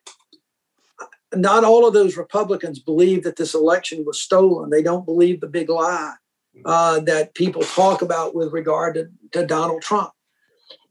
Not 1.35 1.63
all 1.63 1.87
of 1.87 1.93
those 1.93 2.17
Republicans 2.17 2.79
believe 2.79 3.23
that 3.23 3.35
this 3.35 3.53
election 3.53 4.03
was 4.05 4.21
stolen. 4.21 4.69
They 4.69 4.81
don't 4.81 5.05
believe 5.05 5.41
the 5.41 5.47
big 5.47 5.69
lie 5.69 6.15
uh, 6.65 6.99
that 7.01 7.35
people 7.35 7.61
talk 7.61 8.01
about 8.01 8.33
with 8.33 8.51
regard 8.51 8.95
to, 8.95 9.09
to 9.33 9.45
Donald 9.45 9.81
Trump. 9.81 10.11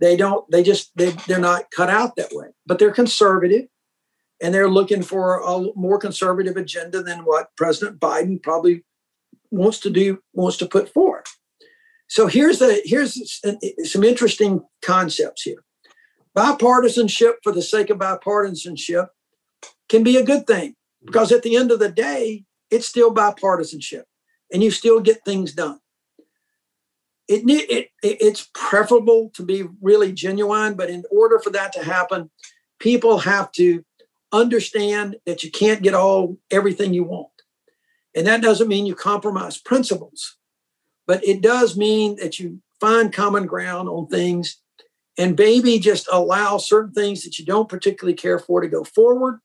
They 0.01 0.17
don't. 0.17 0.49
They 0.51 0.63
just 0.63 0.93
they 0.97 1.11
they're 1.27 1.39
not 1.39 1.71
cut 1.71 1.91
out 1.91 2.17
that 2.17 2.33
way. 2.33 2.49
But 2.67 2.79
they're 2.79 2.93
conservative, 2.93 3.67
and 4.41 4.55
they're 4.55 4.71
looking 4.71 5.03
for 5.03 5.41
a 5.41 5.67
more 5.75 5.99
conservative 5.99 6.57
agenda 6.57 7.03
than 7.03 7.21
what 7.21 7.55
President 7.57 8.01
Biden 8.01 8.43
probably 8.43 8.85
wants 9.51 9.81
to 9.81 9.91
do 9.91 10.21
wants 10.33 10.57
to 10.59 10.67
put 10.67 10.93
forth. 10.93 11.27
So 12.09 12.27
here's 12.27 12.59
the 12.59 12.81
here's 12.85 13.41
some 13.85 14.05
interesting 14.05 14.63
concepts 14.83 15.43
here. 15.43 15.65
Bipartisanship 16.37 17.35
for 17.43 17.53
the 17.53 17.63
sake 17.63 17.91
of 17.91 17.99
bipartisanship 17.99 19.09
can 19.89 20.03
be 20.03 20.17
a 20.17 20.25
good 20.25 20.47
thing 20.47 20.71
mm-hmm. 20.71 21.07
because 21.07 21.33
at 21.33 21.43
the 21.43 21.57
end 21.57 21.71
of 21.71 21.79
the 21.79 21.91
day, 21.91 22.45
it's 22.71 22.87
still 22.87 23.15
bipartisanship, 23.15 24.05
and 24.53 24.63
you 24.63 24.71
still 24.71 25.01
get 25.01 25.25
things 25.25 25.53
done. 25.53 25.81
It, 27.29 27.43
it, 27.47 27.91
it 28.03 28.17
it's 28.21 28.49
preferable 28.55 29.31
to 29.35 29.43
be 29.43 29.65
really 29.83 30.13
genuine, 30.13 30.75
but 30.75 30.91
in 30.91 31.05
order 31.11 31.39
for 31.39 31.51
that 31.51 31.73
to 31.75 31.85
happen, 31.85 32.31
people 32.79 33.19
have 33.19 33.53
to 33.53 33.85
understand 34.33 35.17
that 35.27 35.43
you 35.43 35.51
can't 35.51 35.83
get 35.83 35.95
all 35.95 36.37
everything 36.51 36.95
you 36.95 37.05
want. 37.05 37.29
And 38.15 38.27
that 38.27 38.43
doesn't 38.43 38.69
mean 38.69 38.87
you 38.87 38.95
compromise 38.95 39.59
principles, 39.59 40.37
but 41.07 41.25
it 41.27 41.41
does 41.41 41.77
mean 41.77 42.17
that 42.17 42.39
you 42.39 42.61
find 42.81 43.13
common 43.13 43.47
ground 43.47 43.89
on 43.89 44.07
things 44.07 44.59
and 45.19 45.37
maybe 45.37 45.79
just 45.79 46.09
allow 46.13 46.59
certain 46.59 46.93
things 46.93 47.25
that 47.25 47.39
you 47.39 47.45
don't 47.45 47.69
particularly 47.69 48.15
care 48.15 48.39
for 48.39 48.61
to 48.61 48.69
go 48.69 48.85
forward, 48.85 49.41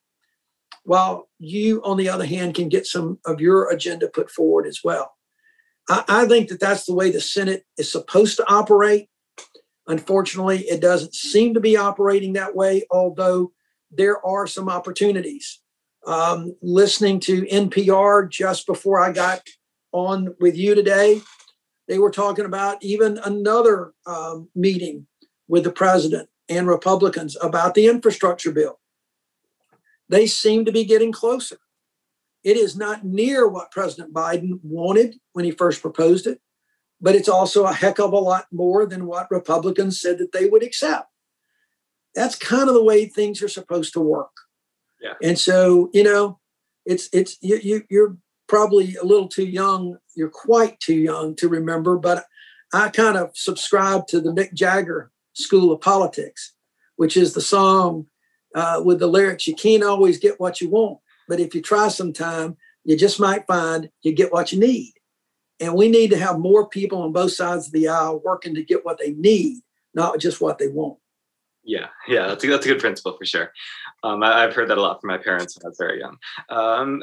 while 0.84 1.30
you, 1.40 1.82
on 1.84 1.98
the 1.98 2.10
other 2.10 2.26
hand, 2.26 2.56
can 2.56 2.70
get 2.70 2.86
some 2.86 3.20
of 3.26 3.42
your 3.42 3.70
agenda 3.72 4.08
put 4.08 4.30
forward 4.30 4.68
as 4.68 4.82
well. 4.84 5.14
I, 5.90 6.04
I 6.08 6.26
think 6.26 6.50
that 6.50 6.60
that's 6.60 6.86
the 6.86 6.94
way 6.94 7.12
the 7.12 7.22
Senate 7.22 7.66
is 7.78 7.92
supposed 7.92 8.38
to 8.38 8.50
operate. 8.50 9.10
Unfortunately, 9.88 10.60
it 10.60 10.82
doesn't 10.82 11.14
seem 11.14 11.54
to 11.54 11.60
be 11.60 11.76
operating 11.76 12.34
that 12.34 12.56
way, 12.56 12.84
although 12.92 13.52
there 13.92 14.26
are 14.26 14.48
some 14.48 14.70
opportunities. 14.70 15.60
Um, 16.06 16.56
listening 16.62 17.20
to 17.22 17.44
NPR 17.44 18.30
just 18.30 18.66
before 18.66 19.02
I 19.02 19.12
got 19.12 19.42
on 19.94 20.36
with 20.40 20.58
you 20.58 20.76
today, 20.76 21.22
they 21.88 22.00
were 22.00 22.12
talking 22.12 22.46
about 22.46 22.84
even 22.84 23.20
another 23.20 23.94
um, 24.06 24.50
meeting 24.56 25.06
with 25.48 25.64
the 25.64 25.72
president 25.72 26.30
and 26.50 26.68
Republicans 26.68 27.38
about 27.42 27.74
the 27.74 27.88
infrastructure 27.88 28.52
bill. 28.52 28.80
They 30.14 30.28
seem 30.28 30.64
to 30.66 30.72
be 30.72 30.86
getting 30.86 31.12
closer. 31.12 31.58
It 32.44 32.56
is 32.56 32.78
not 32.78 33.04
near 33.04 33.48
what 33.48 33.72
President 33.72 34.14
Biden 34.14 34.60
wanted 34.62 35.16
when 35.32 35.44
he 35.44 35.50
first 35.50 35.82
proposed 35.82 36.28
it, 36.28 36.40
but 37.02 37.16
it's 37.16 37.28
also 37.28 37.66
a 37.66 37.74
heck 37.74 37.98
of 37.98 38.14
a 38.14 38.20
lot 38.20 38.46
more 38.52 38.86
than 38.86 39.08
what 39.08 39.32
Republicans 39.32 40.00
said 40.00 40.20
that 40.20 40.32
they 40.32 40.46
would 40.46 40.62
accept. 40.62 41.08
That's 42.14 42.36
kind 42.36 42.68
of 42.70 42.76
the 42.76 42.84
way 42.84 43.08
things 43.08 43.42
are 43.42 43.48
supposed 43.48 43.94
to 43.94 44.02
work. 44.02 44.30
Yeah. 45.02 45.16
And 45.24 45.40
so, 45.40 45.90
you 45.96 46.04
know, 46.04 46.40
it's 46.86 47.10
it's 47.12 47.40
you, 47.42 47.60
you 47.64 47.82
you're 47.90 48.16
probably 48.48 48.94
a 48.94 49.04
little 49.04 49.28
too 49.28 49.48
young. 49.48 49.98
You're 50.16 50.30
quite 50.30 50.80
too 50.80 50.94
young 50.94 51.36
to 51.38 51.50
remember, 51.50 51.98
but 51.98 52.26
I 52.72 52.90
kind 52.90 53.18
of 53.18 53.32
subscribe 53.34 54.06
to 54.10 54.22
the 54.22 54.32
Mick 54.32 54.54
Jagger 54.54 55.10
school 55.34 55.72
of 55.72 55.82
politics, 55.82 56.54
which 56.98 57.18
is 57.18 57.34
the 57.34 57.42
song 57.42 58.06
uh, 58.56 58.82
with 58.84 59.00
the 59.00 59.08
lyrics, 59.08 59.48
"You 59.48 59.56
can't 59.56 59.84
always 59.84 60.18
get 60.18 60.40
what 60.40 60.62
you 60.62 60.70
want, 60.70 61.00
but 61.28 61.40
if 61.40 61.56
you 61.56 61.62
try 61.62 61.88
sometime, 61.88 62.58
you 62.84 62.98
just 62.98 63.20
might 63.20 63.48
find 63.48 63.90
you 64.02 64.14
get 64.14 64.32
what 64.32 64.52
you 64.52 64.60
need." 64.60 64.94
And 65.60 65.76
we 65.76 65.88
need 65.88 66.12
to 66.12 66.18
have 66.18 66.40
more 66.40 66.68
people 66.68 67.02
on 67.02 67.14
both 67.14 67.32
sides 67.32 67.68
of 67.68 67.74
the 67.74 67.88
aisle 67.88 68.22
working 68.24 68.56
to 68.56 68.64
get 68.64 68.84
what 68.84 68.98
they 69.00 69.12
need, 69.12 69.62
not 69.94 70.20
just 70.20 70.42
what 70.42 70.58
they 70.58 70.68
want. 70.68 70.98
Yeah, 71.64 71.88
yeah, 72.08 72.28
that's 72.28 72.44
a, 72.44 72.48
that's 72.48 72.66
a 72.66 72.70
good 72.70 72.82
principle 72.82 73.16
for 73.18 73.26
sure. 73.26 73.52
Um, 74.04 74.22
I, 74.22 74.42
have 74.42 74.54
heard 74.54 74.70
that 74.70 74.78
a 74.78 74.82
lot 74.82 75.00
from 75.00 75.08
my 75.08 75.18
parents 75.18 75.58
when 75.58 75.66
I 75.66 75.70
was 75.70 75.78
very 75.80 76.00
young. 76.00 76.18
Um, 76.50 77.02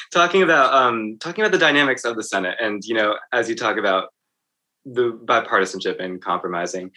talking 0.12 0.42
about 0.42 0.74
um, 0.74 1.16
talking 1.20 1.44
about 1.44 1.52
the 1.52 1.58
dynamics 1.58 2.04
of 2.04 2.16
the 2.16 2.24
Senate, 2.24 2.56
and 2.60 2.84
you 2.84 2.94
know, 2.94 3.16
as 3.32 3.48
you 3.48 3.54
talk 3.54 3.76
about 3.76 4.08
the 4.84 5.12
bipartisanship 5.24 6.00
and 6.00 6.20
compromising, 6.20 6.90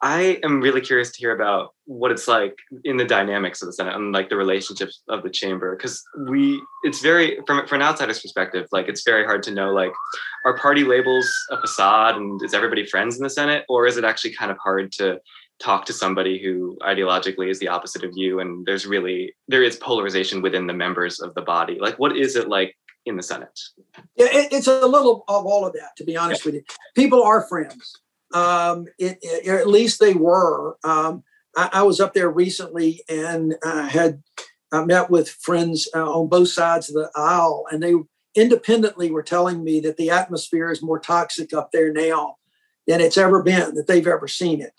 I 0.00 0.38
am 0.44 0.60
really 0.60 0.80
curious 0.80 1.10
to 1.10 1.18
hear 1.18 1.34
about 1.34 1.74
what 1.86 2.12
it's 2.12 2.28
like 2.28 2.56
in 2.84 2.96
the 2.96 3.04
dynamics 3.04 3.62
of 3.62 3.66
the 3.66 3.72
Senate 3.72 3.96
and 3.96 4.12
like 4.12 4.28
the 4.28 4.36
relationships 4.36 5.02
of 5.08 5.24
the 5.24 5.30
chamber. 5.30 5.74
Because 5.76 6.04
we, 6.28 6.62
it's 6.84 7.00
very 7.00 7.40
from 7.46 7.66
from 7.66 7.80
an 7.80 7.86
outsider's 7.86 8.20
perspective, 8.20 8.68
like 8.70 8.88
it's 8.88 9.02
very 9.02 9.24
hard 9.24 9.42
to 9.44 9.50
know 9.50 9.72
like 9.72 9.92
are 10.44 10.56
party 10.56 10.84
labels 10.84 11.28
a 11.50 11.60
facade 11.60 12.16
and 12.16 12.40
is 12.44 12.54
everybody 12.54 12.86
friends 12.86 13.16
in 13.16 13.24
the 13.24 13.30
Senate, 13.30 13.64
or 13.68 13.86
is 13.86 13.96
it 13.96 14.04
actually 14.04 14.34
kind 14.34 14.52
of 14.52 14.58
hard 14.58 14.92
to 14.92 15.20
talk 15.58 15.84
to 15.86 15.92
somebody 15.92 16.40
who 16.40 16.78
ideologically 16.82 17.50
is 17.50 17.58
the 17.58 17.66
opposite 17.66 18.04
of 18.04 18.12
you 18.14 18.38
and 18.38 18.64
there's 18.64 18.86
really 18.86 19.34
there 19.48 19.64
is 19.64 19.74
polarization 19.76 20.40
within 20.40 20.68
the 20.68 20.74
members 20.74 21.18
of 21.18 21.34
the 21.34 21.42
body? 21.42 21.78
Like 21.80 21.98
what 21.98 22.16
is 22.16 22.36
it 22.36 22.48
like 22.48 22.76
in 23.06 23.16
the 23.16 23.22
senate? 23.22 23.58
Yeah 24.14 24.26
it, 24.30 24.52
it's 24.52 24.68
a 24.68 24.86
little 24.86 25.24
of 25.26 25.44
all 25.44 25.66
of 25.66 25.72
that 25.72 25.96
to 25.96 26.04
be 26.04 26.16
honest 26.16 26.44
with 26.44 26.54
you. 26.54 26.62
People 26.94 27.24
are 27.24 27.48
friends 27.48 27.98
um, 28.34 28.86
it, 28.98 29.18
it, 29.22 29.48
at 29.48 29.68
least 29.68 30.00
they 30.00 30.14
were. 30.14 30.76
Um, 30.84 31.22
I, 31.56 31.70
I, 31.74 31.82
was 31.82 31.98
up 31.98 32.12
there 32.12 32.30
recently 32.30 33.02
and 33.08 33.54
I 33.64 33.88
had 33.88 34.22
I 34.70 34.84
met 34.84 35.10
with 35.10 35.30
friends 35.30 35.88
uh, 35.94 36.10
on 36.10 36.28
both 36.28 36.48
sides 36.48 36.88
of 36.88 36.94
the 36.94 37.10
aisle, 37.16 37.64
and 37.70 37.82
they 37.82 37.94
independently 38.34 39.10
were 39.10 39.22
telling 39.22 39.64
me 39.64 39.80
that 39.80 39.96
the 39.96 40.10
atmosphere 40.10 40.70
is 40.70 40.82
more 40.82 40.98
toxic 40.98 41.54
up 41.54 41.72
there 41.72 41.92
now 41.92 42.36
than 42.86 43.00
it's 43.00 43.18
ever 43.18 43.42
been, 43.42 43.74
that 43.74 43.86
they've 43.86 44.06
ever 44.06 44.28
seen 44.28 44.60
it. 44.60 44.72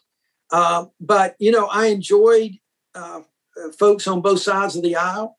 Uh, 0.52 0.86
but 1.00 1.36
you 1.40 1.52
know, 1.52 1.68
I 1.68 1.88
enjoyed 1.88 2.58
uh, 2.94 3.22
folks 3.78 4.08
on 4.08 4.22
both 4.22 4.42
sides 4.42 4.76
of 4.76 4.84
the 4.84 4.96
aisle. 4.96 5.38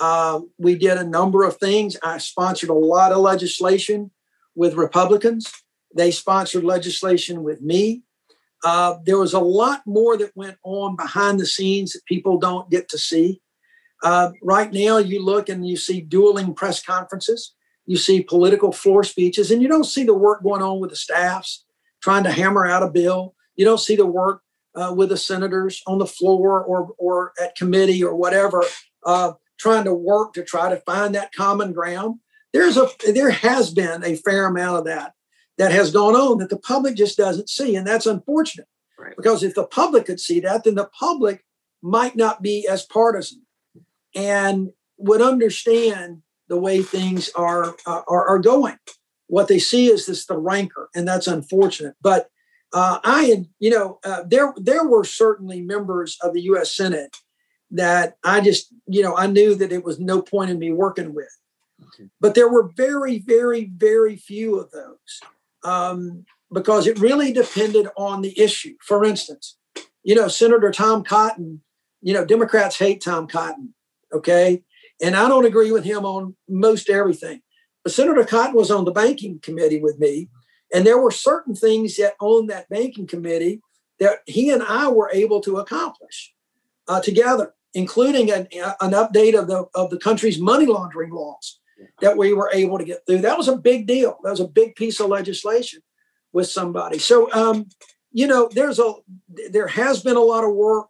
Um, 0.00 0.50
we 0.58 0.74
did 0.74 0.98
a 0.98 1.04
number 1.04 1.44
of 1.44 1.56
things. 1.56 1.96
I 2.02 2.18
sponsored 2.18 2.70
a 2.70 2.74
lot 2.74 3.12
of 3.12 3.18
legislation 3.18 4.10
with 4.56 4.74
Republicans. 4.74 5.52
They 5.94 6.10
sponsored 6.10 6.64
legislation 6.64 7.42
with 7.42 7.62
me. 7.62 8.02
Uh, 8.64 8.96
there 9.04 9.18
was 9.18 9.34
a 9.34 9.40
lot 9.40 9.82
more 9.86 10.16
that 10.16 10.34
went 10.34 10.56
on 10.64 10.96
behind 10.96 11.38
the 11.38 11.46
scenes 11.46 11.92
that 11.92 12.04
people 12.06 12.38
don't 12.38 12.70
get 12.70 12.88
to 12.88 12.98
see. 12.98 13.40
Uh, 14.02 14.32
right 14.42 14.72
now, 14.72 14.98
you 14.98 15.22
look 15.22 15.48
and 15.48 15.66
you 15.66 15.76
see 15.76 16.00
dueling 16.00 16.54
press 16.54 16.82
conferences, 16.82 17.54
you 17.86 17.96
see 17.96 18.22
political 18.22 18.72
floor 18.72 19.04
speeches, 19.04 19.50
and 19.50 19.62
you 19.62 19.68
don't 19.68 19.84
see 19.84 20.04
the 20.04 20.14
work 20.14 20.42
going 20.42 20.62
on 20.62 20.80
with 20.80 20.90
the 20.90 20.96
staffs 20.96 21.64
trying 22.02 22.24
to 22.24 22.30
hammer 22.30 22.66
out 22.66 22.82
a 22.82 22.90
bill. 22.90 23.34
You 23.56 23.64
don't 23.64 23.80
see 23.80 23.96
the 23.96 24.06
work 24.06 24.42
uh, 24.74 24.92
with 24.94 25.08
the 25.08 25.16
senators 25.16 25.82
on 25.86 25.98
the 25.98 26.06
floor 26.06 26.62
or, 26.62 26.90
or 26.98 27.32
at 27.42 27.56
committee 27.56 28.04
or 28.04 28.14
whatever, 28.14 28.62
uh, 29.06 29.32
trying 29.58 29.84
to 29.84 29.94
work 29.94 30.34
to 30.34 30.44
try 30.44 30.68
to 30.68 30.76
find 30.82 31.14
that 31.14 31.32
common 31.32 31.72
ground. 31.72 32.18
There's 32.52 32.76
a 32.76 32.88
there 33.12 33.30
has 33.30 33.72
been 33.72 34.04
a 34.04 34.16
fair 34.16 34.46
amount 34.46 34.78
of 34.78 34.84
that 34.84 35.13
that 35.58 35.72
has 35.72 35.92
gone 35.92 36.14
on 36.14 36.38
that 36.38 36.50
the 36.50 36.58
public 36.58 36.96
just 36.96 37.16
doesn't 37.16 37.48
see. 37.48 37.76
And 37.76 37.86
that's 37.86 38.06
unfortunate 38.06 38.68
right. 38.98 39.14
because 39.16 39.42
if 39.42 39.54
the 39.54 39.66
public 39.66 40.06
could 40.06 40.20
see 40.20 40.40
that, 40.40 40.64
then 40.64 40.74
the 40.74 40.90
public 40.98 41.44
might 41.82 42.16
not 42.16 42.42
be 42.42 42.66
as 42.68 42.84
partisan 42.84 43.42
and 44.14 44.70
would 44.98 45.20
understand 45.20 46.22
the 46.48 46.58
way 46.58 46.82
things 46.82 47.30
are, 47.36 47.74
uh, 47.86 48.02
are, 48.06 48.28
are, 48.28 48.38
going. 48.38 48.78
What 49.28 49.48
they 49.48 49.58
see 49.58 49.86
is 49.86 50.06
this 50.06 50.26
the 50.26 50.36
rancor, 50.36 50.88
and 50.94 51.08
that's 51.08 51.26
unfortunate. 51.26 51.94
But 52.02 52.28
uh, 52.72 52.98
I 53.02 53.24
had, 53.24 53.46
you 53.58 53.70
know, 53.70 53.98
uh, 54.04 54.22
there 54.26 54.52
there 54.56 54.84
were 54.84 55.04
certainly 55.04 55.62
members 55.62 56.18
of 56.22 56.34
the 56.34 56.42
U.S. 56.42 56.74
Senate 56.74 57.16
that 57.70 58.16
I 58.22 58.40
just, 58.40 58.72
you 58.86 59.02
know, 59.02 59.16
I 59.16 59.26
knew 59.26 59.54
that 59.54 59.72
it 59.72 59.84
was 59.84 59.98
no 59.98 60.20
point 60.20 60.50
in 60.50 60.58
me 60.58 60.72
working 60.72 61.14
with. 61.14 61.34
But 62.20 62.34
there 62.34 62.48
were 62.48 62.70
very, 62.76 63.18
very, 63.18 63.70
very 63.74 64.16
few 64.16 64.58
of 64.58 64.70
those 64.70 65.20
um, 65.64 66.24
because 66.52 66.86
it 66.86 66.98
really 67.00 67.32
depended 67.32 67.88
on 67.96 68.22
the 68.22 68.38
issue. 68.38 68.74
For 68.80 69.04
instance, 69.04 69.56
you 70.02 70.14
know, 70.14 70.28
Senator 70.28 70.70
Tom 70.70 71.02
Cotton, 71.02 71.62
you 72.02 72.12
know, 72.12 72.24
Democrats 72.24 72.78
hate 72.78 73.02
Tom 73.02 73.26
Cotton, 73.26 73.74
okay? 74.12 74.62
And 75.02 75.16
I 75.16 75.28
don't 75.28 75.46
agree 75.46 75.72
with 75.72 75.84
him 75.84 76.04
on 76.04 76.36
most 76.48 76.88
everything. 76.88 77.40
But 77.82 77.92
Senator 77.92 78.24
Cotton 78.24 78.54
was 78.54 78.70
on 78.70 78.84
the 78.84 78.92
banking 78.92 79.40
committee 79.40 79.80
with 79.80 79.98
me, 79.98 80.28
and 80.72 80.86
there 80.86 81.00
were 81.00 81.10
certain 81.10 81.54
things 81.54 81.96
that 81.96 82.14
on 82.20 82.46
that 82.46 82.68
banking 82.68 83.06
committee 83.06 83.60
that 84.00 84.18
he 84.26 84.50
and 84.50 84.62
I 84.62 84.88
were 84.88 85.10
able 85.12 85.40
to 85.42 85.58
accomplish 85.58 86.32
uh, 86.88 87.00
together, 87.00 87.54
including 87.74 88.30
an, 88.30 88.48
an 88.80 88.92
update 88.92 89.38
of 89.38 89.48
the 89.48 89.66
of 89.74 89.90
the 89.90 89.98
country's 89.98 90.38
money 90.38 90.66
laundering 90.66 91.10
laws 91.10 91.60
that 92.00 92.16
we 92.16 92.32
were 92.32 92.50
able 92.52 92.78
to 92.78 92.84
get 92.84 93.00
through. 93.06 93.18
That 93.18 93.38
was 93.38 93.48
a 93.48 93.56
big 93.56 93.86
deal. 93.86 94.18
That 94.22 94.30
was 94.30 94.40
a 94.40 94.48
big 94.48 94.74
piece 94.74 95.00
of 95.00 95.08
legislation 95.08 95.80
with 96.32 96.48
somebody. 96.48 96.98
So, 96.98 97.32
um, 97.32 97.66
you 98.12 98.26
know, 98.26 98.48
there's 98.52 98.78
a 98.78 98.94
there 99.50 99.66
has 99.66 100.02
been 100.02 100.16
a 100.16 100.20
lot 100.20 100.44
of 100.44 100.54
work, 100.54 100.88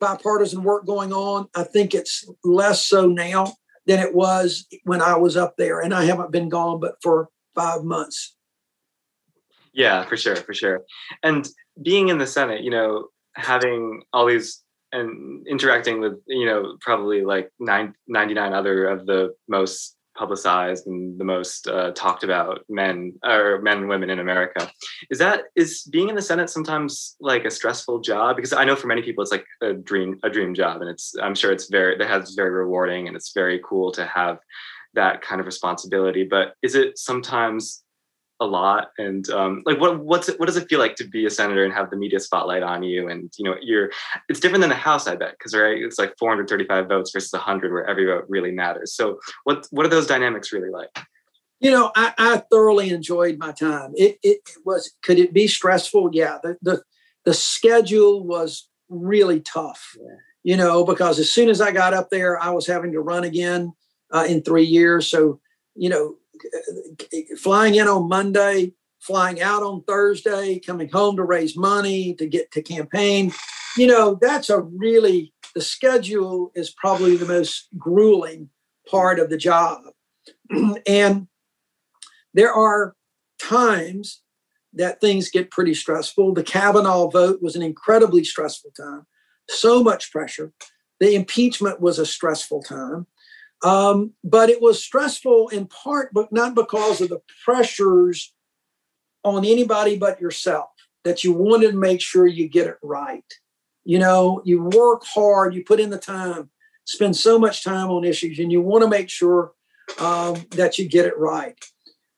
bipartisan 0.00 0.62
work 0.62 0.86
going 0.86 1.12
on. 1.12 1.48
I 1.54 1.64
think 1.64 1.94
it's 1.94 2.24
less 2.42 2.86
so 2.86 3.06
now 3.06 3.54
than 3.86 4.00
it 4.00 4.14
was 4.14 4.66
when 4.84 5.02
I 5.02 5.16
was 5.16 5.36
up 5.36 5.56
there, 5.56 5.80
and 5.80 5.94
I 5.94 6.04
haven't 6.04 6.32
been 6.32 6.48
gone 6.48 6.80
but 6.80 6.96
for 7.02 7.28
five 7.54 7.84
months. 7.84 8.36
Yeah, 9.72 10.04
for 10.04 10.16
sure, 10.16 10.36
for 10.36 10.54
sure. 10.54 10.84
And 11.22 11.48
being 11.82 12.08
in 12.08 12.18
the 12.18 12.26
Senate, 12.26 12.62
you 12.62 12.70
know, 12.70 13.08
having 13.34 14.02
all 14.12 14.26
these 14.26 14.64
and 14.94 15.44
interacting 15.48 16.00
with, 16.00 16.20
you 16.26 16.46
know, 16.46 16.76
probably 16.80 17.24
like 17.24 17.50
nine, 17.58 17.94
99 18.06 18.52
other 18.52 18.86
of 18.86 19.06
the 19.06 19.34
most 19.48 19.93
publicized 20.14 20.86
and 20.86 21.18
the 21.18 21.24
most 21.24 21.66
uh, 21.66 21.92
talked 21.92 22.24
about 22.24 22.64
men 22.68 23.14
or 23.24 23.60
men 23.62 23.78
and 23.78 23.88
women 23.88 24.10
in 24.10 24.18
America. 24.18 24.70
Is 25.10 25.18
that 25.18 25.44
is 25.56 25.82
being 25.90 26.08
in 26.08 26.14
the 26.14 26.22
Senate 26.22 26.50
sometimes 26.50 27.16
like 27.20 27.44
a 27.44 27.50
stressful 27.50 28.00
job? 28.00 28.36
Because 28.36 28.52
I 28.52 28.64
know 28.64 28.76
for 28.76 28.86
many 28.86 29.02
people 29.02 29.22
it's 29.22 29.32
like 29.32 29.46
a 29.62 29.72
dream 29.72 30.18
a 30.22 30.30
dream 30.30 30.54
job, 30.54 30.80
and 30.80 30.90
it's 30.90 31.14
I'm 31.22 31.34
sure 31.34 31.52
it's 31.52 31.68
very 31.68 31.96
that 31.98 32.08
has 32.08 32.34
very 32.34 32.50
rewarding 32.50 33.08
and 33.08 33.16
it's 33.16 33.32
very 33.32 33.60
cool 33.64 33.92
to 33.92 34.06
have 34.06 34.38
that 34.94 35.22
kind 35.22 35.40
of 35.40 35.46
responsibility. 35.46 36.24
But 36.24 36.54
is 36.62 36.74
it 36.74 36.98
sometimes 36.98 37.83
a 38.40 38.46
lot. 38.46 38.90
And 38.98 39.28
um, 39.30 39.62
like 39.64 39.80
what 39.80 40.00
what's 40.00 40.28
it, 40.28 40.38
what 40.38 40.46
does 40.46 40.56
it 40.56 40.68
feel 40.68 40.78
like 40.78 40.96
to 40.96 41.08
be 41.08 41.26
a 41.26 41.30
senator 41.30 41.64
and 41.64 41.72
have 41.72 41.90
the 41.90 41.96
media 41.96 42.20
spotlight 42.20 42.62
on 42.62 42.82
you? 42.82 43.08
And 43.08 43.32
you 43.36 43.44
know 43.44 43.56
you're 43.60 43.90
it's 44.28 44.40
different 44.40 44.62
than 44.62 44.70
the 44.70 44.76
house 44.76 45.06
i 45.06 45.14
bet 45.14 45.32
because 45.38 45.54
right 45.54 45.80
it's 45.80 45.98
like 45.98 46.14
435 46.18 46.88
votes 46.88 47.10
versus 47.12 47.32
100 47.32 47.72
where 47.72 47.86
every 47.86 48.06
vote 48.06 48.24
really 48.28 48.52
matters. 48.52 48.94
So 48.94 49.18
what 49.44 49.66
what 49.70 49.86
are 49.86 49.90
those 49.90 50.06
dynamics 50.06 50.52
really 50.52 50.70
like? 50.70 50.90
You 51.60 51.70
know 51.70 51.92
i, 51.96 52.12
I 52.18 52.42
thoroughly 52.50 52.90
enjoyed 52.90 53.38
my 53.38 53.52
time. 53.52 53.92
It, 53.94 54.18
it, 54.22 54.40
it 54.46 54.58
was 54.64 54.92
could 55.02 55.18
it 55.18 55.32
be 55.32 55.46
stressful? 55.46 56.10
Yeah 56.12 56.38
the 56.42 56.56
the, 56.62 56.82
the 57.24 57.34
schedule 57.34 58.24
was 58.24 58.68
really 58.90 59.40
tough 59.40 59.96
yeah. 59.98 60.16
you 60.42 60.56
know 60.56 60.84
because 60.84 61.18
as 61.18 61.32
soon 61.32 61.48
as 61.48 61.58
i 61.58 61.72
got 61.72 61.94
up 61.94 62.10
there 62.10 62.38
i 62.40 62.50
was 62.50 62.66
having 62.66 62.92
to 62.92 63.00
run 63.00 63.24
again 63.24 63.72
uh, 64.14 64.24
in 64.28 64.42
three 64.42 64.64
years. 64.64 65.06
So 65.08 65.40
you 65.74 65.88
know 65.88 66.16
flying 67.38 67.74
in 67.74 67.88
on 67.88 68.08
Monday, 68.08 68.72
flying 69.00 69.40
out 69.42 69.62
on 69.62 69.82
Thursday, 69.84 70.58
coming 70.58 70.88
home 70.88 71.16
to 71.16 71.24
raise 71.24 71.56
money 71.56 72.14
to 72.14 72.26
get 72.26 72.50
to 72.52 72.62
campaign. 72.62 73.32
You 73.76 73.86
know, 73.86 74.18
that's 74.20 74.50
a 74.50 74.60
really, 74.60 75.32
the 75.54 75.60
schedule 75.60 76.52
is 76.54 76.70
probably 76.70 77.16
the 77.16 77.26
most 77.26 77.68
grueling 77.76 78.48
part 78.88 79.18
of 79.18 79.30
the 79.30 79.36
job. 79.36 79.82
and 80.86 81.28
there 82.32 82.52
are 82.52 82.94
times 83.38 84.22
that 84.72 85.00
things 85.00 85.30
get 85.30 85.50
pretty 85.50 85.74
stressful. 85.74 86.34
The 86.34 86.42
Kavanaugh 86.42 87.08
vote 87.08 87.40
was 87.40 87.56
an 87.56 87.62
incredibly 87.62 88.24
stressful 88.24 88.72
time, 88.76 89.06
so 89.48 89.82
much 89.82 90.10
pressure. 90.10 90.52
The 91.00 91.14
impeachment 91.14 91.80
was 91.80 91.98
a 91.98 92.06
stressful 92.06 92.62
time. 92.62 93.06
Um, 93.64 94.12
but 94.22 94.50
it 94.50 94.60
was 94.60 94.84
stressful 94.84 95.48
in 95.48 95.66
part, 95.66 96.12
but 96.12 96.30
not 96.30 96.54
because 96.54 97.00
of 97.00 97.08
the 97.08 97.22
pressures 97.44 98.34
on 99.24 99.44
anybody 99.44 99.96
but 99.96 100.20
yourself, 100.20 100.68
that 101.02 101.24
you 101.24 101.32
wanted 101.32 101.70
to 101.70 101.76
make 101.76 102.02
sure 102.02 102.26
you 102.26 102.46
get 102.46 102.66
it 102.66 102.76
right. 102.82 103.24
You 103.84 103.98
know, 103.98 104.42
you 104.44 104.62
work 104.62 105.02
hard, 105.06 105.54
you 105.54 105.64
put 105.64 105.80
in 105.80 105.88
the 105.88 105.98
time, 105.98 106.50
spend 106.84 107.16
so 107.16 107.38
much 107.38 107.64
time 107.64 107.88
on 107.88 108.04
issues, 108.04 108.38
and 108.38 108.52
you 108.52 108.60
want 108.60 108.84
to 108.84 108.88
make 108.88 109.08
sure 109.08 109.52
um, 109.98 110.44
that 110.50 110.78
you 110.78 110.86
get 110.86 111.06
it 111.06 111.18
right. 111.18 111.56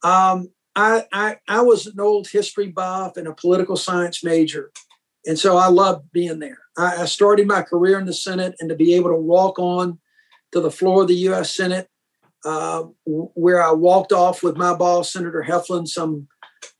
Um, 0.02 0.50
I, 0.74 1.04
I, 1.12 1.36
I 1.46 1.62
was 1.62 1.86
an 1.86 2.00
old 2.00 2.28
history 2.28 2.68
buff 2.68 3.16
and 3.16 3.28
a 3.28 3.34
political 3.34 3.76
science 3.76 4.22
major. 4.22 4.72
And 5.24 5.38
so 5.38 5.56
I 5.56 5.68
loved 5.68 6.10
being 6.12 6.38
there. 6.38 6.58
I, 6.76 7.02
I 7.02 7.04
started 7.06 7.46
my 7.46 7.62
career 7.62 7.98
in 7.98 8.06
the 8.06 8.12
Senate 8.12 8.54
and 8.60 8.68
to 8.68 8.74
be 8.74 8.94
able 8.94 9.10
to 9.10 9.16
walk 9.16 9.58
on 9.58 9.98
to 10.52 10.60
the 10.60 10.70
floor 10.70 11.02
of 11.02 11.08
the 11.08 11.14
U.S. 11.14 11.54
Senate, 11.54 11.88
uh, 12.44 12.84
where 13.04 13.62
I 13.62 13.72
walked 13.72 14.12
off 14.12 14.42
with 14.42 14.56
my 14.56 14.74
boss, 14.74 15.12
Senator 15.12 15.44
Heflin, 15.46 15.86
some, 15.86 16.28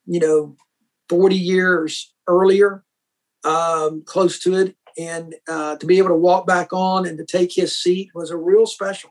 you 0.07 0.20
know, 0.20 0.57
40 1.09 1.37
years 1.37 2.14
earlier, 2.29 2.85
um, 3.44 4.02
close 4.05 4.38
to 4.40 4.55
it. 4.55 4.76
And 4.98 5.35
uh, 5.48 5.76
to 5.76 5.87
be 5.87 5.98
able 5.98 6.09
to 6.09 6.14
walk 6.14 6.46
back 6.46 6.72
on 6.72 7.07
and 7.07 7.18
to 7.18 7.24
take 7.24 7.52
his 7.52 7.76
seat 7.76 8.11
was 8.14 8.31
a 8.31 8.37
real 8.37 8.66
special 8.66 9.11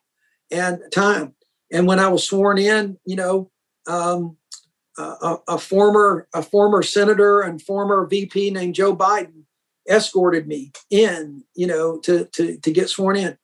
and 0.52 0.80
time. 0.94 1.36
And 1.72 1.88
when 1.88 2.00
I 2.00 2.08
was 2.08 2.24
sworn 2.24 2.58
in, 2.58 2.98
you 3.06 3.15
know, 3.15 3.52
um, 3.88 4.38
a, 4.98 5.38
a, 5.48 5.58
former 5.58 6.28
a 6.34 6.41
former 6.41 6.82
senator 6.82 7.41
and 7.41 7.62
former 7.62 8.08
VP 8.08 8.52
named 8.52 8.76
Joe 8.76 8.96
Biden 8.96 9.44
escorted 9.89 10.48
me 10.48 10.72
in, 10.89 11.44
you 11.54 11.68
know, 11.68 12.00
to 12.00 12.26
to 12.26 12.58
to 12.58 12.72
get 12.72 12.89
sworn 12.89 13.18
in. 13.18 13.38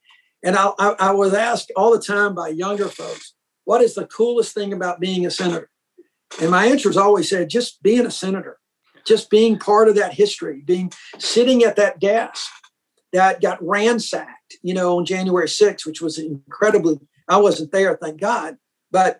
And 0.43 0.56
I, 0.56 0.71
I, 0.80 0.95
I 0.99 1.12
was 1.12 1.34
asked 1.34 1.71
all 1.75 1.91
the 1.91 2.01
time 2.01 2.34
by 2.34 2.49
younger 2.49 2.88
folks, 2.88 3.34
what 3.65 3.82
is 3.82 3.93
the 3.93 4.08
coolest 4.08 4.54
thing 4.54 4.73
about 4.73 4.99
being 4.99 5.25
a 5.25 5.32
senator? 5.32 5.69
And 6.41 6.49
my 6.49 6.65
answer 6.65 6.89
is 6.89 6.97
always 6.97 7.30
said, 7.30 7.49
just 7.49 7.82
being 7.84 8.06
a 8.06 8.12
senator, 8.12 8.58
just 9.06 9.30
being 9.30 9.60
part 9.60 9.88
of 9.88 9.95
that 9.95 10.13
history, 10.13 10.62
being 10.65 10.91
sitting 11.19 11.63
at 11.63 11.75
that 11.75 11.99
desk 11.99 12.49
that 13.13 13.41
got 13.41 13.62
ransacked, 13.62 14.58
you 14.63 14.73
know, 14.73 14.97
on 14.97 15.06
January 15.06 15.47
6th, 15.47 15.86
which 15.86 16.01
was 16.01 16.17
incredibly, 16.17 16.99
I 17.27 17.38
wasn't 17.38 17.71
there, 17.71 17.97
thank 18.01 18.19
God, 18.19 18.58
but 18.89 19.19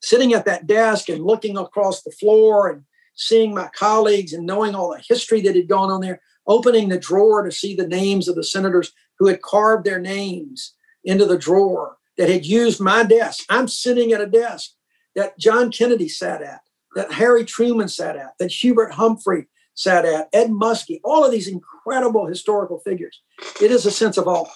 sitting 0.00 0.32
at 0.32 0.46
that 0.46 0.66
desk 0.66 1.08
and 1.08 1.24
looking 1.24 1.56
across 1.56 2.02
the 2.02 2.12
floor 2.12 2.68
and 2.68 2.84
seeing 3.14 3.52
my 3.52 3.68
colleagues 3.74 4.32
and 4.32 4.46
knowing 4.46 4.74
all 4.74 4.90
the 4.90 5.02
history 5.06 5.40
that 5.42 5.56
had 5.56 5.68
gone 5.68 5.90
on 5.90 6.00
there, 6.00 6.20
opening 6.46 6.88
the 6.88 6.98
drawer 6.98 7.42
to 7.42 7.52
see 7.52 7.74
the 7.74 7.86
names 7.86 8.28
of 8.28 8.36
the 8.36 8.44
senators 8.44 8.92
who 9.18 9.26
had 9.26 9.42
carved 9.42 9.84
their 9.84 10.00
names 10.00 10.74
into 11.04 11.24
the 11.24 11.38
drawer 11.38 11.96
that 12.16 12.28
had 12.28 12.44
used 12.44 12.80
my 12.80 13.02
desk. 13.02 13.44
I'm 13.48 13.68
sitting 13.68 14.12
at 14.12 14.20
a 14.20 14.26
desk 14.26 14.70
that 15.14 15.38
John 15.38 15.70
Kennedy 15.70 16.08
sat 16.08 16.42
at, 16.42 16.60
that 16.94 17.12
Harry 17.12 17.44
Truman 17.44 17.88
sat 17.88 18.16
at, 18.16 18.34
that 18.38 18.50
Hubert 18.50 18.92
Humphrey 18.92 19.48
sat 19.74 20.04
at, 20.04 20.28
Ed 20.32 20.50
Muskie, 20.50 21.00
all 21.04 21.24
of 21.24 21.30
these 21.30 21.48
incredible 21.48 22.26
historical 22.26 22.80
figures. 22.80 23.20
It 23.62 23.70
is 23.70 23.86
a 23.86 23.90
sense 23.90 24.16
of 24.16 24.26
awe. 24.26 24.50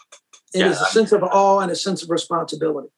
It 0.55 0.61
yeah, 0.61 0.71
is 0.71 0.81
a 0.81 0.87
sense 0.87 1.13
of 1.13 1.23
awe 1.23 1.61
and 1.61 1.71
a 1.71 1.77
sense 1.77 2.03
of 2.03 2.11
responsibility. 2.11 2.89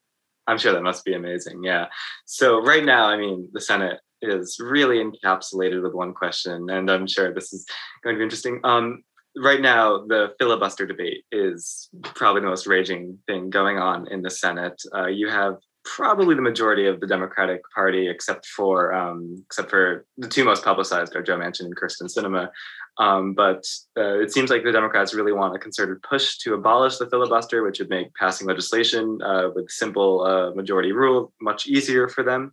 I'm 0.46 0.58
sure 0.58 0.72
that 0.72 0.82
must 0.82 1.04
be 1.04 1.14
amazing. 1.14 1.62
Yeah. 1.62 1.86
So 2.26 2.60
right 2.60 2.84
now, 2.84 3.06
I 3.06 3.16
mean, 3.16 3.48
the 3.52 3.60
Senate 3.60 4.00
is 4.20 4.58
really 4.58 5.02
encapsulated 5.02 5.82
with 5.82 5.94
one 5.94 6.12
question, 6.14 6.68
and 6.70 6.90
I'm 6.90 7.06
sure 7.06 7.32
this 7.32 7.52
is 7.52 7.66
going 8.02 8.16
to 8.16 8.18
be 8.18 8.24
interesting. 8.24 8.60
Um, 8.64 9.04
right 9.36 9.60
now, 9.60 10.04
the 10.06 10.34
filibuster 10.38 10.86
debate 10.86 11.24
is 11.32 11.88
probably 12.02 12.40
the 12.40 12.48
most 12.48 12.66
raging 12.66 13.18
thing 13.26 13.50
going 13.50 13.78
on 13.78 14.08
in 14.08 14.22
the 14.22 14.30
Senate. 14.30 14.80
Uh, 14.94 15.06
you 15.06 15.28
have 15.28 15.56
probably 15.84 16.34
the 16.34 16.42
majority 16.42 16.86
of 16.86 17.00
the 17.00 17.06
Democratic 17.06 17.60
Party, 17.74 18.08
except 18.08 18.46
for 18.46 18.92
um, 18.92 19.42
except 19.46 19.70
for 19.70 20.06
the 20.16 20.28
two 20.28 20.44
most 20.44 20.64
publicized 20.64 21.14
are 21.14 21.22
Joe 21.22 21.36
Manchin 21.36 21.66
and 21.66 21.76
Kyrsten 21.76 22.08
Sinema. 22.08 22.48
Um, 22.98 23.34
but 23.34 23.66
uh, 23.98 24.20
it 24.20 24.32
seems 24.32 24.50
like 24.50 24.62
the 24.62 24.72
Democrats 24.72 25.14
really 25.14 25.32
want 25.32 25.54
a 25.54 25.58
concerted 25.58 26.00
push 26.02 26.38
to 26.38 26.54
abolish 26.54 26.96
the 26.98 27.10
filibuster, 27.10 27.62
which 27.64 27.80
would 27.80 27.90
make 27.90 28.14
passing 28.14 28.46
legislation 28.46 29.20
uh, 29.22 29.48
with 29.54 29.68
simple 29.68 30.22
uh, 30.22 30.54
majority 30.54 30.92
rule 30.92 31.32
much 31.40 31.66
easier 31.66 32.08
for 32.08 32.22
them. 32.22 32.52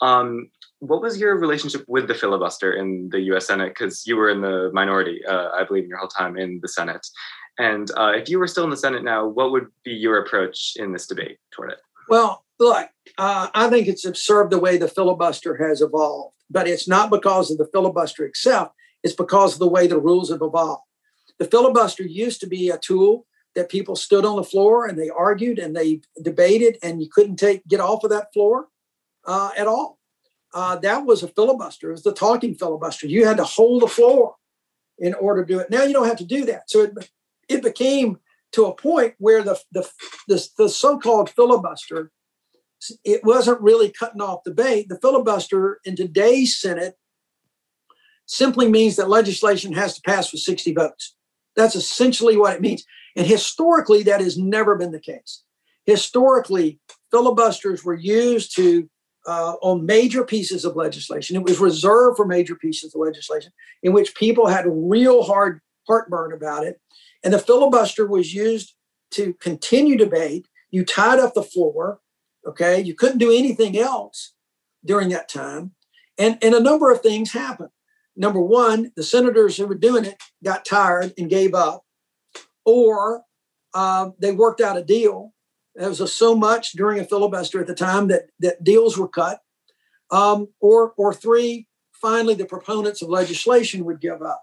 Um, 0.00 0.50
what 0.80 1.02
was 1.02 1.18
your 1.18 1.36
relationship 1.36 1.84
with 1.86 2.08
the 2.08 2.14
filibuster 2.14 2.72
in 2.72 3.10
the 3.10 3.20
U.S. 3.32 3.46
Senate? 3.46 3.68
Because 3.68 4.06
you 4.06 4.16
were 4.16 4.30
in 4.30 4.40
the 4.40 4.70
minority, 4.72 5.24
uh, 5.26 5.50
I 5.50 5.64
believe, 5.64 5.84
in 5.84 5.90
your 5.90 5.98
whole 5.98 6.08
time 6.08 6.36
in 6.38 6.58
the 6.60 6.68
Senate. 6.68 7.06
And 7.58 7.90
uh, 7.96 8.12
if 8.14 8.28
you 8.28 8.38
were 8.38 8.46
still 8.46 8.64
in 8.64 8.70
the 8.70 8.76
Senate 8.76 9.04
now, 9.04 9.26
what 9.26 9.52
would 9.52 9.66
be 9.84 9.92
your 9.92 10.18
approach 10.18 10.72
in 10.76 10.92
this 10.92 11.06
debate 11.06 11.38
toward 11.52 11.72
it? 11.72 11.78
Well, 12.08 12.44
look, 12.58 12.88
uh, 13.18 13.48
I 13.54 13.68
think 13.68 13.88
it's 13.88 14.06
absurd 14.06 14.50
the 14.50 14.58
way 14.58 14.78
the 14.78 14.88
filibuster 14.88 15.56
has 15.56 15.82
evolved, 15.82 16.34
but 16.48 16.66
it's 16.66 16.88
not 16.88 17.10
because 17.10 17.50
of 17.50 17.58
the 17.58 17.68
filibuster 17.72 18.24
itself. 18.24 18.72
It's 19.02 19.14
because 19.14 19.54
of 19.54 19.58
the 19.58 19.68
way 19.68 19.86
the 19.86 20.00
rules 20.00 20.30
have 20.30 20.42
evolved. 20.42 20.82
The 21.38 21.44
filibuster 21.44 22.04
used 22.04 22.40
to 22.40 22.46
be 22.46 22.70
a 22.70 22.78
tool 22.78 23.26
that 23.54 23.68
people 23.68 23.96
stood 23.96 24.24
on 24.24 24.36
the 24.36 24.44
floor 24.44 24.86
and 24.86 24.98
they 24.98 25.10
argued 25.10 25.58
and 25.58 25.76
they 25.76 26.00
debated, 26.22 26.78
and 26.82 27.02
you 27.02 27.08
couldn't 27.12 27.36
take 27.36 27.66
get 27.68 27.80
off 27.80 28.04
of 28.04 28.10
that 28.10 28.32
floor 28.32 28.68
uh, 29.26 29.50
at 29.56 29.66
all 29.66 29.99
uh, 30.52 30.76
that 30.76 31.06
was 31.06 31.22
a 31.22 31.28
filibuster. 31.28 31.88
It 31.88 31.92
was 31.92 32.02
the 32.02 32.12
talking 32.12 32.54
filibuster. 32.54 33.06
You 33.06 33.24
had 33.24 33.36
to 33.36 33.44
hold 33.44 33.82
the 33.82 33.88
floor 33.88 34.34
in 34.98 35.14
order 35.14 35.44
to 35.44 35.52
do 35.52 35.60
it. 35.60 35.70
Now 35.70 35.84
you 35.84 35.92
don't 35.92 36.08
have 36.08 36.18
to 36.18 36.24
do 36.24 36.44
that. 36.46 36.70
So 36.70 36.82
it, 36.82 37.10
it 37.48 37.62
became 37.62 38.18
to 38.52 38.66
a 38.66 38.74
point 38.74 39.14
where 39.18 39.42
the, 39.42 39.58
the, 39.72 39.88
the, 40.28 40.48
the 40.58 40.68
so-called 40.68 41.30
filibuster, 41.30 42.10
it 43.04 43.22
wasn't 43.24 43.60
really 43.60 43.90
cutting 43.90 44.20
off 44.20 44.44
debate. 44.44 44.88
The 44.88 44.98
filibuster 44.98 45.80
in 45.84 45.96
today's 45.96 46.60
Senate 46.60 46.94
simply 48.26 48.68
means 48.68 48.96
that 48.96 49.08
legislation 49.08 49.72
has 49.72 49.94
to 49.94 50.02
pass 50.02 50.32
with 50.32 50.40
60 50.42 50.72
votes. 50.74 51.16
That's 51.56 51.76
essentially 51.76 52.36
what 52.36 52.54
it 52.54 52.60
means. 52.60 52.84
And 53.16 53.26
historically, 53.26 54.02
that 54.04 54.20
has 54.20 54.38
never 54.38 54.76
been 54.76 54.92
the 54.92 55.00
case. 55.00 55.42
Historically, 55.84 56.78
filibusters 57.10 57.84
were 57.84 57.94
used 57.94 58.54
to 58.56 58.88
uh, 59.26 59.54
on 59.62 59.86
major 59.86 60.24
pieces 60.24 60.64
of 60.64 60.76
legislation. 60.76 61.36
It 61.36 61.44
was 61.44 61.58
reserved 61.58 62.16
for 62.16 62.26
major 62.26 62.54
pieces 62.54 62.94
of 62.94 63.00
legislation 63.00 63.52
in 63.82 63.92
which 63.92 64.14
people 64.14 64.46
had 64.46 64.64
real 64.68 65.22
hard 65.22 65.60
heartburn 65.86 66.32
about 66.32 66.64
it. 66.64 66.80
And 67.22 67.34
the 67.34 67.38
filibuster 67.38 68.06
was 68.06 68.32
used 68.32 68.74
to 69.12 69.34
continue 69.34 69.96
debate. 69.96 70.46
You 70.70 70.84
tied 70.84 71.18
up 71.18 71.34
the 71.34 71.42
floor, 71.42 72.00
okay? 72.46 72.80
You 72.80 72.94
couldn't 72.94 73.18
do 73.18 73.32
anything 73.32 73.76
else 73.76 74.34
during 74.84 75.08
that 75.10 75.28
time. 75.28 75.72
And, 76.18 76.38
and 76.42 76.54
a 76.54 76.60
number 76.60 76.90
of 76.90 77.00
things 77.00 77.32
happened. 77.32 77.70
number 78.16 78.40
one, 78.40 78.92
the 78.96 79.02
senators 79.02 79.56
who 79.56 79.66
were 79.66 79.74
doing 79.74 80.04
it 80.04 80.16
got 80.44 80.64
tired 80.64 81.12
and 81.18 81.30
gave 81.30 81.54
up, 81.54 81.84
or 82.64 83.22
uh, 83.74 84.10
they 84.18 84.32
worked 84.32 84.60
out 84.60 84.76
a 84.76 84.84
deal. 84.84 85.32
There 85.80 85.88
was 85.88 86.12
so 86.12 86.34
much 86.34 86.72
during 86.72 87.00
a 87.00 87.04
filibuster 87.04 87.58
at 87.58 87.66
the 87.66 87.74
time 87.74 88.08
that 88.08 88.24
that 88.40 88.62
deals 88.62 88.98
were 88.98 89.08
cut, 89.08 89.40
um, 90.10 90.48
or 90.60 90.92
or 90.98 91.14
three, 91.14 91.66
finally 91.92 92.34
the 92.34 92.44
proponents 92.44 93.00
of 93.00 93.08
legislation 93.08 93.86
would 93.86 93.98
give 94.00 94.20
up. 94.20 94.42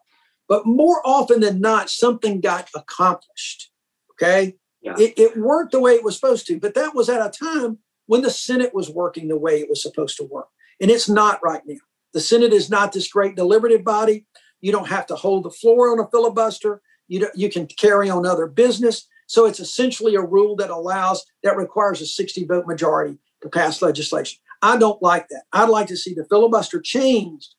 But 0.50 0.66
more 0.66 1.00
often 1.06 1.40
than 1.42 1.62
not, 1.62 1.92
something 1.92 2.42
got 2.42 2.70
accomplished. 2.76 3.72
Okay, 4.14 4.58
Yeah. 4.82 4.96
it, 4.98 5.14
it 5.18 5.38
worked 5.38 5.74
the 5.74 5.80
way 5.80 5.94
it 5.94 6.04
was 6.04 6.16
supposed 6.16 6.48
to, 6.48 6.60
but 6.60 6.74
that 6.74 6.96
was 6.96 7.08
at 7.08 7.24
a 7.24 7.30
time 7.30 7.78
when 8.08 8.24
the 8.24 8.32
Senate 8.32 8.74
was 8.74 8.90
working 8.90 9.28
the 9.28 9.38
way 9.38 9.60
it 9.60 9.70
was 9.70 9.84
supposed 9.84 10.18
to 10.18 10.24
work, 10.24 10.48
and 10.82 10.90
it's 10.90 11.08
not 11.08 11.40
right 11.44 11.62
now. 11.68 11.78
The 12.14 12.22
Senate 12.22 12.52
is 12.52 12.68
not 12.68 12.94
this 12.94 13.08
great 13.10 13.36
deliberative 13.36 13.84
body. 13.84 14.26
You 14.60 14.72
don't 14.72 14.88
have 14.88 15.06
to 15.08 15.16
hold 15.16 15.44
the 15.44 15.52
floor 15.52 15.92
on 15.92 16.00
a 16.00 16.10
filibuster. 16.10 16.82
You 17.08 17.20
don't, 17.20 17.36
you 17.36 17.52
can 17.52 17.68
carry 17.68 18.10
on 18.10 18.26
other 18.26 18.48
business. 18.48 19.06
So 19.28 19.46
it's 19.46 19.60
essentially 19.60 20.16
a 20.16 20.22
rule 20.22 20.56
that 20.56 20.70
allows 20.70 21.26
that 21.44 21.58
requires 21.58 22.02
a 22.02 22.06
60 22.06 22.46
vote 22.46 22.66
majority 22.66 23.18
to 23.42 23.50
pass 23.50 23.82
legislation. 23.82 24.40
I 24.62 24.78
don't 24.78 25.02
like 25.04 25.28
that. 25.30 25.44
I'd 25.54 25.70
like 25.70 25.88
to 25.88 25.98
see 25.98 26.14
the 26.14 26.26
filibuster 26.26 26.82
changed 26.82 27.54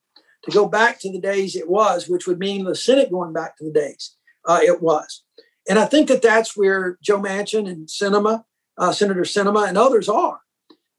to 0.44 0.50
go 0.50 0.68
back 0.68 0.98
to 1.00 1.12
the 1.12 1.20
days 1.20 1.54
it 1.54 1.68
was, 1.68 2.08
which 2.08 2.26
would 2.26 2.38
mean 2.38 2.64
the 2.64 2.74
Senate 2.74 3.10
going 3.10 3.32
back 3.32 3.56
to 3.58 3.64
the 3.64 3.72
days 3.72 4.16
uh, 4.46 4.60
it 4.62 4.82
was. 4.82 5.22
And 5.68 5.78
I 5.78 5.84
think 5.84 6.08
that 6.08 6.22
that's 6.22 6.56
where 6.56 6.98
Joe 7.02 7.20
Manchin 7.20 7.68
and 7.68 7.86
Sinema, 7.86 8.44
uh, 8.78 8.92
Senator 8.92 9.22
Sinema, 9.22 9.68
and 9.68 9.76
others 9.76 10.08
are. 10.08 10.40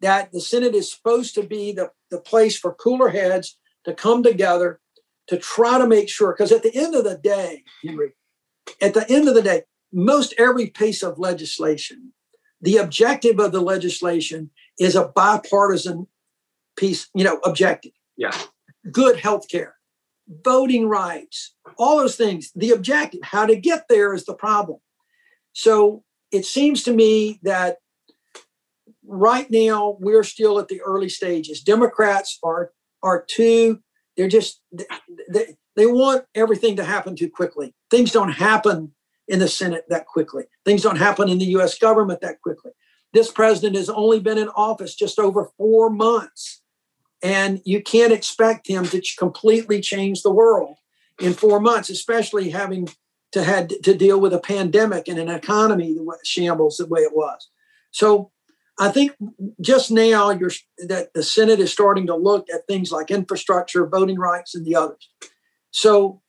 That 0.02 0.32
the 0.32 0.40
Senate 0.40 0.76
is 0.76 0.94
supposed 0.94 1.36
to 1.36 1.44
be 1.44 1.74
the, 1.74 1.92
the 2.10 2.20
place 2.20 2.58
for 2.58 2.74
cooler 2.74 3.10
heads 3.10 3.58
to 3.86 3.94
come 3.94 4.24
together 4.24 4.80
to 5.28 5.38
try 5.38 5.78
to 5.78 5.88
make 5.88 6.08
sure. 6.08 6.32
Because 6.32 6.52
at 6.52 6.64
the 6.64 6.74
end 6.74 6.96
of 6.96 7.04
the 7.04 7.18
day, 7.18 7.64
Henry, 7.84 8.14
at 8.82 8.94
the 8.94 9.10
end 9.10 9.28
of 9.28 9.36
the 9.36 9.42
day, 9.42 9.64
most 9.91 10.34
every 10.38 10.67
piece 10.67 11.04
of 11.04 11.19
legislation, 11.19 12.13
the 12.62 12.78
objective 12.78 13.39
of 13.39 13.52
the 13.52 13.62
legislation 13.62 14.52
is 14.80 14.95
a 14.95 15.08
bipartisan 15.08 16.08
piece, 16.78 17.10
you 17.13 17.23
know, 17.23 17.39
objective. 17.43 17.91
Yeah. 18.17 18.36
Good 18.91 19.19
health 19.19 19.47
care, 19.49 19.75
voting 20.43 20.88
rights, 20.88 21.56
all 21.78 21.97
those 21.97 22.15
things. 22.15 22.52
The 22.56 22.71
objective, 22.71 23.21
how 23.23 23.45
to 23.45 23.56
get 23.56 23.86
there 23.89 24.13
is 24.13 24.25
the 24.25 24.34
problem. 24.34 24.80
So 25.54 26.04
it 26.32 26.45
seems 26.45 26.84
to 26.84 26.93
me 26.93 27.39
that 27.43 27.78
right 29.06 29.49
now 29.49 29.97
we're 29.99 30.23
still 30.23 30.60
at 30.60 30.67
the 30.67 30.82
early 30.82 31.10
stages. 31.10 31.62
Democrats 31.62 32.38
are 32.43 32.71
are 33.02 33.23
too, 33.23 33.80
they're 34.17 34.28
just 34.28 34.62
they, 35.30 35.56
they 35.75 35.86
want 35.86 36.25
everything 36.36 36.75
to 36.75 36.84
happen 36.84 37.15
too 37.15 37.30
quickly. 37.30 37.73
Things 37.89 38.12
don't 38.12 38.32
happen 38.32 38.93
in 39.30 39.39
the 39.39 39.48
Senate 39.48 39.86
that 39.89 40.08
quickly. 40.08 40.44
Things 40.65 40.82
don't 40.82 40.98
happen 40.98 41.30
in 41.30 41.38
the 41.38 41.46
US 41.58 41.78
government 41.78 42.20
that 42.22 42.42
quickly. 42.42 42.72
This 43.13 43.32
president 43.32 43.76
has 43.76 43.89
only 43.89 44.20
been 44.20 44.38
in 44.38 44.50
office 44.50 44.96
just 44.96 45.20
over 45.20 45.52
four 45.58 45.89
months. 45.89 46.62
And 47.22 47.62
you 47.63 47.82
can't 47.82 48.12
expect 48.12 48.68
him 48.68 48.86
to 48.86 49.02
completely 49.18 49.82
change 49.82 50.24
the 50.24 50.32
world 50.32 50.78
in 51.20 51.34
four 51.34 51.60
months, 51.60 51.89
especially 51.89 52.50
having 52.50 52.88
to 53.32 53.44
had 53.44 53.70
to 53.84 53.94
deal 53.94 54.20
with 54.20 54.34
a 54.34 54.39
pandemic 54.39 55.08
and 55.08 55.20
an 55.20 55.30
economy 55.30 55.94
the 55.94 56.04
way, 56.04 56.15
shambles 56.24 56.78
the 56.78 56.88
way 56.88 57.02
it 57.02 57.15
was. 57.15 57.50
So 57.92 58.32
I 58.80 58.89
think 58.89 59.12
just 59.62 59.92
now 59.92 60.34
that 60.34 61.10
the 61.13 61.22
Senate 61.22 61.60
is 61.60 61.72
starting 61.72 62.08
to 62.08 62.15
look 62.15 62.48
at 62.52 62.65
things 62.65 62.92
like 62.92 63.12
infrastructure, 63.12 63.86
voting 63.86 64.18
rights, 64.18 64.56
and 64.56 64.65
the 64.65 64.76
others. 64.76 65.10
So 65.72 66.22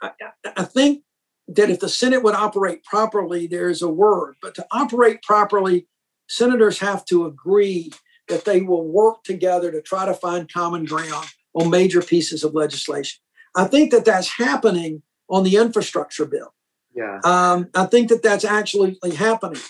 I, 0.00 0.12
I 0.56 0.64
think 0.64 1.02
that 1.48 1.70
if 1.70 1.80
the 1.80 1.88
Senate 1.88 2.22
would 2.22 2.34
operate 2.34 2.84
properly, 2.84 3.46
there's 3.46 3.82
a 3.82 3.88
word, 3.88 4.36
but 4.42 4.54
to 4.56 4.66
operate 4.72 5.22
properly, 5.22 5.86
senators 6.28 6.78
have 6.80 7.04
to 7.06 7.26
agree 7.26 7.92
that 8.28 8.44
they 8.44 8.60
will 8.60 8.84
work 8.86 9.22
together 9.22 9.70
to 9.70 9.80
try 9.80 10.04
to 10.04 10.14
find 10.14 10.52
common 10.52 10.84
ground 10.84 11.26
on 11.54 11.70
major 11.70 12.02
pieces 12.02 12.42
of 12.42 12.54
legislation. 12.54 13.20
I 13.54 13.64
think 13.64 13.92
that 13.92 14.04
that's 14.04 14.36
happening 14.36 15.02
on 15.28 15.44
the 15.44 15.56
infrastructure 15.56 16.26
bill. 16.26 16.52
Yeah. 16.94 17.20
Um, 17.24 17.68
I 17.74 17.86
think 17.86 18.08
that 18.08 18.22
that's 18.22 18.44
actually 18.44 18.98
happening. 19.16 19.60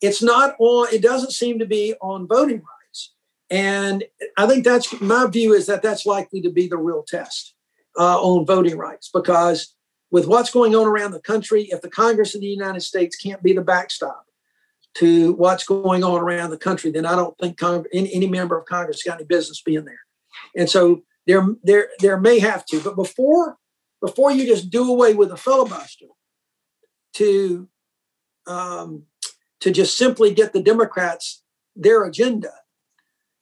It's 0.00 0.22
not 0.22 0.54
on, 0.58 0.88
it 0.92 1.02
doesn't 1.02 1.32
seem 1.32 1.58
to 1.58 1.66
be 1.66 1.94
on 2.00 2.26
voting 2.28 2.58
rights. 2.58 3.14
And 3.50 4.04
I 4.36 4.46
think 4.46 4.64
that's 4.64 5.00
my 5.00 5.26
view 5.26 5.54
is 5.54 5.66
that 5.66 5.82
that's 5.82 6.06
likely 6.06 6.40
to 6.42 6.50
be 6.50 6.68
the 6.68 6.76
real 6.76 7.02
test 7.06 7.54
uh, 7.98 8.20
on 8.20 8.44
voting 8.44 8.76
rights 8.76 9.10
because 9.12 9.75
with 10.10 10.26
what's 10.26 10.50
going 10.50 10.74
on 10.74 10.86
around 10.86 11.12
the 11.12 11.20
country, 11.20 11.68
if 11.70 11.80
the 11.82 11.90
Congress 11.90 12.34
of 12.34 12.40
the 12.40 12.46
United 12.46 12.80
States 12.80 13.16
can't 13.16 13.42
be 13.42 13.52
the 13.52 13.62
backstop 13.62 14.24
to 14.94 15.32
what's 15.34 15.64
going 15.64 16.02
on 16.02 16.20
around 16.20 16.50
the 16.50 16.58
country, 16.58 16.90
then 16.90 17.04
I 17.04 17.16
don't 17.16 17.36
think 17.38 17.58
Cong- 17.58 17.86
any, 17.92 18.12
any 18.14 18.28
member 18.28 18.56
of 18.58 18.66
Congress 18.66 19.02
got 19.02 19.18
any 19.18 19.24
business 19.24 19.62
being 19.62 19.84
there. 19.84 20.00
And 20.56 20.70
so 20.70 21.02
there, 21.26 21.46
there, 21.62 21.88
there 22.00 22.20
may 22.20 22.38
have 22.38 22.64
to. 22.66 22.80
But 22.80 22.96
before, 22.96 23.56
before 24.00 24.30
you 24.30 24.46
just 24.46 24.70
do 24.70 24.90
away 24.90 25.14
with 25.14 25.32
a 25.32 25.36
filibuster, 25.36 26.06
to 27.16 27.68
um, 28.46 29.04
to 29.60 29.70
just 29.70 29.96
simply 29.96 30.32
get 30.32 30.52
the 30.52 30.62
Democrats 30.62 31.42
their 31.74 32.04
agenda, 32.04 32.52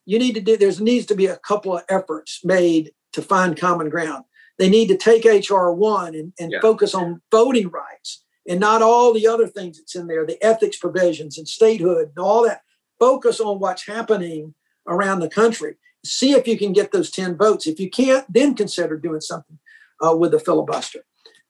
you 0.07 0.19
need 0.19 0.35
to 0.35 0.41
do. 0.41 0.57
There 0.57 0.73
needs 0.81 1.07
to 1.07 1.15
be 1.15 1.27
a 1.27 1.37
couple 1.37 1.77
of 1.77 1.85
efforts 1.89 2.41
made 2.45 2.93
to 3.13 3.23
find 3.23 3.57
common 3.57 3.91
ground. 3.91 4.25
They 4.59 4.69
need 4.69 4.89
to 4.89 4.97
take 4.97 5.25
HR 5.25 5.71
one 5.71 6.15
and, 6.15 6.33
and 6.39 6.53
Yeah. 6.53 6.61
focus 6.61 6.95
on 6.95 7.21
voting 7.31 7.69
rights 7.69 8.25
and 8.49 8.61
not 8.61 8.83
all 8.83 9.13
the 9.13 9.27
other 9.27 9.47
things 9.49 9.79
that's 9.79 9.97
in 9.97 10.07
there, 10.07 10.25
the 10.27 10.43
ethics 10.45 10.77
provisions 10.79 11.39
and 11.39 11.49
statehood 11.49 12.09
and 12.09 12.19
all 12.19 12.45
that. 12.45 12.63
Focus 12.99 13.41
on 13.41 13.59
what's 13.59 13.87
happening 13.87 14.55
around 14.87 15.21
the 15.21 15.29
country. 15.31 15.77
See 16.05 16.33
if 16.33 16.47
you 16.47 16.57
can 16.59 16.73
get 16.73 16.93
those 16.93 17.11
10 17.11 17.37
votes. 17.37 17.67
If 17.67 17.81
you 17.81 17.91
can't, 17.91 18.31
then 18.33 18.55
consider 18.55 18.97
doing 18.97 19.21
something 19.21 19.59
uh, 20.05 20.15
with 20.17 20.33
the 20.33 20.39
filibuster. 20.39 21.05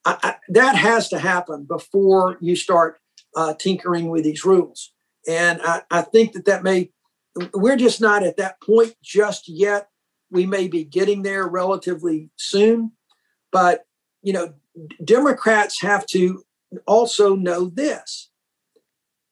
I, 0.04 0.18
I, 0.22 0.34
that 0.48 0.76
has 0.76 1.08
to 1.10 1.18
happen 1.18 1.64
before 1.64 2.38
you 2.40 2.56
start 2.56 3.00
uh, 3.36 3.54
tinkering 3.54 4.08
with 4.08 4.24
these 4.24 4.44
rules. 4.44 4.92
And 5.26 5.60
I, 5.62 5.82
I 5.90 6.02
think 6.02 6.32
that 6.32 6.44
that 6.44 6.62
may, 6.62 6.90
we're 7.52 7.76
just 7.76 8.00
not 8.00 8.22
at 8.22 8.36
that 8.36 8.60
point 8.60 8.94
just 9.02 9.48
yet. 9.48 9.88
We 10.34 10.46
may 10.46 10.66
be 10.66 10.84
getting 10.84 11.22
there 11.22 11.46
relatively 11.46 12.28
soon. 12.36 12.92
But, 13.52 13.84
you 14.20 14.32
know, 14.32 14.54
Democrats 15.02 15.80
have 15.80 16.04
to 16.06 16.44
also 16.86 17.36
know 17.36 17.66
this 17.66 18.30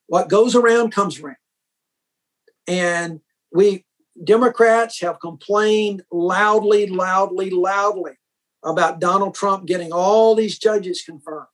what 0.07 0.29
goes 0.29 0.55
around 0.55 0.93
comes 0.93 1.19
around. 1.19 1.37
And 2.69 3.21
we, 3.51 3.85
Democrats 4.23 5.01
have 5.01 5.19
complained 5.19 6.03
loudly, 6.13 6.87
loudly, 6.87 7.51
loudly 7.51 8.13
about 8.63 9.01
Donald 9.01 9.35
Trump 9.35 9.67
getting 9.67 9.91
all 9.91 10.35
these 10.35 10.59
judges 10.59 11.03
confirmed. 11.03 11.49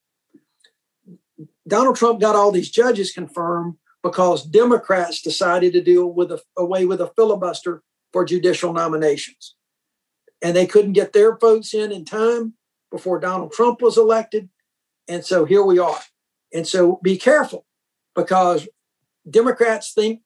Donald 1.67 1.97
Trump 1.97 2.21
got 2.21 2.37
all 2.37 2.51
these 2.51 2.71
judges 2.71 3.13
confirmed 3.13 3.77
because 4.03 4.45
Democrats 4.45 5.23
decided 5.23 5.73
to 5.73 5.81
deal 5.81 6.13
with 6.13 6.33
a, 6.33 6.43
away 6.59 6.85
with 6.85 7.01
a 7.01 7.13
filibuster 7.17 7.83
for 8.12 8.25
judicial 8.25 8.73
nominations. 8.73 9.55
And 10.42 10.55
they 10.55 10.66
couldn't 10.66 10.92
get 10.92 11.12
their 11.12 11.37
votes 11.37 11.75
in 11.75 11.92
in 11.92 12.05
time 12.05 12.55
before 12.90 13.18
Donald 13.18 13.53
Trump 13.53 13.83
was 13.83 13.99
elected. 13.99 14.49
And 15.09 15.25
so 15.25 15.44
here 15.44 15.62
we 15.62 15.79
are. 15.79 16.01
And 16.53 16.66
so 16.66 17.01
be 17.03 17.18
careful 17.18 17.66
because 18.14 18.68
Democrats 19.29 19.92
think, 19.92 20.21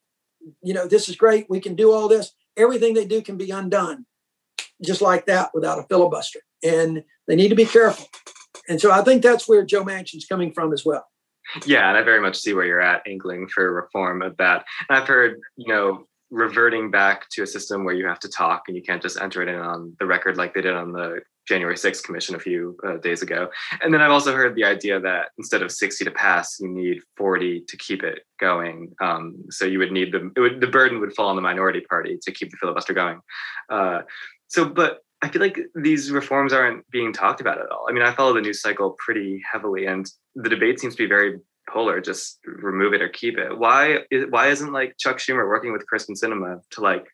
you 0.61 0.73
know, 0.73 0.87
this 0.87 1.09
is 1.09 1.15
great. 1.15 1.47
We 1.49 1.59
can 1.59 1.75
do 1.75 1.91
all 1.91 2.07
this. 2.07 2.31
Everything 2.55 2.93
they 2.93 3.05
do 3.05 3.21
can 3.21 3.37
be 3.37 3.51
undone 3.51 4.05
just 4.83 5.01
like 5.01 5.25
that 5.25 5.51
without 5.53 5.79
a 5.79 5.83
filibuster. 5.83 6.39
And 6.63 7.03
they 7.27 7.35
need 7.35 7.49
to 7.49 7.55
be 7.55 7.65
careful. 7.65 8.05
And 8.69 8.79
so 8.79 8.91
I 8.91 9.01
think 9.01 9.21
that's 9.23 9.47
where 9.47 9.65
Joe 9.65 9.83
Manchin's 9.83 10.25
coming 10.25 10.53
from 10.53 10.73
as 10.73 10.85
well. 10.85 11.05
Yeah, 11.65 11.89
and 11.89 11.97
I 11.97 12.03
very 12.03 12.21
much 12.21 12.37
see 12.37 12.53
where 12.53 12.65
you're 12.65 12.81
at, 12.81 13.03
angling 13.07 13.47
for 13.47 13.73
reform 13.73 14.21
of 14.21 14.37
that. 14.37 14.65
And 14.89 14.97
I've 14.97 15.07
heard, 15.07 15.39
you 15.57 15.67
know, 15.67 16.05
reverting 16.33 16.89
back 16.89 17.29
to 17.29 17.43
a 17.43 17.47
system 17.47 17.85
where 17.85 17.93
you 17.93 18.07
have 18.07 18.19
to 18.19 18.27
talk 18.27 18.63
and 18.67 18.75
you 18.75 18.81
can't 18.81 19.03
just 19.03 19.21
enter 19.21 19.43
it 19.43 19.47
in 19.47 19.55
on 19.55 19.95
the 19.99 20.05
record 20.05 20.35
like 20.35 20.51
they 20.53 20.61
did 20.61 20.73
on 20.73 20.91
the 20.91 21.21
January 21.47 21.75
6th 21.75 22.03
commission 22.03 22.35
a 22.35 22.39
few 22.39 22.75
uh, 22.87 22.97
days 22.97 23.21
ago. 23.21 23.49
And 23.81 23.93
then 23.93 24.01
I've 24.01 24.11
also 24.11 24.33
heard 24.33 24.55
the 24.55 24.63
idea 24.63 24.99
that 24.99 25.27
instead 25.37 25.61
of 25.61 25.71
60 25.71 26.05
to 26.05 26.11
pass, 26.11 26.59
you 26.59 26.69
need 26.69 27.01
40 27.17 27.65
to 27.67 27.77
keep 27.77 28.01
it 28.01 28.21
going. 28.39 28.93
Um, 28.99 29.43
so 29.51 29.65
you 29.65 29.77
would 29.77 29.91
need 29.91 30.11
the, 30.11 30.31
would, 30.41 30.59
the 30.59 30.67
burden 30.67 30.99
would 31.01 31.13
fall 31.13 31.29
on 31.29 31.35
the 31.35 31.41
minority 31.43 31.81
party 31.81 32.17
to 32.23 32.31
keep 32.31 32.49
the 32.49 32.57
filibuster 32.57 32.93
going. 32.93 33.19
Uh, 33.69 34.01
so, 34.47 34.65
but 34.65 35.01
I 35.21 35.29
feel 35.29 35.41
like 35.41 35.59
these 35.75 36.11
reforms 36.11 36.51
aren't 36.51 36.89
being 36.89 37.13
talked 37.13 37.41
about 37.41 37.59
at 37.59 37.69
all. 37.69 37.85
I 37.87 37.93
mean, 37.93 38.03
I 38.03 38.11
follow 38.11 38.33
the 38.33 38.41
news 38.41 38.59
cycle 38.59 38.95
pretty 38.97 39.41
heavily, 39.49 39.85
and 39.85 40.05
the 40.35 40.49
debate 40.49 40.79
seems 40.79 40.95
to 40.95 41.03
be 41.03 41.07
very 41.07 41.39
polar. 41.73 41.99
Just 41.99 42.39
remove 42.45 42.93
it 42.93 43.01
or 43.01 43.09
keep 43.09 43.37
it. 43.37 43.57
Why? 43.57 43.99
Is, 44.11 44.25
why 44.29 44.47
isn't 44.47 44.71
like 44.71 44.97
Chuck 44.97 45.17
Schumer 45.17 45.47
working 45.47 45.73
with 45.73 45.85
Kyrsten 45.91 46.15
Sinema 46.21 46.61
to 46.71 46.81
like, 46.81 47.07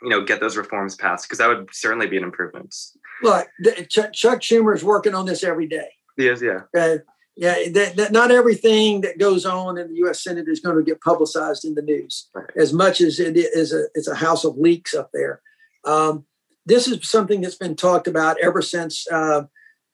you 0.00 0.08
know, 0.08 0.24
get 0.24 0.40
those 0.40 0.56
reforms 0.56 0.94
passed? 0.94 1.26
Because 1.26 1.38
that 1.38 1.48
would 1.48 1.68
certainly 1.72 2.06
be 2.06 2.16
an 2.16 2.24
improvement. 2.24 2.74
Look, 3.22 3.48
Chuck, 3.88 4.12
Chuck 4.12 4.40
Schumer 4.40 4.74
is 4.74 4.84
working 4.84 5.14
on 5.14 5.26
this 5.26 5.44
every 5.44 5.66
day. 5.66 5.88
Yes, 6.16 6.40
yeah. 6.40 6.60
Uh, 6.76 6.98
yeah, 7.36 7.56
that, 7.72 7.96
that 7.96 8.12
not 8.12 8.30
everything 8.30 9.00
that 9.02 9.18
goes 9.18 9.46
on 9.46 9.78
in 9.78 9.88
the 9.88 9.96
U.S. 9.98 10.22
Senate 10.22 10.48
is 10.48 10.60
going 10.60 10.76
to 10.76 10.82
get 10.82 11.00
publicized 11.00 11.64
in 11.64 11.74
the 11.74 11.82
news, 11.82 12.28
right. 12.34 12.50
as 12.56 12.74
much 12.74 13.00
as 13.00 13.18
it 13.18 13.36
is 13.36 13.72
a 13.72 13.86
it's 13.94 14.08
a 14.08 14.14
house 14.14 14.44
of 14.44 14.58
leaks 14.58 14.94
up 14.94 15.10
there. 15.14 15.40
Um, 15.84 16.26
this 16.66 16.86
is 16.86 17.08
something 17.08 17.40
that's 17.40 17.56
been 17.56 17.74
talked 17.74 18.06
about 18.06 18.38
ever 18.40 18.60
since 18.60 19.06
uh, 19.10 19.44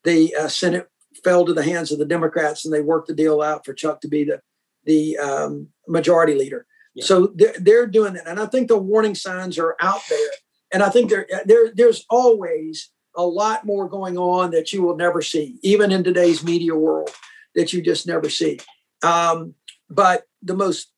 the 0.02 0.34
uh, 0.34 0.48
Senate 0.48 0.88
fell 1.24 1.44
to 1.44 1.52
the 1.52 1.62
hands 1.62 1.92
of 1.92 1.98
the 1.98 2.04
Democrats 2.04 2.64
and 2.64 2.72
they 2.72 2.80
worked 2.80 3.08
the 3.08 3.14
deal 3.14 3.42
out 3.42 3.64
for 3.64 3.74
Chuck 3.74 4.00
to 4.00 4.08
be 4.08 4.24
the 4.24 4.40
the 4.84 5.18
um, 5.18 5.68
majority 5.86 6.34
leader. 6.34 6.66
Yeah. 6.94 7.04
So 7.04 7.32
they're, 7.34 7.54
they're 7.58 7.86
doing 7.86 8.14
that, 8.14 8.26
and 8.26 8.40
I 8.40 8.46
think 8.46 8.68
the 8.68 8.78
warning 8.78 9.14
signs 9.14 9.58
are 9.58 9.76
out 9.80 10.00
there. 10.08 10.30
And 10.72 10.82
I 10.82 10.90
think 10.90 11.10
there, 11.10 11.26
there 11.44 11.72
there's 11.74 12.04
always 12.10 12.90
a 13.16 13.24
lot 13.24 13.64
more 13.64 13.88
going 13.88 14.16
on 14.16 14.50
that 14.52 14.72
you 14.72 14.82
will 14.82 14.96
never 14.96 15.22
see, 15.22 15.58
even 15.62 15.90
in 15.90 16.04
today's 16.04 16.44
media 16.44 16.74
world, 16.74 17.10
that 17.54 17.72
you 17.72 17.82
just 17.82 18.06
never 18.06 18.30
see. 18.30 18.60
Um, 19.02 19.54
but 19.90 20.24
the 20.42 20.54
most, 20.54 20.92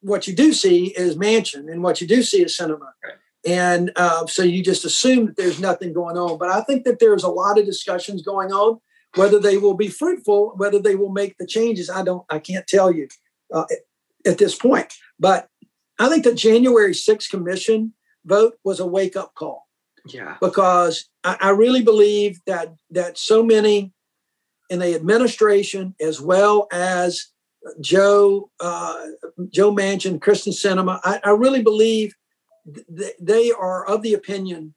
what 0.00 0.26
you 0.26 0.34
do 0.34 0.52
see 0.52 0.86
is 0.96 1.16
Manchin, 1.16 1.70
and 1.70 1.82
what 1.82 2.00
you 2.00 2.06
do 2.06 2.22
see 2.22 2.42
is 2.42 2.56
Sinema. 2.56 2.92
Right. 3.04 3.14
And 3.46 3.92
uh, 3.96 4.26
so 4.26 4.42
you 4.42 4.62
just 4.62 4.84
assume 4.84 5.26
that 5.26 5.36
there's 5.36 5.60
nothing 5.60 5.92
going 5.92 6.16
on. 6.16 6.38
But 6.38 6.50
I 6.50 6.60
think 6.62 6.84
that 6.84 6.98
there's 6.98 7.22
a 7.22 7.28
lot 7.28 7.58
of 7.58 7.64
discussions 7.64 8.22
going 8.22 8.52
on. 8.52 8.80
Whether 9.16 9.40
they 9.40 9.58
will 9.58 9.74
be 9.74 9.88
fruitful, 9.88 10.54
whether 10.56 10.78
they 10.78 10.94
will 10.94 11.10
make 11.10 11.36
the 11.38 11.46
changes, 11.46 11.90
I 11.90 12.04
don't, 12.04 12.24
I 12.30 12.38
can't 12.38 12.66
tell 12.66 12.92
you 12.92 13.08
uh, 13.52 13.64
at 14.26 14.38
this 14.38 14.54
point. 14.54 14.94
But 15.18 15.48
I 15.98 16.08
think 16.08 16.24
the 16.24 16.34
January 16.34 16.92
6th 16.92 17.28
commission 17.30 17.92
vote 18.24 18.54
was 18.64 18.80
a 18.80 18.86
wake 18.86 19.16
up 19.16 19.34
call. 19.34 19.66
Yeah. 20.06 20.36
Because 20.40 21.08
I, 21.24 21.36
I 21.40 21.50
really 21.50 21.82
believe 21.82 22.40
that 22.46 22.74
that 22.90 23.18
so 23.18 23.42
many 23.42 23.92
in 24.70 24.78
the 24.78 24.94
administration 24.94 25.94
as 26.00 26.20
well 26.20 26.68
as 26.72 27.26
Joe 27.80 28.50
uh, 28.60 29.04
Joe 29.50 29.74
Manchin, 29.74 30.18
Kyrsten 30.18 30.54
Sinema, 30.54 31.00
I, 31.04 31.20
I 31.22 31.30
really 31.30 31.62
believe 31.62 32.14
th- 32.96 33.14
they 33.20 33.50
are 33.50 33.86
of 33.86 34.02
the 34.02 34.14
opinion 34.14 34.74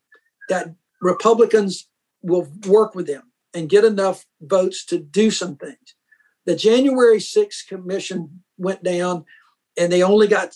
that 0.49 0.73
Republicans 1.01 1.87
will 2.21 2.49
work 2.67 2.95
with 2.95 3.07
them 3.07 3.23
and 3.53 3.69
get 3.69 3.85
enough 3.85 4.25
votes 4.41 4.85
to 4.85 4.97
do 4.99 5.31
some 5.31 5.55
things. 5.55 5.95
The 6.45 6.55
January 6.55 7.17
6th 7.17 7.67
commission 7.67 8.43
went 8.57 8.83
down 8.83 9.25
and 9.77 9.91
they 9.91 10.03
only 10.03 10.27
got 10.27 10.55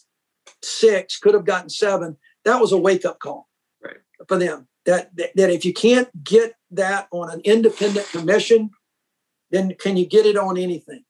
six, 0.61 1.17
could 1.17 1.33
have 1.33 1.45
gotten 1.45 1.69
seven. 1.69 2.17
That 2.45 2.59
was 2.59 2.71
a 2.71 2.77
wake 2.77 3.05
up 3.05 3.19
call 3.19 3.47
right. 3.83 3.97
for 4.27 4.37
them. 4.37 4.67
That, 4.85 5.15
that, 5.17 5.35
that 5.35 5.49
if 5.49 5.65
you 5.65 5.73
can't 5.73 6.09
get 6.23 6.53
that 6.71 7.07
on 7.11 7.29
an 7.31 7.41
independent 7.43 8.07
commission, 8.09 8.71
then 9.51 9.75
can 9.79 9.97
you 9.97 10.05
get 10.05 10.25
it 10.25 10.37
on 10.37 10.57
anything? 10.57 11.03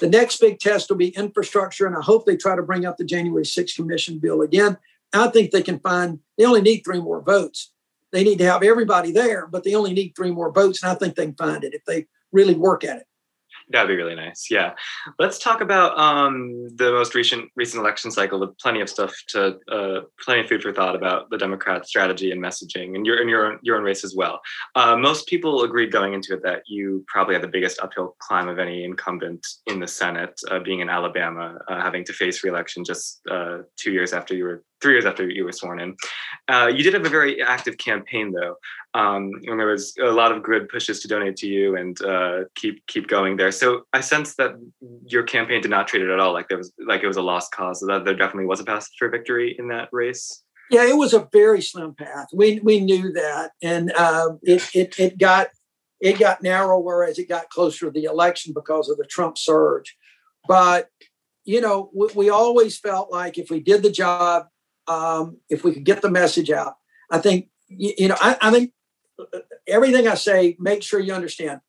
The 0.00 0.08
next 0.08 0.40
big 0.40 0.58
test 0.58 0.88
will 0.88 0.96
be 0.96 1.08
infrastructure, 1.10 1.86
and 1.86 1.96
I 1.96 2.00
hope 2.00 2.24
they 2.24 2.36
try 2.36 2.56
to 2.56 2.62
bring 2.62 2.86
up 2.86 2.96
the 2.96 3.04
January 3.04 3.44
6th 3.44 3.76
commission 3.76 4.18
bill 4.18 4.42
again. 4.42 4.78
I 5.12 5.28
think 5.28 5.50
they 5.50 5.62
can 5.62 5.78
find, 5.80 6.20
they 6.38 6.44
only 6.44 6.62
need 6.62 6.82
three 6.82 7.00
more 7.00 7.20
votes. 7.20 7.72
They 8.12 8.24
need 8.24 8.38
to 8.38 8.50
have 8.50 8.62
everybody 8.62 9.12
there, 9.12 9.46
but 9.46 9.64
they 9.64 9.74
only 9.74 9.92
need 9.92 10.12
three 10.16 10.30
more 10.30 10.52
votes, 10.52 10.82
and 10.82 10.90
I 10.90 10.94
think 10.94 11.14
they 11.14 11.26
can 11.26 11.34
find 11.34 11.64
it 11.64 11.74
if 11.74 11.84
they 11.84 12.06
really 12.32 12.54
work 12.54 12.84
at 12.84 12.98
it. 12.98 13.06
That'd 13.70 13.88
be 13.88 13.94
really 13.94 14.16
nice. 14.16 14.48
Yeah. 14.50 14.74
Let's 15.20 15.38
talk 15.38 15.60
about 15.60 15.96
um, 15.96 16.68
the 16.74 16.90
most 16.90 17.14
recent 17.14 17.50
recent 17.54 17.80
election 17.80 18.10
cycle. 18.10 18.40
With 18.40 18.58
plenty 18.58 18.80
of 18.80 18.88
stuff 18.88 19.14
to, 19.28 19.58
uh, 19.70 20.00
plenty 20.20 20.40
of 20.40 20.48
food 20.48 20.62
for 20.62 20.72
thought 20.72 20.96
about 20.96 21.30
the 21.30 21.38
Democrat 21.38 21.86
strategy 21.86 22.32
and 22.32 22.42
messaging, 22.42 22.96
and 22.96 23.06
your 23.06 23.22
in 23.22 23.28
your 23.28 23.58
your 23.62 23.76
own 23.76 23.84
race 23.84 24.02
as 24.02 24.16
well. 24.16 24.40
Uh, 24.74 24.96
most 24.96 25.28
people 25.28 25.62
agreed 25.62 25.92
going 25.92 26.14
into 26.14 26.34
it 26.34 26.42
that 26.42 26.62
you 26.66 27.04
probably 27.06 27.34
had 27.34 27.42
the 27.42 27.48
biggest 27.48 27.80
uphill 27.80 28.16
climb 28.18 28.48
of 28.48 28.58
any 28.58 28.82
incumbent 28.82 29.46
in 29.66 29.78
the 29.78 29.86
Senate, 29.86 30.38
uh, 30.50 30.58
being 30.58 30.80
in 30.80 30.88
Alabama, 30.88 31.56
uh, 31.68 31.80
having 31.80 32.04
to 32.04 32.12
face 32.12 32.42
reelection 32.42 32.84
just 32.84 33.20
uh, 33.30 33.58
two 33.76 33.92
years 33.92 34.12
after 34.12 34.34
you 34.34 34.44
were 34.44 34.64
three 34.80 34.94
years 34.94 35.06
after 35.06 35.28
you 35.28 35.44
were 35.44 35.52
sworn 35.52 35.80
in. 35.80 35.96
Uh, 36.48 36.70
you 36.74 36.82
did 36.82 36.94
have 36.94 37.04
a 37.04 37.08
very 37.08 37.42
active 37.42 37.76
campaign, 37.78 38.32
though, 38.32 38.56
um, 38.94 39.30
and 39.44 39.58
there 39.58 39.66
was 39.68 39.94
a 40.00 40.10
lot 40.10 40.32
of 40.32 40.42
good 40.42 40.68
pushes 40.68 41.00
to 41.00 41.08
donate 41.08 41.36
to 41.36 41.46
you 41.46 41.76
and 41.76 42.02
uh, 42.02 42.40
keep 42.54 42.84
keep 42.86 43.06
going 43.08 43.36
there. 43.36 43.52
So 43.52 43.82
I 43.92 44.00
sense 44.00 44.34
that 44.36 44.52
your 45.06 45.22
campaign 45.22 45.60
did 45.62 45.70
not 45.70 45.88
treat 45.88 46.02
it 46.02 46.10
at 46.10 46.20
all 46.20 46.32
like 46.32 46.48
there 46.48 46.58
was 46.58 46.72
like 46.84 47.02
it 47.02 47.08
was 47.08 47.16
a 47.16 47.22
lost 47.22 47.52
cause. 47.52 47.80
That 47.86 48.04
there 48.04 48.16
definitely 48.16 48.46
was 48.46 48.60
a 48.60 48.64
path 48.64 48.88
for 48.98 49.08
victory 49.08 49.56
in 49.58 49.68
that 49.68 49.88
race. 49.92 50.42
Yeah, 50.70 50.86
it 50.86 50.96
was 50.96 51.14
a 51.14 51.28
very 51.32 51.60
slim 51.62 51.94
path. 51.94 52.28
We 52.32 52.60
we 52.60 52.80
knew 52.80 53.12
that, 53.12 53.52
and 53.62 53.92
uh, 53.96 54.30
it, 54.42 54.68
it 54.74 54.98
it 54.98 55.18
got 55.18 55.48
it 56.00 56.18
got 56.18 56.42
narrower 56.42 57.04
as 57.04 57.18
it 57.18 57.28
got 57.28 57.50
closer 57.50 57.86
to 57.86 57.92
the 57.92 58.04
election 58.04 58.52
because 58.54 58.88
of 58.88 58.96
the 58.96 59.04
Trump 59.04 59.36
surge. 59.36 59.96
But 60.48 60.88
you 61.44 61.60
know, 61.60 61.90
we, 61.94 62.08
we 62.14 62.30
always 62.30 62.78
felt 62.78 63.10
like 63.10 63.38
if 63.38 63.50
we 63.50 63.60
did 63.60 63.82
the 63.82 63.90
job, 63.90 64.46
um, 64.90 65.36
if 65.48 65.62
we 65.62 65.72
could 65.72 65.84
get 65.84 66.02
the 66.02 66.10
message 66.10 66.50
out. 66.50 66.74
I 67.10 67.18
think 67.18 67.48
you, 67.68 67.92
you 67.96 68.08
know. 68.08 68.16
I, 68.20 68.36
I, 68.40 68.50
think 68.50 68.72
everything 69.68 70.08
I 70.08 70.14
say. 70.14 70.56
Make 70.58 70.82
sure 70.82 70.98
you 70.98 71.14
understand. 71.14 71.60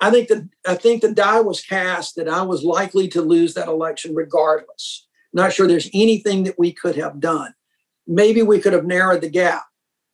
I 0.00 0.10
think 0.10 0.28
that 0.28 0.48
I 0.66 0.74
think 0.74 1.00
the 1.00 1.12
die 1.12 1.40
was 1.40 1.62
cast 1.62 2.16
that 2.16 2.28
I 2.28 2.42
was 2.42 2.62
likely 2.62 3.08
to 3.08 3.22
lose 3.22 3.54
that 3.54 3.68
election 3.68 4.14
regardless. 4.14 5.06
Not 5.32 5.52
sure 5.52 5.66
there's 5.66 5.88
anything 5.94 6.44
that 6.44 6.58
we 6.58 6.72
could 6.72 6.96
have 6.96 7.20
done. 7.20 7.54
Maybe 8.06 8.42
we 8.42 8.60
could 8.60 8.74
have 8.74 8.84
narrowed 8.84 9.22
the 9.22 9.30
gap 9.30 9.64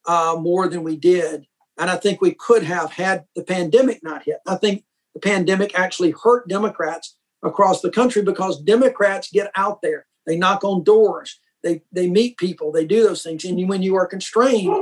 uh, 0.06 0.36
more 0.38 0.68
than 0.68 0.84
we 0.84 0.96
did, 0.96 1.44
and 1.76 1.90
I 1.90 1.96
think 1.96 2.20
we 2.20 2.34
could 2.34 2.62
have 2.62 2.92
had 2.92 3.24
the 3.34 3.42
pandemic 3.42 4.00
not 4.04 4.22
hit. 4.22 4.38
I 4.46 4.54
think 4.56 4.84
the 5.14 5.20
pandemic 5.20 5.76
actually 5.76 6.14
hurt 6.22 6.48
Democrats 6.48 7.16
across 7.42 7.80
the 7.80 7.90
country 7.90 8.22
because 8.22 8.62
Democrats 8.62 9.30
get 9.32 9.50
out 9.56 9.82
there, 9.82 10.06
they 10.26 10.36
knock 10.36 10.62
on 10.62 10.84
doors, 10.84 11.40
they 11.68 11.82
they 11.92 12.08
meet 12.08 12.36
people, 12.38 12.72
they 12.72 12.86
do 12.86 13.02
those 13.02 13.22
things, 13.22 13.44
and 13.44 13.68
when 13.68 13.82
you 13.82 13.96
are 13.96 14.06
constrained, 14.06 14.74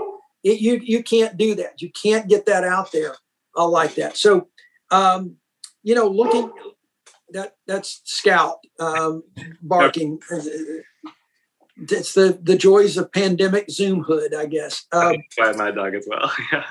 it, 0.44 0.60
you 0.60 0.80
you 0.82 1.02
can't 1.02 1.36
do 1.36 1.54
that. 1.56 1.82
You 1.82 1.90
can't 1.90 2.28
get 2.28 2.46
that 2.46 2.64
out 2.64 2.92
there 2.92 3.14
uh, 3.56 3.68
like 3.68 3.94
that. 3.96 4.16
So, 4.16 4.48
um, 4.90 5.36
you 5.82 5.94
know, 5.94 6.06
looking 6.06 6.50
that 7.30 7.56
that's 7.66 8.00
Scout 8.04 8.58
um, 8.78 9.24
barking. 9.62 10.20
It's 11.78 12.14
the 12.14 12.38
the 12.42 12.56
joys 12.56 12.96
of 12.96 13.12
pandemic 13.12 13.70
Zoom 13.70 14.02
hood, 14.02 14.34
I 14.34 14.46
guess. 14.46 14.86
Um, 14.92 15.16
my 15.56 15.70
dog 15.70 15.94
as 15.94 16.06
well. 16.08 16.32
yeah. 16.52 16.64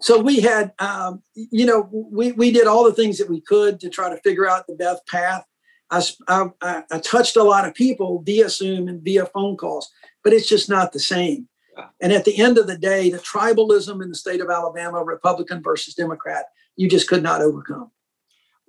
So 0.00 0.20
we 0.20 0.40
had, 0.40 0.72
um, 0.80 1.22
you 1.34 1.66
know, 1.66 1.88
we 1.92 2.32
we 2.32 2.50
did 2.50 2.66
all 2.66 2.84
the 2.84 2.94
things 2.94 3.18
that 3.18 3.28
we 3.28 3.40
could 3.40 3.80
to 3.80 3.90
try 3.90 4.08
to 4.08 4.20
figure 4.22 4.48
out 4.48 4.66
the 4.66 4.74
best 4.74 5.06
path. 5.06 5.44
I, 5.90 6.02
I, 6.28 6.82
I, 6.90 6.98
touched 6.98 7.36
a 7.36 7.42
lot 7.42 7.66
of 7.66 7.74
people 7.74 8.22
via 8.22 8.48
Zoom 8.48 8.88
and 8.88 9.02
via 9.02 9.26
phone 9.26 9.56
calls, 9.56 9.90
but 10.22 10.32
it's 10.32 10.48
just 10.48 10.68
not 10.68 10.92
the 10.92 10.98
same. 10.98 11.48
And 12.00 12.12
at 12.12 12.24
the 12.24 12.38
end 12.38 12.58
of 12.58 12.66
the 12.66 12.78
day, 12.78 13.10
the 13.10 13.18
tribalism 13.18 14.02
in 14.02 14.08
the 14.08 14.14
state 14.14 14.40
of 14.40 14.50
Alabama, 14.50 15.02
Republican 15.02 15.62
versus 15.62 15.94
Democrat, 15.94 16.46
you 16.76 16.88
just 16.88 17.08
could 17.08 17.22
not 17.22 17.40
overcome. 17.40 17.90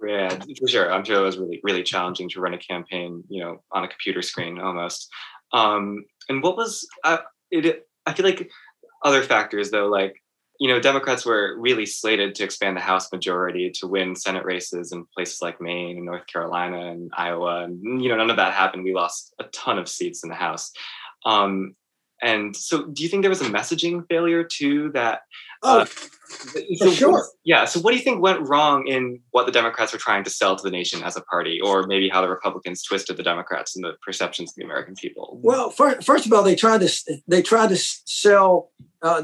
Yeah, 0.05 0.29
for 0.59 0.67
sure. 0.67 0.91
I'm 0.91 1.03
sure 1.03 1.21
it 1.21 1.25
was 1.25 1.37
really, 1.37 1.61
really 1.63 1.83
challenging 1.83 2.29
to 2.29 2.41
run 2.41 2.53
a 2.53 2.57
campaign, 2.57 3.23
you 3.29 3.41
know, 3.41 3.63
on 3.71 3.83
a 3.83 3.87
computer 3.87 4.21
screen 4.21 4.59
almost. 4.59 5.09
Um, 5.53 6.05
and 6.29 6.43
what 6.43 6.57
was 6.57 6.87
uh, 7.03 7.19
it? 7.51 7.87
I 8.05 8.13
feel 8.13 8.25
like 8.25 8.49
other 9.03 9.23
factors 9.23 9.71
though, 9.71 9.87
like 9.87 10.21
you 10.59 10.67
know, 10.67 10.79
Democrats 10.79 11.25
were 11.25 11.55
really 11.59 11.85
slated 11.85 12.35
to 12.35 12.43
expand 12.43 12.77
the 12.77 12.81
House 12.81 13.11
majority 13.11 13.71
to 13.71 13.87
win 13.87 14.15
Senate 14.15 14.45
races 14.45 14.91
in 14.91 15.05
places 15.15 15.41
like 15.41 15.59
Maine 15.59 15.97
and 15.97 16.05
North 16.05 16.25
Carolina 16.27 16.91
and 16.91 17.11
Iowa. 17.15 17.63
And, 17.63 18.01
you 18.01 18.09
know, 18.09 18.15
none 18.15 18.29
of 18.29 18.37
that 18.37 18.53
happened. 18.53 18.83
We 18.83 18.93
lost 18.93 19.33
a 19.39 19.45
ton 19.45 19.77
of 19.77 19.89
seats 19.89 20.23
in 20.23 20.29
the 20.29 20.35
House. 20.35 20.71
Um, 21.25 21.75
and 22.25 22.55
so, 22.55 22.87
do 22.87 23.03
you 23.03 23.09
think 23.09 23.21
there 23.21 23.29
was 23.29 23.41
a 23.41 23.49
messaging 23.49 24.05
failure 24.09 24.43
too 24.43 24.91
that 24.93 25.21
Oh, 25.65 25.79
uh, 25.79 25.85
so 26.77 26.91
sure. 26.91 27.25
Yeah. 27.43 27.65
So, 27.65 27.79
what 27.79 27.91
do 27.91 27.97
you 27.97 28.03
think 28.03 28.21
went 28.21 28.47
wrong 28.47 28.87
in 28.87 29.19
what 29.31 29.45
the 29.45 29.51
Democrats 29.51 29.93
were 29.93 29.99
trying 29.99 30.23
to 30.23 30.29
sell 30.29 30.55
to 30.55 30.63
the 30.63 30.69
nation 30.69 31.01
as 31.03 31.17
a 31.17 31.21
party, 31.21 31.59
or 31.59 31.87
maybe 31.87 32.07
how 32.07 32.21
the 32.21 32.29
Republicans 32.29 32.83
twisted 32.83 33.17
the 33.17 33.23
Democrats 33.23 33.75
and 33.75 33.83
the 33.83 33.93
perceptions 34.03 34.51
of 34.51 34.55
the 34.55 34.63
American 34.63 34.95
people? 34.95 35.39
Well, 35.41 35.71
first, 35.71 36.05
first 36.05 36.25
of 36.25 36.33
all, 36.33 36.43
they 36.43 36.55
tried 36.55 36.81
to 36.81 37.21
they 37.27 37.41
tried 37.41 37.69
to 37.69 37.77
sell 37.77 38.71
uh, 39.01 39.23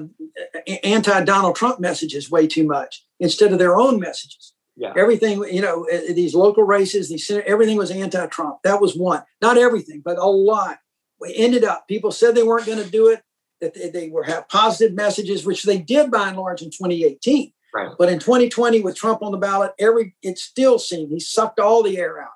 anti 0.83 1.23
Donald 1.23 1.55
Trump 1.55 1.79
messages 1.79 2.31
way 2.31 2.47
too 2.47 2.65
much 2.65 3.05
instead 3.19 3.51
of 3.51 3.59
their 3.59 3.75
own 3.75 3.99
messages. 3.99 4.53
Yeah. 4.77 4.93
Everything, 4.97 5.43
you 5.51 5.61
know, 5.61 5.85
these 6.09 6.33
local 6.33 6.63
races, 6.63 7.09
these 7.09 7.29
everything 7.29 7.77
was 7.77 7.91
anti-Trump. 7.91 8.59
That 8.63 8.81
was 8.81 8.95
one. 8.95 9.21
Not 9.41 9.57
everything, 9.57 10.01
but 10.03 10.17
a 10.17 10.25
lot. 10.25 10.79
We 11.21 11.35
ended 11.35 11.63
up. 11.63 11.87
People 11.87 12.11
said 12.11 12.35
they 12.35 12.43
weren't 12.43 12.65
going 12.65 12.83
to 12.83 12.89
do 12.89 13.07
it 13.09 13.21
that 13.61 13.75
they, 13.75 13.89
they 13.89 14.09
were 14.09 14.23
have 14.23 14.49
positive 14.49 14.93
messages, 14.93 15.45
which 15.45 15.63
they 15.63 15.77
did 15.77 16.11
by 16.11 16.29
and 16.29 16.37
large 16.37 16.61
in 16.61 16.71
2018. 16.71 17.53
Right. 17.73 17.91
But 17.97 18.09
in 18.09 18.19
2020, 18.19 18.81
with 18.81 18.97
Trump 18.97 19.21
on 19.21 19.31
the 19.31 19.37
ballot, 19.37 19.71
every 19.79 20.15
it 20.21 20.37
still 20.37 20.77
seemed 20.77 21.11
he 21.11 21.19
sucked 21.19 21.59
all 21.59 21.83
the 21.83 21.97
air 21.97 22.21
out 22.21 22.29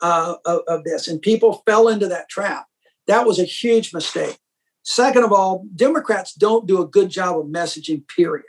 uh, 0.00 0.34
of, 0.44 0.60
of 0.66 0.84
this, 0.84 1.06
and 1.06 1.22
people 1.22 1.62
fell 1.66 1.86
into 1.86 2.08
that 2.08 2.28
trap. 2.28 2.66
That 3.06 3.26
was 3.26 3.38
a 3.38 3.44
huge 3.44 3.94
mistake. 3.94 4.38
Second 4.82 5.22
of 5.22 5.32
all, 5.32 5.64
Democrats 5.76 6.34
don't 6.34 6.66
do 6.66 6.82
a 6.82 6.88
good 6.88 7.10
job 7.10 7.38
of 7.38 7.46
messaging. 7.46 8.06
Period. 8.08 8.44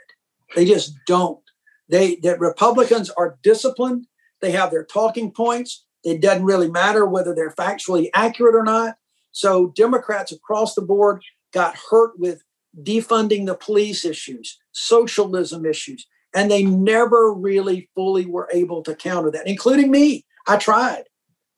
They 0.56 0.64
just 0.64 0.94
don't. 1.06 1.40
They 1.88 2.16
that 2.16 2.40
Republicans 2.40 3.10
are 3.10 3.38
disciplined. 3.42 4.06
They 4.40 4.50
have 4.50 4.70
their 4.72 4.84
talking 4.84 5.30
points. 5.30 5.84
It 6.02 6.20
doesn't 6.20 6.44
really 6.44 6.70
matter 6.70 7.06
whether 7.06 7.34
they're 7.34 7.52
factually 7.52 8.10
accurate 8.14 8.54
or 8.56 8.64
not. 8.64 8.96
So 9.34 9.72
Democrats 9.74 10.30
across 10.30 10.74
the 10.74 10.80
board 10.80 11.20
got 11.52 11.76
hurt 11.90 12.18
with 12.18 12.42
defunding 12.82 13.46
the 13.46 13.56
police 13.56 14.04
issues, 14.04 14.58
socialism 14.72 15.66
issues, 15.66 16.06
and 16.34 16.50
they 16.50 16.62
never 16.62 17.34
really 17.34 17.90
fully 17.96 18.26
were 18.26 18.48
able 18.52 18.82
to 18.84 18.94
counter 18.94 19.32
that, 19.32 19.46
including 19.48 19.90
me. 19.90 20.24
I 20.46 20.56
tried, 20.56 21.04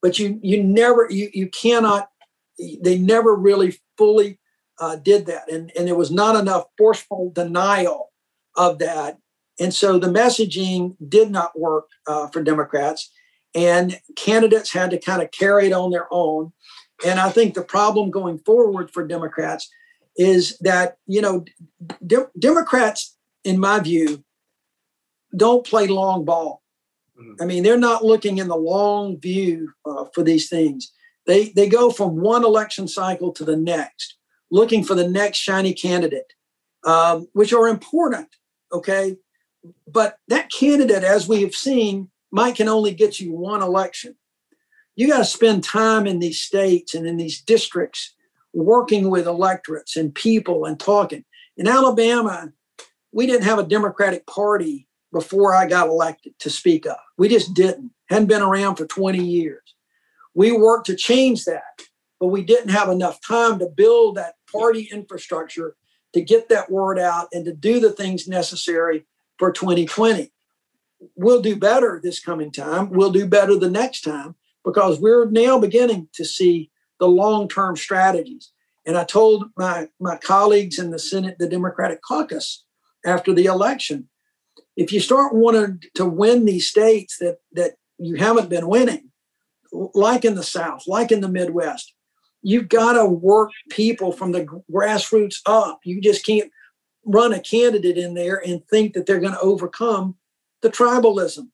but 0.01 0.17
you 0.17 0.39
you 0.41 0.63
never 0.63 1.07
you 1.09 1.29
you 1.33 1.49
cannot. 1.49 2.09
They 2.57 2.97
never 2.97 3.35
really 3.35 3.77
fully 3.95 4.39
uh, 4.79 4.95
did 4.95 5.27
that, 5.27 5.51
and 5.51 5.71
and 5.77 5.87
there 5.87 5.95
was 5.95 6.11
not 6.11 6.35
enough 6.35 6.65
forceful 6.79 7.31
denial 7.35 8.11
of 8.55 8.79
that, 8.79 9.19
and 9.59 9.71
so 9.71 9.99
the 9.99 10.07
messaging 10.07 10.95
did 11.07 11.29
not 11.29 11.59
work 11.59 11.89
uh, 12.07 12.27
for 12.29 12.41
Democrats, 12.41 13.11
and 13.53 13.99
candidates 14.15 14.73
had 14.73 14.89
to 14.91 14.99
kind 14.99 15.21
of 15.21 15.29
carry 15.29 15.67
it 15.67 15.73
on 15.73 15.91
their 15.91 16.07
own. 16.09 16.53
And 17.05 17.19
I 17.19 17.29
think 17.29 17.53
the 17.53 17.63
problem 17.63 18.09
going 18.09 18.39
forward 18.39 18.91
for 18.91 19.05
Democrats 19.05 19.69
is 20.15 20.57
that 20.59 20.97
you 21.05 21.21
know 21.21 21.45
de- 22.05 22.29
Democrats, 22.37 23.15
in 23.43 23.59
my 23.59 23.79
view, 23.79 24.23
don't 25.35 25.65
play 25.65 25.87
long 25.87 26.25
ball. 26.25 26.63
Mm-hmm. 27.19 27.41
I 27.41 27.45
mean, 27.45 27.63
they're 27.63 27.77
not 27.77 28.03
looking 28.03 28.37
in 28.39 28.47
the 28.47 28.55
long 28.55 29.19
view 29.19 29.73
uh, 29.85 30.05
for 30.13 30.23
these 30.23 30.49
things. 30.49 30.91
They 31.25 31.49
they 31.49 31.69
go 31.69 31.91
from 31.91 32.21
one 32.21 32.43
election 32.43 32.87
cycle 32.87 33.31
to 33.33 33.43
the 33.43 33.57
next, 33.57 34.17
looking 34.49 34.83
for 34.83 34.95
the 34.95 35.07
next 35.07 35.37
shiny 35.37 35.73
candidate, 35.73 36.33
um, 36.83 37.27
which 37.33 37.53
are 37.53 37.67
important. 37.67 38.29
Okay, 38.71 39.17
but 39.87 40.17
that 40.27 40.51
candidate, 40.51 41.03
as 41.03 41.27
we 41.27 41.41
have 41.41 41.55
seen, 41.55 42.09
might 42.31 42.55
can 42.55 42.67
only 42.67 42.93
get 42.93 43.19
you 43.19 43.33
one 43.33 43.61
election. 43.61 44.15
You 44.97 45.07
got 45.07 45.19
to 45.19 45.25
spend 45.25 45.63
time 45.63 46.07
in 46.07 46.17
these 46.17 46.41
states 46.41 46.95
and 46.95 47.05
in 47.05 47.17
these 47.17 47.39
districts 47.39 48.15
working 48.51 49.11
with 49.11 49.27
electorates 49.27 49.95
and 49.95 50.13
people 50.13 50.65
and 50.65 50.79
talking. 50.79 51.23
In 51.55 51.67
Alabama, 51.67 52.51
we 53.11 53.27
didn't 53.27 53.45
have 53.45 53.59
a 53.59 53.63
Democratic 53.63 54.25
Party 54.25 54.87
before 55.13 55.53
I 55.53 55.67
got 55.67 55.87
elected 55.87 56.33
to 56.39 56.49
speak 56.49 56.87
of. 56.87 56.97
We 57.15 57.29
just 57.29 57.53
didn't. 57.53 57.91
Hadn't 58.09 58.27
been 58.27 58.41
around 58.41 58.77
for 58.77 58.87
20 58.87 59.23
years. 59.23 59.75
We 60.33 60.51
worked 60.51 60.87
to 60.87 60.95
change 60.95 61.45
that, 61.45 61.83
but 62.19 62.27
we 62.27 62.41
didn't 62.41 62.69
have 62.69 62.89
enough 62.89 63.19
time 63.21 63.59
to 63.59 63.67
build 63.67 64.15
that 64.15 64.35
party 64.51 64.89
infrastructure 64.91 65.75
to 66.13 66.21
get 66.21 66.49
that 66.49 66.71
word 66.71 66.97
out 66.97 67.27
and 67.33 67.45
to 67.45 67.53
do 67.53 67.79
the 67.79 67.91
things 67.91 68.27
necessary 68.27 69.05
for 69.37 69.51
2020. 69.51 70.31
We'll 71.15 71.41
do 71.41 71.55
better 71.55 71.99
this 72.01 72.19
coming 72.19 72.51
time. 72.51 72.89
We'll 72.89 73.11
do 73.11 73.27
better 73.27 73.55
the 73.55 73.69
next 73.69 74.01
time 74.01 74.33
because 74.67 74.99
we're 74.99 75.29
now 75.29 75.57
beginning 75.57 76.09
to 76.11 76.25
see 76.25 76.69
the 76.99 77.07
long-term 77.07 77.77
strategies. 77.77 78.51
And 78.85 78.97
I 78.97 79.05
told 79.05 79.45
my, 79.55 79.87
my 79.97 80.17
colleagues 80.17 80.77
in 80.77 80.91
the 80.91 80.99
Senate, 80.99 81.37
the 81.39 81.47
Democratic 81.47 82.01
caucus, 82.01 82.65
after 83.05 83.33
the 83.33 83.45
election, 83.45 84.09
if 84.75 84.91
you 84.91 84.99
start 84.99 85.33
wanting 85.33 85.81
to 85.95 86.05
win 86.05 86.43
these 86.43 86.67
states 86.67 87.17
that 87.19 87.37
that 87.53 87.75
you 87.97 88.17
haven't 88.17 88.49
been 88.49 88.67
winning, 88.67 89.09
like 89.71 90.25
in 90.25 90.35
the 90.35 90.43
South, 90.43 90.83
like 90.85 91.13
in 91.13 91.21
the 91.21 91.29
Midwest, 91.29 91.93
you've 92.41 92.67
got 92.67 92.93
to 92.93 93.05
work 93.05 93.51
people 93.69 94.11
from 94.11 94.33
the 94.33 94.45
grassroots 94.69 95.37
up. 95.45 95.79
You 95.85 96.01
just 96.01 96.25
can't 96.25 96.51
run 97.05 97.31
a 97.31 97.39
candidate 97.39 97.97
in 97.97 98.15
there 98.15 98.41
and 98.45 98.67
think 98.67 98.93
that 98.93 99.05
they're 99.05 99.21
going 99.21 99.33
to 99.33 99.39
overcome 99.39 100.15
the 100.61 100.69
tribalism. 100.69 101.47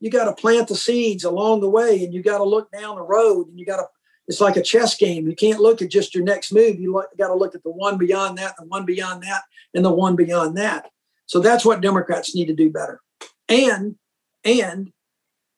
You 0.00 0.10
got 0.10 0.24
to 0.24 0.32
plant 0.32 0.68
the 0.68 0.76
seeds 0.76 1.24
along 1.24 1.60
the 1.60 1.70
way, 1.70 2.04
and 2.04 2.12
you 2.12 2.22
got 2.22 2.38
to 2.38 2.44
look 2.44 2.70
down 2.72 2.96
the 2.96 3.02
road, 3.02 3.48
and 3.48 3.58
you 3.58 3.66
got 3.66 3.76
to 3.76 3.86
it's 4.30 4.40
like 4.40 4.56
a 4.56 4.62
chess 4.62 4.96
game. 4.96 5.26
You 5.26 5.34
can't 5.34 5.58
look 5.58 5.82
at 5.82 5.90
just 5.90 6.14
your 6.14 6.22
next 6.22 6.52
move. 6.52 6.78
You 6.78 6.92
look, 6.92 7.08
got 7.18 7.28
to 7.28 7.34
look 7.34 7.56
at 7.56 7.64
the 7.64 7.72
one 7.72 7.98
beyond 7.98 8.38
that, 8.38 8.54
the 8.56 8.64
one 8.64 8.84
beyond 8.84 9.24
that, 9.24 9.42
and 9.74 9.84
the 9.84 9.90
one 9.90 10.14
beyond 10.14 10.56
that. 10.56 10.88
So 11.26 11.40
that's 11.40 11.64
what 11.64 11.80
Democrats 11.80 12.32
need 12.32 12.46
to 12.46 12.54
do 12.54 12.70
better. 12.70 13.00
And 13.48 13.96
and 14.44 14.92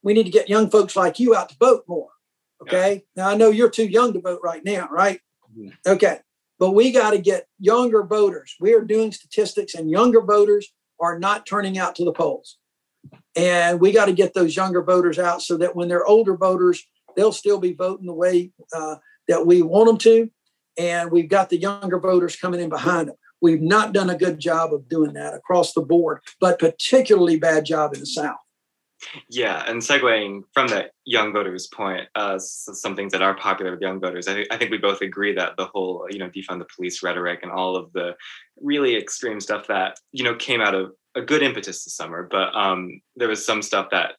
we 0.03 0.15
need 0.15 0.25
to 0.25 0.31
get 0.31 0.49
young 0.49 0.71
folks 0.71 0.97
like 0.97 1.21
you 1.21 1.37
out 1.37 1.51
to 1.51 1.57
vote 1.61 1.85
more. 1.87 2.09
Okay. 2.63 3.05
Now 3.15 3.29
I 3.29 3.37
know 3.37 3.51
you're 3.51 3.71
too 3.71 3.87
young 3.87 4.15
to 4.15 4.21
vote 4.21 4.41
right 4.43 4.65
now, 4.65 4.89
right? 4.91 5.21
Mm-hmm. 5.55 5.69
Okay. 5.87 6.21
But 6.59 6.71
we 6.71 6.93
got 6.93 7.11
to 7.11 7.19
get 7.19 7.49
younger 7.59 8.03
voters. 8.05 8.57
We 8.59 8.73
are 8.73 8.81
doing 8.81 9.13
statistics, 9.13 9.75
and 9.75 9.91
younger 9.91 10.23
voters 10.23 10.73
are 10.99 11.19
not 11.19 11.45
turning 11.45 11.77
out 11.77 11.95
to 11.97 12.07
the 12.07 12.13
polls. 12.13 12.57
And 13.37 13.81
we 13.81 13.93
got 13.93 14.07
to 14.07 14.13
get 14.13 14.35
those 14.35 14.55
younger 14.55 14.83
voters 14.83 15.19
out 15.19 15.43
so 15.43 15.57
that 15.59 15.75
when 15.75 15.89
they're 15.89 16.07
older 16.07 16.37
voters, 16.37 16.85
they'll 17.17 17.33
still 17.33 17.59
be 17.59 17.73
voting 17.73 18.07
the 18.07 18.13
way 18.13 18.53
uh, 18.75 18.97
that 19.29 19.47
we 19.47 19.63
want 19.63 19.87
them 19.87 19.99
to. 19.99 20.31
And 20.79 21.11
we've 21.11 21.29
got 21.29 21.51
the 21.51 21.59
younger 21.59 21.99
voters 21.99 22.37
coming 22.37 22.61
in 22.61 22.69
behind 22.69 23.09
them. 23.09 23.17
We've 23.41 23.61
not 23.61 23.93
done 23.93 24.11
a 24.11 24.17
good 24.17 24.39
job 24.39 24.73
of 24.73 24.89
doing 24.89 25.15
that 25.15 25.35
across 25.35 25.73
the 25.73 25.83
board, 25.83 26.21
but 26.41 26.59
particularly 26.59 27.39
bad 27.39 27.65
job 27.65 27.93
in 27.95 28.01
the 28.01 28.07
South. 28.07 28.37
Yeah, 29.29 29.65
and 29.67 29.83
segueing 29.83 30.43
from 30.55 30.69
that 30.69 30.93
young 31.05 31.33
voters 31.33 31.67
point, 31.67 32.09
uh, 32.15 32.39
some 32.39 32.95
things 32.95 33.11
that 33.13 33.21
are 33.21 33.35
popular 33.35 33.73
with 33.73 33.81
young 33.81 34.01
voters, 34.01 34.29
I, 34.29 34.35
th- 34.35 34.49
I 34.53 34.57
think 34.57 34.71
we 34.71 34.79
both 34.79 35.01
agree 35.01 35.35
that 35.35 35.57
the 35.57 35.67
whole, 35.67 36.07
you 36.09 36.19
know, 36.19 36.31
defund 36.31 36.61
the 36.61 36.69
police 36.75 37.03
rhetoric 37.03 37.41
and 37.43 37.51
all 37.51 37.75
of 37.75 37.93
the 37.93 38.15
really 38.61 38.97
extreme 38.97 39.41
stuff 39.41 39.67
that, 39.67 39.99
you 40.13 40.23
know, 40.23 40.37
came 40.37 40.61
out 40.61 40.77
of 40.77 40.93
a 41.15 41.23
good 41.23 41.43
impetus 41.43 41.85
this 41.85 41.95
summer, 41.95 42.29
but 42.31 42.55
um, 42.55 43.01
there 43.17 43.29
was 43.29 43.45
some 43.45 43.63
stuff 43.63 43.89
that 43.91 44.13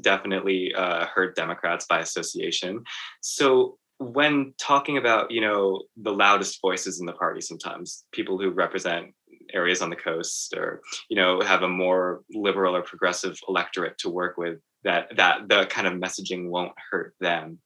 definitely 0.00 0.74
uh, 0.74 1.06
hurt 1.06 1.36
Democrats 1.36 1.86
by 1.88 2.00
association. 2.00 2.82
So 3.20 3.78
when 3.98 4.54
talking 4.58 4.96
about 4.96 5.30
you 5.30 5.40
know 5.40 5.82
the 5.96 6.12
loudest 6.12 6.60
voices 6.62 7.00
in 7.00 7.06
the 7.06 7.12
party, 7.12 7.40
sometimes 7.40 8.04
people 8.12 8.38
who 8.38 8.50
represent 8.50 9.14
areas 9.52 9.82
on 9.82 9.90
the 9.90 9.96
coast 9.96 10.54
or 10.56 10.80
you 11.08 11.16
know 11.16 11.40
have 11.40 11.62
a 11.62 11.68
more 11.68 12.22
liberal 12.32 12.76
or 12.76 12.82
progressive 12.82 13.36
electorate 13.48 13.98
to 13.98 14.08
work 14.08 14.36
with 14.36 14.58
that 14.84 15.14
that 15.16 15.48
the 15.48 15.66
kind 15.66 15.86
of 15.86 15.94
messaging 15.94 16.48
won't 16.48 16.72
hurt 16.90 17.14
them 17.20 17.58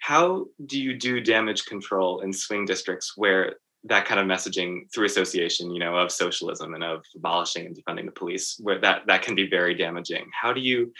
how 0.00 0.44
do 0.66 0.80
you 0.80 0.96
do 0.96 1.20
damage 1.20 1.64
control 1.64 2.20
in 2.20 2.32
swing 2.32 2.64
districts 2.64 3.14
where 3.16 3.54
that 3.84 4.04
kind 4.04 4.20
of 4.20 4.26
messaging 4.26 4.92
through 4.92 5.06
association 5.06 5.70
you 5.70 5.80
know 5.80 5.96
of 5.96 6.12
socialism 6.12 6.74
and 6.74 6.84
of 6.84 7.02
abolishing 7.16 7.66
and 7.66 7.76
defunding 7.76 8.04
the 8.04 8.12
police 8.12 8.58
where 8.60 8.78
that 8.78 9.06
that 9.06 9.22
can 9.22 9.34
be 9.34 9.48
very 9.48 9.74
damaging. 9.74 10.26
How 10.38 10.52
do 10.52 10.60
you 10.60 10.92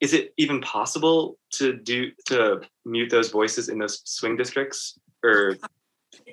is 0.00 0.12
it 0.12 0.32
even 0.36 0.60
possible 0.60 1.38
to 1.52 1.74
do 1.74 2.10
to 2.26 2.60
mute 2.84 3.10
those 3.10 3.30
voices 3.30 3.68
in 3.68 3.78
those 3.78 4.00
swing 4.04 4.36
districts 4.36 4.98
or? 5.24 5.56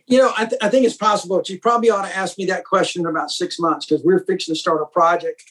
You 0.07 0.19
know 0.19 0.33
I, 0.37 0.45
th- 0.45 0.61
I 0.61 0.69
think 0.69 0.85
it's 0.85 0.97
possible. 0.97 1.37
But 1.37 1.49
you 1.49 1.59
probably 1.59 1.89
ought 1.89 2.07
to 2.07 2.15
ask 2.15 2.37
me 2.37 2.45
that 2.45 2.65
question 2.65 3.01
in 3.01 3.07
about 3.07 3.31
six 3.31 3.59
months 3.59 3.85
because 3.85 4.03
we're 4.03 4.25
fixing 4.25 4.53
to 4.53 4.59
start 4.59 4.81
a 4.81 4.85
project 4.85 5.43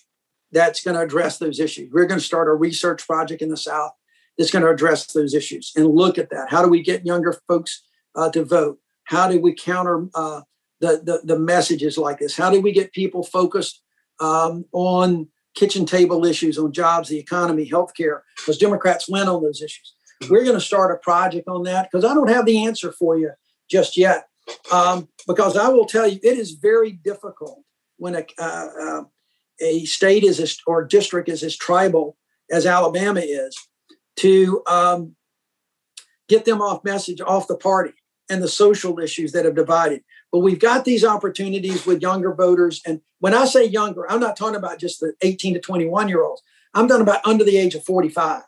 that's 0.52 0.82
going 0.82 0.94
to 0.94 1.02
address 1.02 1.38
those 1.38 1.58
issues. 1.58 1.90
We're 1.92 2.06
going 2.06 2.20
to 2.20 2.24
start 2.24 2.48
a 2.48 2.52
research 2.52 3.06
project 3.06 3.42
in 3.42 3.48
the 3.48 3.56
south 3.56 3.92
that's 4.38 4.50
going 4.50 4.64
to 4.64 4.70
address 4.70 5.06
those 5.12 5.34
issues 5.34 5.72
and 5.76 5.86
look 5.86 6.18
at 6.18 6.30
that. 6.30 6.50
How 6.50 6.62
do 6.62 6.68
we 6.68 6.82
get 6.82 7.04
younger 7.04 7.36
folks 7.48 7.82
uh, 8.14 8.30
to 8.30 8.44
vote 8.44 8.78
how 9.04 9.28
do 9.28 9.40
we 9.40 9.54
counter 9.54 10.06
uh, 10.14 10.40
the, 10.80 11.00
the, 11.04 11.20
the 11.24 11.38
messages 11.38 11.96
like 11.96 12.18
this 12.18 12.36
how 12.36 12.50
do 12.50 12.60
we 12.60 12.72
get 12.72 12.92
people 12.92 13.22
focused 13.22 13.82
um, 14.20 14.64
on 14.72 15.28
kitchen 15.54 15.86
table 15.86 16.24
issues 16.24 16.58
on 16.58 16.72
jobs, 16.72 17.08
the 17.08 17.18
economy, 17.18 17.68
healthcare, 17.68 18.20
because 18.36 18.58
Democrats 18.58 19.08
win 19.08 19.28
on 19.28 19.42
those 19.42 19.62
issues. 19.62 19.94
We're 20.28 20.44
going 20.44 20.58
to 20.58 20.60
start 20.60 20.94
a 20.94 20.98
project 20.98 21.48
on 21.48 21.62
that 21.64 21.88
because 21.90 22.04
I 22.04 22.14
don't 22.14 22.28
have 22.28 22.46
the 22.46 22.64
answer 22.64 22.92
for 22.92 23.18
you 23.18 23.30
just 23.70 23.96
yet. 23.96 24.26
Um, 24.72 25.08
because 25.26 25.56
I 25.56 25.68
will 25.68 25.86
tell 25.86 26.06
you, 26.06 26.18
it 26.22 26.38
is 26.38 26.52
very 26.52 26.92
difficult 26.92 27.62
when 27.96 28.14
a, 28.16 28.26
uh, 28.38 28.68
uh, 28.80 29.02
a 29.60 29.84
state 29.86 30.22
is 30.22 30.38
as, 30.40 30.58
or 30.66 30.84
district 30.84 31.28
is 31.28 31.42
as 31.42 31.56
tribal 31.56 32.16
as 32.50 32.66
Alabama 32.66 33.20
is 33.20 33.56
to 34.16 34.62
um, 34.66 35.16
get 36.28 36.44
them 36.44 36.60
off 36.60 36.84
message, 36.84 37.20
off 37.20 37.48
the 37.48 37.56
party, 37.56 37.94
and 38.30 38.42
the 38.42 38.48
social 38.48 38.98
issues 38.98 39.32
that 39.32 39.44
have 39.44 39.54
divided. 39.54 40.02
But 40.32 40.40
we've 40.40 40.58
got 40.58 40.84
these 40.84 41.04
opportunities 41.04 41.86
with 41.86 42.02
younger 42.02 42.34
voters. 42.34 42.80
And 42.86 43.00
when 43.20 43.34
I 43.34 43.44
say 43.44 43.64
younger, 43.64 44.10
I'm 44.10 44.20
not 44.20 44.36
talking 44.36 44.56
about 44.56 44.78
just 44.78 45.00
the 45.00 45.14
18 45.22 45.54
to 45.54 45.60
21 45.60 46.08
year 46.08 46.22
olds. 46.22 46.42
I'm 46.74 46.88
talking 46.88 47.02
about 47.02 47.26
under 47.26 47.44
the 47.44 47.56
age 47.56 47.74
of 47.74 47.84
45. 47.84 48.42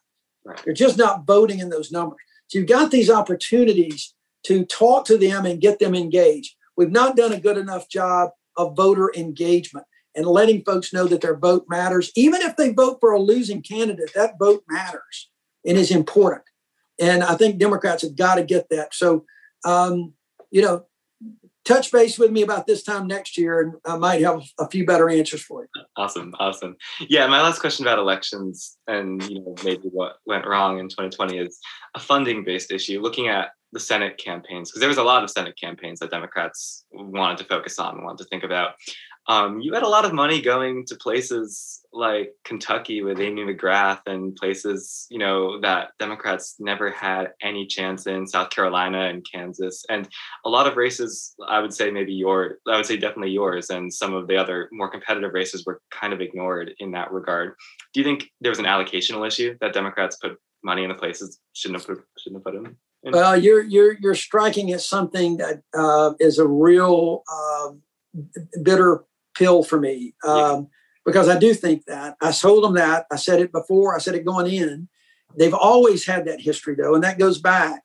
Right. 0.44 0.60
They're 0.64 0.74
just 0.74 0.98
not 0.98 1.26
voting 1.26 1.60
in 1.60 1.68
those 1.68 1.92
numbers. 1.92 2.20
So 2.48 2.58
you've 2.58 2.68
got 2.68 2.90
these 2.90 3.10
opportunities 3.10 4.14
to 4.44 4.64
talk 4.64 5.04
to 5.06 5.18
them 5.18 5.44
and 5.44 5.60
get 5.60 5.78
them 5.78 5.94
engaged. 5.94 6.54
We've 6.76 6.90
not 6.90 7.16
done 7.16 7.32
a 7.32 7.40
good 7.40 7.58
enough 7.58 7.88
job 7.88 8.30
of 8.56 8.76
voter 8.76 9.12
engagement 9.16 9.86
and 10.14 10.26
letting 10.26 10.62
folks 10.64 10.92
know 10.92 11.06
that 11.06 11.20
their 11.20 11.36
vote 11.36 11.66
matters. 11.68 12.10
Even 12.16 12.42
if 12.42 12.56
they 12.56 12.72
vote 12.72 12.98
for 13.00 13.12
a 13.12 13.20
losing 13.20 13.62
candidate, 13.62 14.12
that 14.14 14.38
vote 14.38 14.64
matters 14.68 15.30
and 15.64 15.76
is 15.76 15.90
important. 15.90 16.42
And 16.98 17.22
I 17.22 17.34
think 17.34 17.58
Democrats 17.58 18.02
have 18.02 18.16
got 18.16 18.36
to 18.36 18.44
get 18.44 18.68
that. 18.70 18.94
So, 18.94 19.26
um, 19.64 20.12
you 20.50 20.62
know, 20.62 20.86
touch 21.64 21.90
base 21.90 22.18
with 22.18 22.30
me 22.30 22.42
about 22.42 22.66
this 22.66 22.82
time 22.82 23.06
next 23.06 23.36
year, 23.36 23.60
and 23.60 23.74
I 23.84 23.96
might 23.96 24.22
have 24.22 24.42
a 24.58 24.68
few 24.68 24.86
better 24.86 25.10
answers 25.10 25.42
for 25.42 25.62
you. 25.62 25.82
Awesome, 25.96 26.32
awesome. 26.38 26.76
Yeah, 27.08 27.26
my 27.26 27.42
last 27.42 27.60
question 27.60 27.84
about 27.84 27.98
elections 27.98 28.78
and 28.86 29.22
you 29.28 29.40
know 29.40 29.54
maybe 29.64 29.88
what 29.92 30.16
went 30.26 30.46
wrong 30.46 30.78
in 30.78 30.88
2020 30.88 31.38
is 31.38 31.58
a 31.94 32.00
funding-based 32.00 32.70
issue. 32.70 33.00
Looking 33.00 33.28
at 33.28 33.50
the 33.72 33.80
Senate 33.80 34.16
campaigns, 34.16 34.70
because 34.70 34.80
there 34.80 34.88
was 34.88 34.98
a 34.98 35.02
lot 35.02 35.24
of 35.24 35.30
Senate 35.30 35.58
campaigns 35.60 35.98
that 35.98 36.10
Democrats 36.10 36.84
wanted 36.92 37.38
to 37.38 37.44
focus 37.44 37.78
on, 37.78 38.04
wanted 38.04 38.18
to 38.18 38.28
think 38.28 38.44
about. 38.44 38.72
Um, 39.28 39.60
you 39.60 39.72
had 39.72 39.82
a 39.82 39.88
lot 39.88 40.04
of 40.04 40.12
money 40.12 40.40
going 40.40 40.84
to 40.86 40.94
places 40.94 41.84
like 41.92 42.32
Kentucky 42.44 43.02
with 43.02 43.18
Amy 43.18 43.42
McGrath 43.42 44.00
and 44.06 44.36
places, 44.36 45.06
you 45.10 45.18
know, 45.18 45.60
that 45.60 45.90
Democrats 45.98 46.56
never 46.60 46.90
had 46.90 47.32
any 47.42 47.66
chance 47.66 48.06
in 48.06 48.26
South 48.26 48.50
Carolina 48.50 49.06
and 49.06 49.26
Kansas. 49.30 49.84
And 49.88 50.08
a 50.44 50.48
lot 50.48 50.66
of 50.66 50.76
races, 50.76 51.34
I 51.48 51.60
would 51.60 51.74
say 51.74 51.90
maybe 51.90 52.12
your, 52.12 52.58
I 52.68 52.76
would 52.76 52.86
say 52.86 52.96
definitely 52.96 53.32
yours 53.32 53.70
and 53.70 53.92
some 53.92 54.14
of 54.14 54.28
the 54.28 54.36
other 54.36 54.68
more 54.72 54.90
competitive 54.90 55.32
races 55.32 55.64
were 55.66 55.80
kind 55.90 56.12
of 56.12 56.20
ignored 56.20 56.72
in 56.78 56.92
that 56.92 57.12
regard. 57.12 57.54
Do 57.94 58.00
you 58.00 58.04
think 58.04 58.30
there 58.40 58.50
was 58.50 58.60
an 58.60 58.66
allocational 58.66 59.26
issue 59.26 59.56
that 59.60 59.72
Democrats 59.72 60.16
put 60.16 60.38
money 60.62 60.82
in 60.82 60.88
the 60.88 60.94
places 60.94 61.40
shouldn't 61.52 61.80
have 61.80 61.86
put, 61.86 62.04
shouldn't 62.18 62.44
have 62.46 62.54
put? 62.54 62.54
In? 62.54 62.76
Well, 63.12 63.36
you're 63.36 63.62
you're 63.62 63.92
you're 64.00 64.16
striking 64.16 64.72
at 64.72 64.80
something 64.80 65.36
that 65.36 65.62
uh, 65.76 66.14
is 66.18 66.38
a 66.38 66.46
real 66.46 67.22
uh, 67.32 67.72
bitter 68.62 69.04
pill 69.36 69.62
for 69.62 69.78
me. 69.78 70.14
Um, 70.24 70.38
yeah 70.38 70.60
because 71.06 71.28
I 71.28 71.38
do 71.38 71.54
think 71.54 71.86
that. 71.86 72.16
I 72.20 72.32
told 72.32 72.64
them 72.64 72.74
that. 72.74 73.06
I 73.10 73.16
said 73.16 73.40
it 73.40 73.52
before. 73.52 73.94
I 73.94 73.98
said 73.98 74.16
it 74.16 74.26
going 74.26 74.52
in. 74.52 74.88
They've 75.38 75.54
always 75.54 76.04
had 76.04 76.26
that 76.26 76.40
history, 76.40 76.74
though, 76.74 76.94
and 76.94 77.04
that 77.04 77.18
goes 77.18 77.38
back 77.38 77.84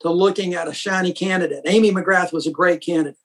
to 0.00 0.10
looking 0.10 0.54
at 0.54 0.66
a 0.66 0.74
shiny 0.74 1.12
candidate. 1.12 1.62
Amy 1.66 1.92
McGrath 1.92 2.32
was 2.32 2.46
a 2.46 2.50
great 2.50 2.80
candidate. 2.80 3.18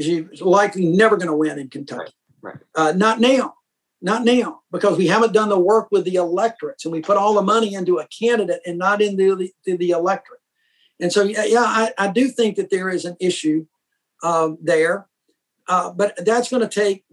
She's 0.00 0.40
likely 0.40 0.86
never 0.86 1.16
going 1.16 1.28
to 1.28 1.36
win 1.36 1.58
in 1.58 1.68
Kentucky. 1.68 2.12
Right. 2.40 2.54
right. 2.54 2.64
Uh, 2.74 2.92
not 2.92 3.20
now. 3.20 3.54
Not 4.00 4.24
now, 4.24 4.60
because 4.70 4.96
we 4.96 5.08
haven't 5.08 5.32
done 5.32 5.48
the 5.48 5.58
work 5.58 5.88
with 5.90 6.04
the 6.04 6.14
electorates, 6.14 6.84
and 6.84 6.92
we 6.92 7.00
put 7.00 7.16
all 7.16 7.34
the 7.34 7.42
money 7.42 7.74
into 7.74 7.98
a 7.98 8.06
candidate 8.06 8.60
and 8.64 8.78
not 8.78 9.02
into 9.02 9.34
the, 9.34 9.52
the, 9.64 9.76
the 9.76 9.90
electorate. 9.90 10.40
And 11.00 11.12
so, 11.12 11.24
yeah, 11.24 11.44
yeah 11.44 11.64
I, 11.64 11.92
I, 11.98 12.06
do 12.06 12.28
think 12.28 12.54
that 12.56 12.70
there 12.70 12.90
is 12.90 13.04
an 13.04 13.16
issue 13.18 13.66
um, 14.22 14.56
there, 14.62 15.07
uh, 15.68 15.92
but 15.92 16.18
that's 16.24 16.50
going 16.50 16.62
to 16.62 16.68
take 16.68 17.04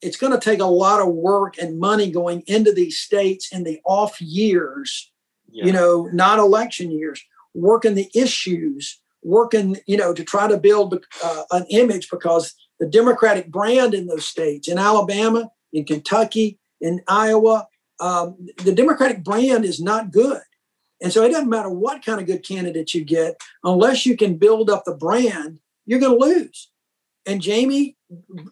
it's 0.00 0.16
going 0.16 0.32
to 0.32 0.38
take 0.38 0.60
a 0.60 0.66
lot 0.66 1.00
of 1.00 1.08
work 1.08 1.56
and 1.58 1.80
money 1.80 2.10
going 2.10 2.42
into 2.46 2.72
these 2.72 2.98
states 2.98 3.52
in 3.52 3.64
the 3.64 3.80
off 3.86 4.20
years, 4.20 5.10
yeah. 5.50 5.64
you 5.64 5.72
know, 5.72 6.10
not 6.12 6.38
election 6.38 6.90
years, 6.90 7.24
working 7.54 7.94
the 7.94 8.10
issues, 8.14 9.00
working, 9.22 9.78
you 9.86 9.96
know, 9.96 10.12
to 10.12 10.22
try 10.22 10.46
to 10.46 10.58
build 10.58 11.02
uh, 11.24 11.44
an 11.52 11.64
image 11.70 12.10
because 12.10 12.54
the 12.78 12.86
Democratic 12.86 13.50
brand 13.50 13.94
in 13.94 14.06
those 14.06 14.26
states, 14.26 14.68
in 14.68 14.76
Alabama, 14.76 15.50
in 15.72 15.84
Kentucky, 15.84 16.58
in 16.82 17.00
Iowa, 17.08 17.66
um, 17.98 18.36
the 18.58 18.74
Democratic 18.74 19.24
brand 19.24 19.64
is 19.64 19.80
not 19.80 20.10
good. 20.10 20.42
And 21.00 21.12
so 21.12 21.22
it 21.22 21.30
doesn't 21.30 21.48
matter 21.48 21.70
what 21.70 22.04
kind 22.04 22.20
of 22.20 22.26
good 22.26 22.46
candidate 22.46 22.92
you 22.92 23.04
get, 23.04 23.36
unless 23.62 24.04
you 24.04 24.16
can 24.16 24.36
build 24.36 24.68
up 24.68 24.84
the 24.84 24.94
brand, 24.94 25.60
you're 25.86 26.00
going 26.00 26.18
to 26.18 26.26
lose. 26.26 26.68
And 27.26 27.44
Jaime, 27.44 27.96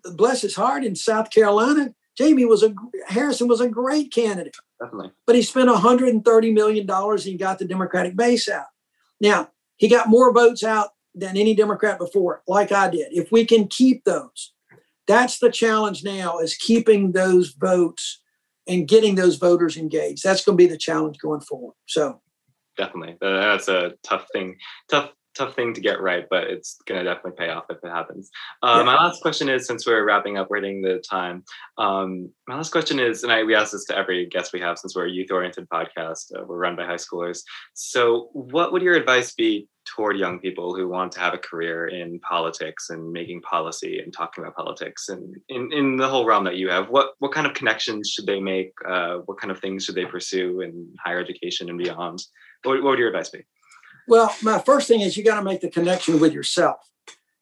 bless 0.04 0.42
his 0.42 0.54
heart, 0.54 0.84
in 0.84 0.96
South 0.96 1.30
Carolina, 1.30 1.94
Jaime 2.18 2.44
was 2.44 2.62
a 2.62 2.74
Harrison 3.08 3.48
was 3.48 3.60
a 3.60 3.68
great 3.68 4.12
candidate. 4.12 4.56
Definitely. 4.80 5.12
But 5.26 5.36
he 5.36 5.42
spent 5.42 5.68
130 5.68 6.52
million 6.52 6.86
dollars 6.86 7.26
and 7.26 7.38
got 7.38 7.58
the 7.58 7.64
Democratic 7.64 8.16
base 8.16 8.48
out. 8.48 8.66
Now 9.20 9.50
he 9.76 9.88
got 9.88 10.08
more 10.08 10.32
votes 10.32 10.62
out 10.62 10.90
than 11.14 11.36
any 11.36 11.54
Democrat 11.54 11.98
before, 11.98 12.42
like 12.46 12.72
I 12.72 12.88
did. 12.88 13.12
If 13.12 13.32
we 13.32 13.44
can 13.44 13.68
keep 13.68 14.04
those, 14.04 14.52
that's 15.06 15.38
the 15.38 15.50
challenge 15.50 16.04
now: 16.04 16.38
is 16.38 16.54
keeping 16.54 17.12
those 17.12 17.50
votes 17.50 18.20
and 18.68 18.86
getting 18.86 19.14
those 19.14 19.36
voters 19.36 19.76
engaged. 19.76 20.22
That's 20.22 20.44
going 20.44 20.56
to 20.56 20.64
be 20.64 20.70
the 20.70 20.78
challenge 20.78 21.18
going 21.18 21.40
forward. 21.40 21.74
So 21.86 22.20
definitely, 22.76 23.16
that's 23.20 23.68
a 23.68 23.94
tough 24.02 24.26
thing. 24.32 24.56
Tough 24.90 25.12
tough 25.34 25.54
thing 25.54 25.74
to 25.74 25.80
get 25.80 26.00
right, 26.00 26.26
but 26.28 26.44
it's 26.44 26.78
going 26.86 27.02
to 27.02 27.04
definitely 27.04 27.38
pay 27.38 27.50
off 27.50 27.64
if 27.70 27.78
it 27.82 27.88
happens. 27.88 28.30
Uh, 28.62 28.76
yeah. 28.78 28.84
My 28.84 28.94
last 28.94 29.22
question 29.22 29.48
is, 29.48 29.66
since 29.66 29.86
we're 29.86 30.04
wrapping 30.04 30.38
up, 30.38 30.50
we're 30.50 30.60
hitting 30.60 30.82
the 30.82 30.98
time. 30.98 31.44
Um, 31.78 32.30
my 32.48 32.56
last 32.56 32.70
question 32.70 32.98
is, 32.98 33.22
and 33.22 33.32
I, 33.32 33.42
we 33.44 33.54
ask 33.54 33.72
this 33.72 33.84
to 33.86 33.96
every 33.96 34.26
guest 34.26 34.52
we 34.52 34.60
have 34.60 34.78
since 34.78 34.94
we're 34.94 35.06
a 35.06 35.10
youth-oriented 35.10 35.68
podcast. 35.68 36.32
Uh, 36.36 36.44
we're 36.46 36.58
run 36.58 36.76
by 36.76 36.84
high 36.84 36.94
schoolers. 36.94 37.42
So, 37.74 38.28
what 38.32 38.72
would 38.72 38.82
your 38.82 38.94
advice 38.94 39.32
be 39.32 39.68
toward 39.84 40.16
young 40.16 40.38
people 40.38 40.74
who 40.74 40.88
want 40.88 41.12
to 41.12 41.20
have 41.20 41.34
a 41.34 41.38
career 41.38 41.88
in 41.88 42.20
politics 42.20 42.90
and 42.90 43.12
making 43.12 43.40
policy 43.42 43.98
and 43.98 44.12
talking 44.12 44.44
about 44.44 44.56
politics 44.56 45.08
and 45.08 45.36
in, 45.48 45.72
in 45.72 45.96
the 45.96 46.08
whole 46.08 46.24
realm 46.24 46.44
that 46.44 46.56
you 46.56 46.68
have? 46.68 46.88
What 46.88 47.12
what 47.18 47.32
kind 47.32 47.46
of 47.46 47.54
connections 47.54 48.08
should 48.08 48.26
they 48.26 48.40
make? 48.40 48.72
Uh, 48.88 49.18
what 49.26 49.40
kind 49.40 49.50
of 49.50 49.60
things 49.60 49.84
should 49.84 49.94
they 49.94 50.04
pursue 50.04 50.60
in 50.60 50.94
higher 51.04 51.20
education 51.20 51.68
and 51.68 51.78
beyond? 51.78 52.22
What, 52.62 52.82
what 52.82 52.90
would 52.90 52.98
your 52.98 53.08
advice 53.08 53.30
be? 53.30 53.44
Well, 54.08 54.34
my 54.42 54.58
first 54.58 54.88
thing 54.88 55.00
is 55.00 55.16
you 55.16 55.24
got 55.24 55.36
to 55.36 55.44
make 55.44 55.60
the 55.60 55.70
connection 55.70 56.20
with 56.20 56.32
yourself. 56.32 56.76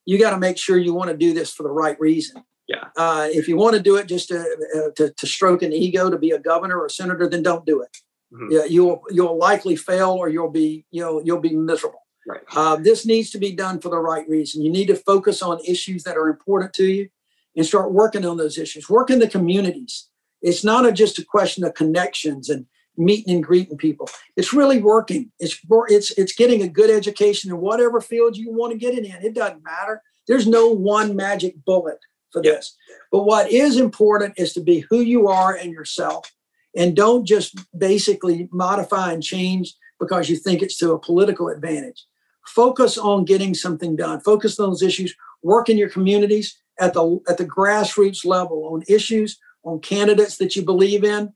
You 0.05 0.19
got 0.19 0.31
to 0.31 0.39
make 0.39 0.59
sure 0.59 0.77
you 0.77 0.95
want 0.95 1.11
to 1.11 1.17
do 1.17 1.33
this 1.33 1.53
for 1.53 1.63
the 1.63 1.71
right 1.71 1.99
reason. 2.01 2.45
Yeah. 2.69 2.85
Uh, 2.97 3.29
if 3.31 3.49
you 3.49 3.57
want 3.57 3.77
to 3.77 3.83
do 3.83 3.97
it 3.97 4.07
just 4.07 4.29
to, 4.29 4.39
uh, 4.39 4.91
to, 4.97 5.13
to 5.13 5.27
stroke 5.27 5.63
an 5.63 5.73
ego 5.73 6.09
to 6.09 6.19
be 6.19 6.31
a 6.31 6.39
governor 6.39 6.79
or 6.79 6.87
a 6.87 6.91
senator, 6.91 7.29
then 7.29 7.43
don't 7.43 7.67
do 7.67 7.83
it. 7.83 7.97
Mm-hmm. 8.33 8.47
Yeah, 8.53 8.65
you'll 8.65 9.03
you'll 9.11 9.37
likely 9.37 9.75
fail 9.75 10.11
or 10.11 10.29
you'll 10.29 10.51
be 10.51 10.85
you'll 10.93 11.21
you'll 11.25 11.41
be 11.41 11.57
miserable. 11.57 12.07
Right. 12.29 12.43
Uh, 12.55 12.77
this 12.77 13.05
needs 13.05 13.31
to 13.31 13.39
be 13.39 13.53
done 13.53 13.81
for 13.81 13.89
the 13.89 13.99
right 13.99 14.29
reason. 14.29 14.63
You 14.63 14.71
need 14.71 14.87
to 14.87 14.95
focus 14.95 15.43
on 15.43 15.59
issues 15.67 16.05
that 16.05 16.17
are 16.17 16.29
important 16.29 16.73
to 16.75 16.85
you 16.85 17.09
and 17.57 17.67
start 17.67 17.93
working 17.93 18.25
on 18.25 18.37
those 18.37 18.57
issues. 18.57 18.89
Work 18.89 19.11
in 19.11 19.19
the 19.19 19.29
communities. 19.29 20.09
It's 20.43 20.63
not 20.63 20.87
a, 20.87 20.93
just 20.93 21.19
a 21.19 21.25
question 21.25 21.65
of 21.65 21.75
connections 21.75 22.49
and 22.49 22.67
meeting 22.97 23.35
and 23.35 23.45
greeting 23.45 23.77
people. 23.77 24.09
It's 24.37 24.53
really 24.53 24.81
working. 24.81 25.31
It's 25.39 25.59
it's 25.89 26.11
it's 26.13 26.35
getting 26.35 26.63
a 26.63 26.69
good 26.69 26.91
education 26.91 27.51
in 27.51 27.59
whatever 27.59 28.01
field 28.01 28.37
you 28.37 28.53
want 28.53 28.73
to 28.73 28.79
get 28.79 28.95
it 28.95 29.05
in. 29.05 29.25
It 29.25 29.35
doesn't 29.35 29.65
matter. 29.65 30.03
There's 30.29 30.47
no 30.47 30.69
one 30.69 31.17
magic 31.17 31.55
bullet 31.65 31.99
for 32.33 32.43
this. 32.43 32.77
But 33.11 33.25
what 33.25 33.51
is 33.51 33.77
important 33.77 34.35
is 34.37 34.53
to 34.53 34.61
be 34.61 34.85
who 34.91 35.01
you 35.01 35.29
are 35.29 35.55
and 35.55 35.73
yourself, 35.73 36.31
and 36.77 36.95
don't 36.95 37.27
just 37.27 37.59
basically 37.77 38.49
modify 38.53 39.13
and 39.13 39.23
change 39.23 39.75
because 39.99 40.29
you 40.29 40.37
think 40.37 40.63
it's 40.63 40.79
to 40.79 40.93
a 40.93 40.99
political 40.99 41.49
advantage. 41.49 42.05
Focus 42.47 42.97
on 42.97 43.25
getting 43.25 43.55
something 43.55 43.97
done. 43.97 44.21
Focus 44.21 44.59
on 44.59 44.71
those 44.71 44.83
issues. 44.83 45.15
Work 45.43 45.69
in 45.69 45.79
your 45.79 45.91
communities 45.91 46.59
at 46.79 46.95
the 46.95 47.21
at 47.29 47.39
the 47.39 47.47
grassroots 47.47 48.25
level 48.25 48.71
on 48.73 48.83
issues, 48.89 49.39
on 49.65 49.81
candidates 49.81 50.37
that 50.39 50.57
you 50.57 50.63
believe 50.63 51.05
in 51.05 51.33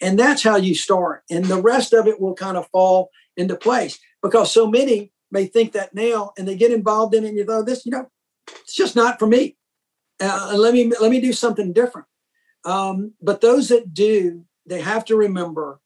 and 0.00 0.18
that's 0.18 0.42
how 0.42 0.56
you 0.56 0.74
start. 0.74 1.22
And 1.30 1.44
the 1.44 1.60
rest 1.60 1.92
of 1.92 2.06
it 2.06 2.20
will 2.20 2.34
kind 2.34 2.56
of 2.56 2.68
fall 2.68 3.10
into 3.36 3.56
place 3.56 3.98
because 4.22 4.52
so 4.52 4.66
many 4.66 5.12
may 5.30 5.46
think 5.46 5.72
that 5.72 5.94
now 5.94 6.32
and 6.38 6.46
they 6.46 6.56
get 6.56 6.72
involved 6.72 7.14
in 7.14 7.24
it 7.24 7.28
and 7.28 7.38
you 7.38 7.44
go, 7.44 7.62
this, 7.62 7.84
you 7.84 7.92
know, 7.92 8.08
it's 8.46 8.74
just 8.74 8.96
not 8.96 9.18
for 9.18 9.26
me. 9.26 9.56
Uh, 10.20 10.54
let 10.56 10.72
me 10.72 10.92
let 11.00 11.10
me 11.10 11.20
do 11.20 11.32
something 11.32 11.72
different. 11.72 12.06
Um, 12.64 13.12
but 13.20 13.40
those 13.40 13.68
that 13.68 13.92
do, 13.92 14.44
they 14.64 14.80
have 14.80 15.04
to 15.06 15.16
remember 15.16 15.80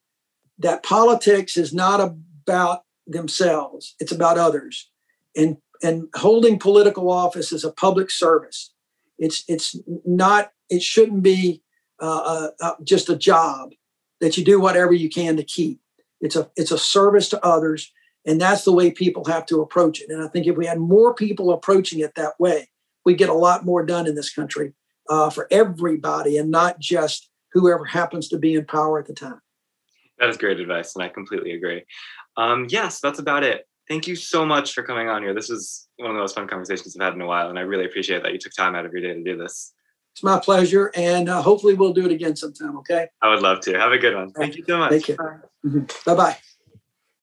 that 0.59 0.83
politics 0.83 1.57
is 1.57 1.73
not 1.73 2.01
about 2.01 2.85
themselves; 3.07 3.97
it's 3.99 4.13
about 4.13 4.39
others. 4.39 4.89
And 5.35 5.57
and 5.83 6.09
holding 6.15 6.59
political 6.61 7.11
office 7.11 7.51
is 7.51 7.65
a 7.65 7.73
public 7.73 8.11
service. 8.11 8.73
It's 9.19 9.43
it's 9.49 9.77
not. 10.05 10.53
It 10.69 10.83
shouldn't 10.83 11.25
be 11.25 11.63
uh, 12.01 12.23
uh, 12.25 12.49
uh 12.61 12.75
just 12.85 13.09
a 13.09 13.17
job 13.17 13.73
that 14.21 14.37
you 14.37 14.45
do 14.45 14.61
whatever 14.61 14.93
you 14.93 15.09
can 15.09 15.37
to 15.37 15.43
keep. 15.43 15.81
It's 16.21 16.37
a 16.37 16.51
it's 16.57 16.71
a 16.71 16.79
service 16.79 17.29
to 17.31 17.45
others, 17.45 17.93
and 18.27 18.41
that's 18.41 18.65
the 18.65 18.73
way 18.73 18.91
people 18.91 19.25
have 19.25 19.47
to 19.47 19.63
approach 19.63 20.01
it. 20.01 20.11
And 20.11 20.23
I 20.23 20.29
think 20.29 20.47
if 20.47 20.57
we 20.57 20.67
had 20.67 20.79
more 20.79 21.15
people 21.15 21.53
approaching 21.53 22.01
it 22.01 22.15
that 22.17 22.39
way, 22.39 22.69
we 23.05 23.15
get 23.15 23.29
a 23.29 23.35
lot 23.35 23.65
more 23.65 23.85
done 23.85 24.07
in 24.07 24.15
this 24.15 24.33
country 24.33 24.75
uh, 25.09 25.31
for 25.31 25.49
everybody, 25.51 26.37
and 26.37 26.51
not 26.51 26.79
just 26.79 27.31
whoever 27.53 27.85
happens 27.85 28.29
to 28.29 28.39
be 28.39 28.55
in 28.55 28.65
power 28.65 28.99
at 28.99 29.07
the 29.07 29.15
time. 29.15 29.41
That 30.19 30.29
is 30.29 30.37
great 30.37 30.61
advice, 30.61 30.95
and 30.95 31.03
I 31.03 31.09
completely 31.09 31.53
agree. 31.53 31.85
Um, 32.37 32.67
yes, 32.69 33.01
that's 33.01 33.19
about 33.19 33.43
it. 33.43 33.67
Thank 33.89 34.07
you 34.07 34.15
so 34.15 34.47
much 34.47 34.73
for 34.75 34.83
coming 34.83 35.09
on 35.09 35.23
here. 35.23 35.35
This 35.35 35.49
was 35.49 35.89
one 35.97 36.11
of 36.11 36.15
the 36.15 36.21
most 36.21 36.37
fun 36.37 36.47
conversations 36.47 36.95
I've 36.97 37.05
had 37.05 37.15
in 37.15 37.23
a 37.23 37.27
while, 37.27 37.49
and 37.49 37.59
I 37.59 37.63
really 37.63 37.87
appreciate 37.87 38.23
that 38.23 38.33
you 38.33 38.39
took 38.39 38.53
time 38.53 38.77
out 38.77 38.85
of 38.85 38.93
your 38.93 39.01
day 39.01 39.15
to 39.15 39.23
do 39.23 39.37
this. 39.37 39.73
It's 40.13 40.23
my 40.23 40.39
pleasure. 40.39 40.91
And 40.95 41.29
uh, 41.29 41.43
hopefully 41.43 41.75
we'll 41.75 41.93
do 41.93 42.05
it 42.05 42.13
again 42.13 42.37
sometime. 42.37 42.77
Okay. 42.79 43.07
I 43.23 43.29
would 43.29 43.43
love 43.43 43.61
to. 43.61 43.79
Have 43.79 43.93
a 43.93 43.99
good 43.99 44.15
one. 44.15 44.33
Thank 44.33 44.57
you 44.57 44.65
so 44.67 44.79
much. 44.79 44.91
Take 44.91 45.05
care. 45.05 45.49
Mm-hmm. 45.65 45.85
Bye 46.05 46.15
bye. 46.15 46.37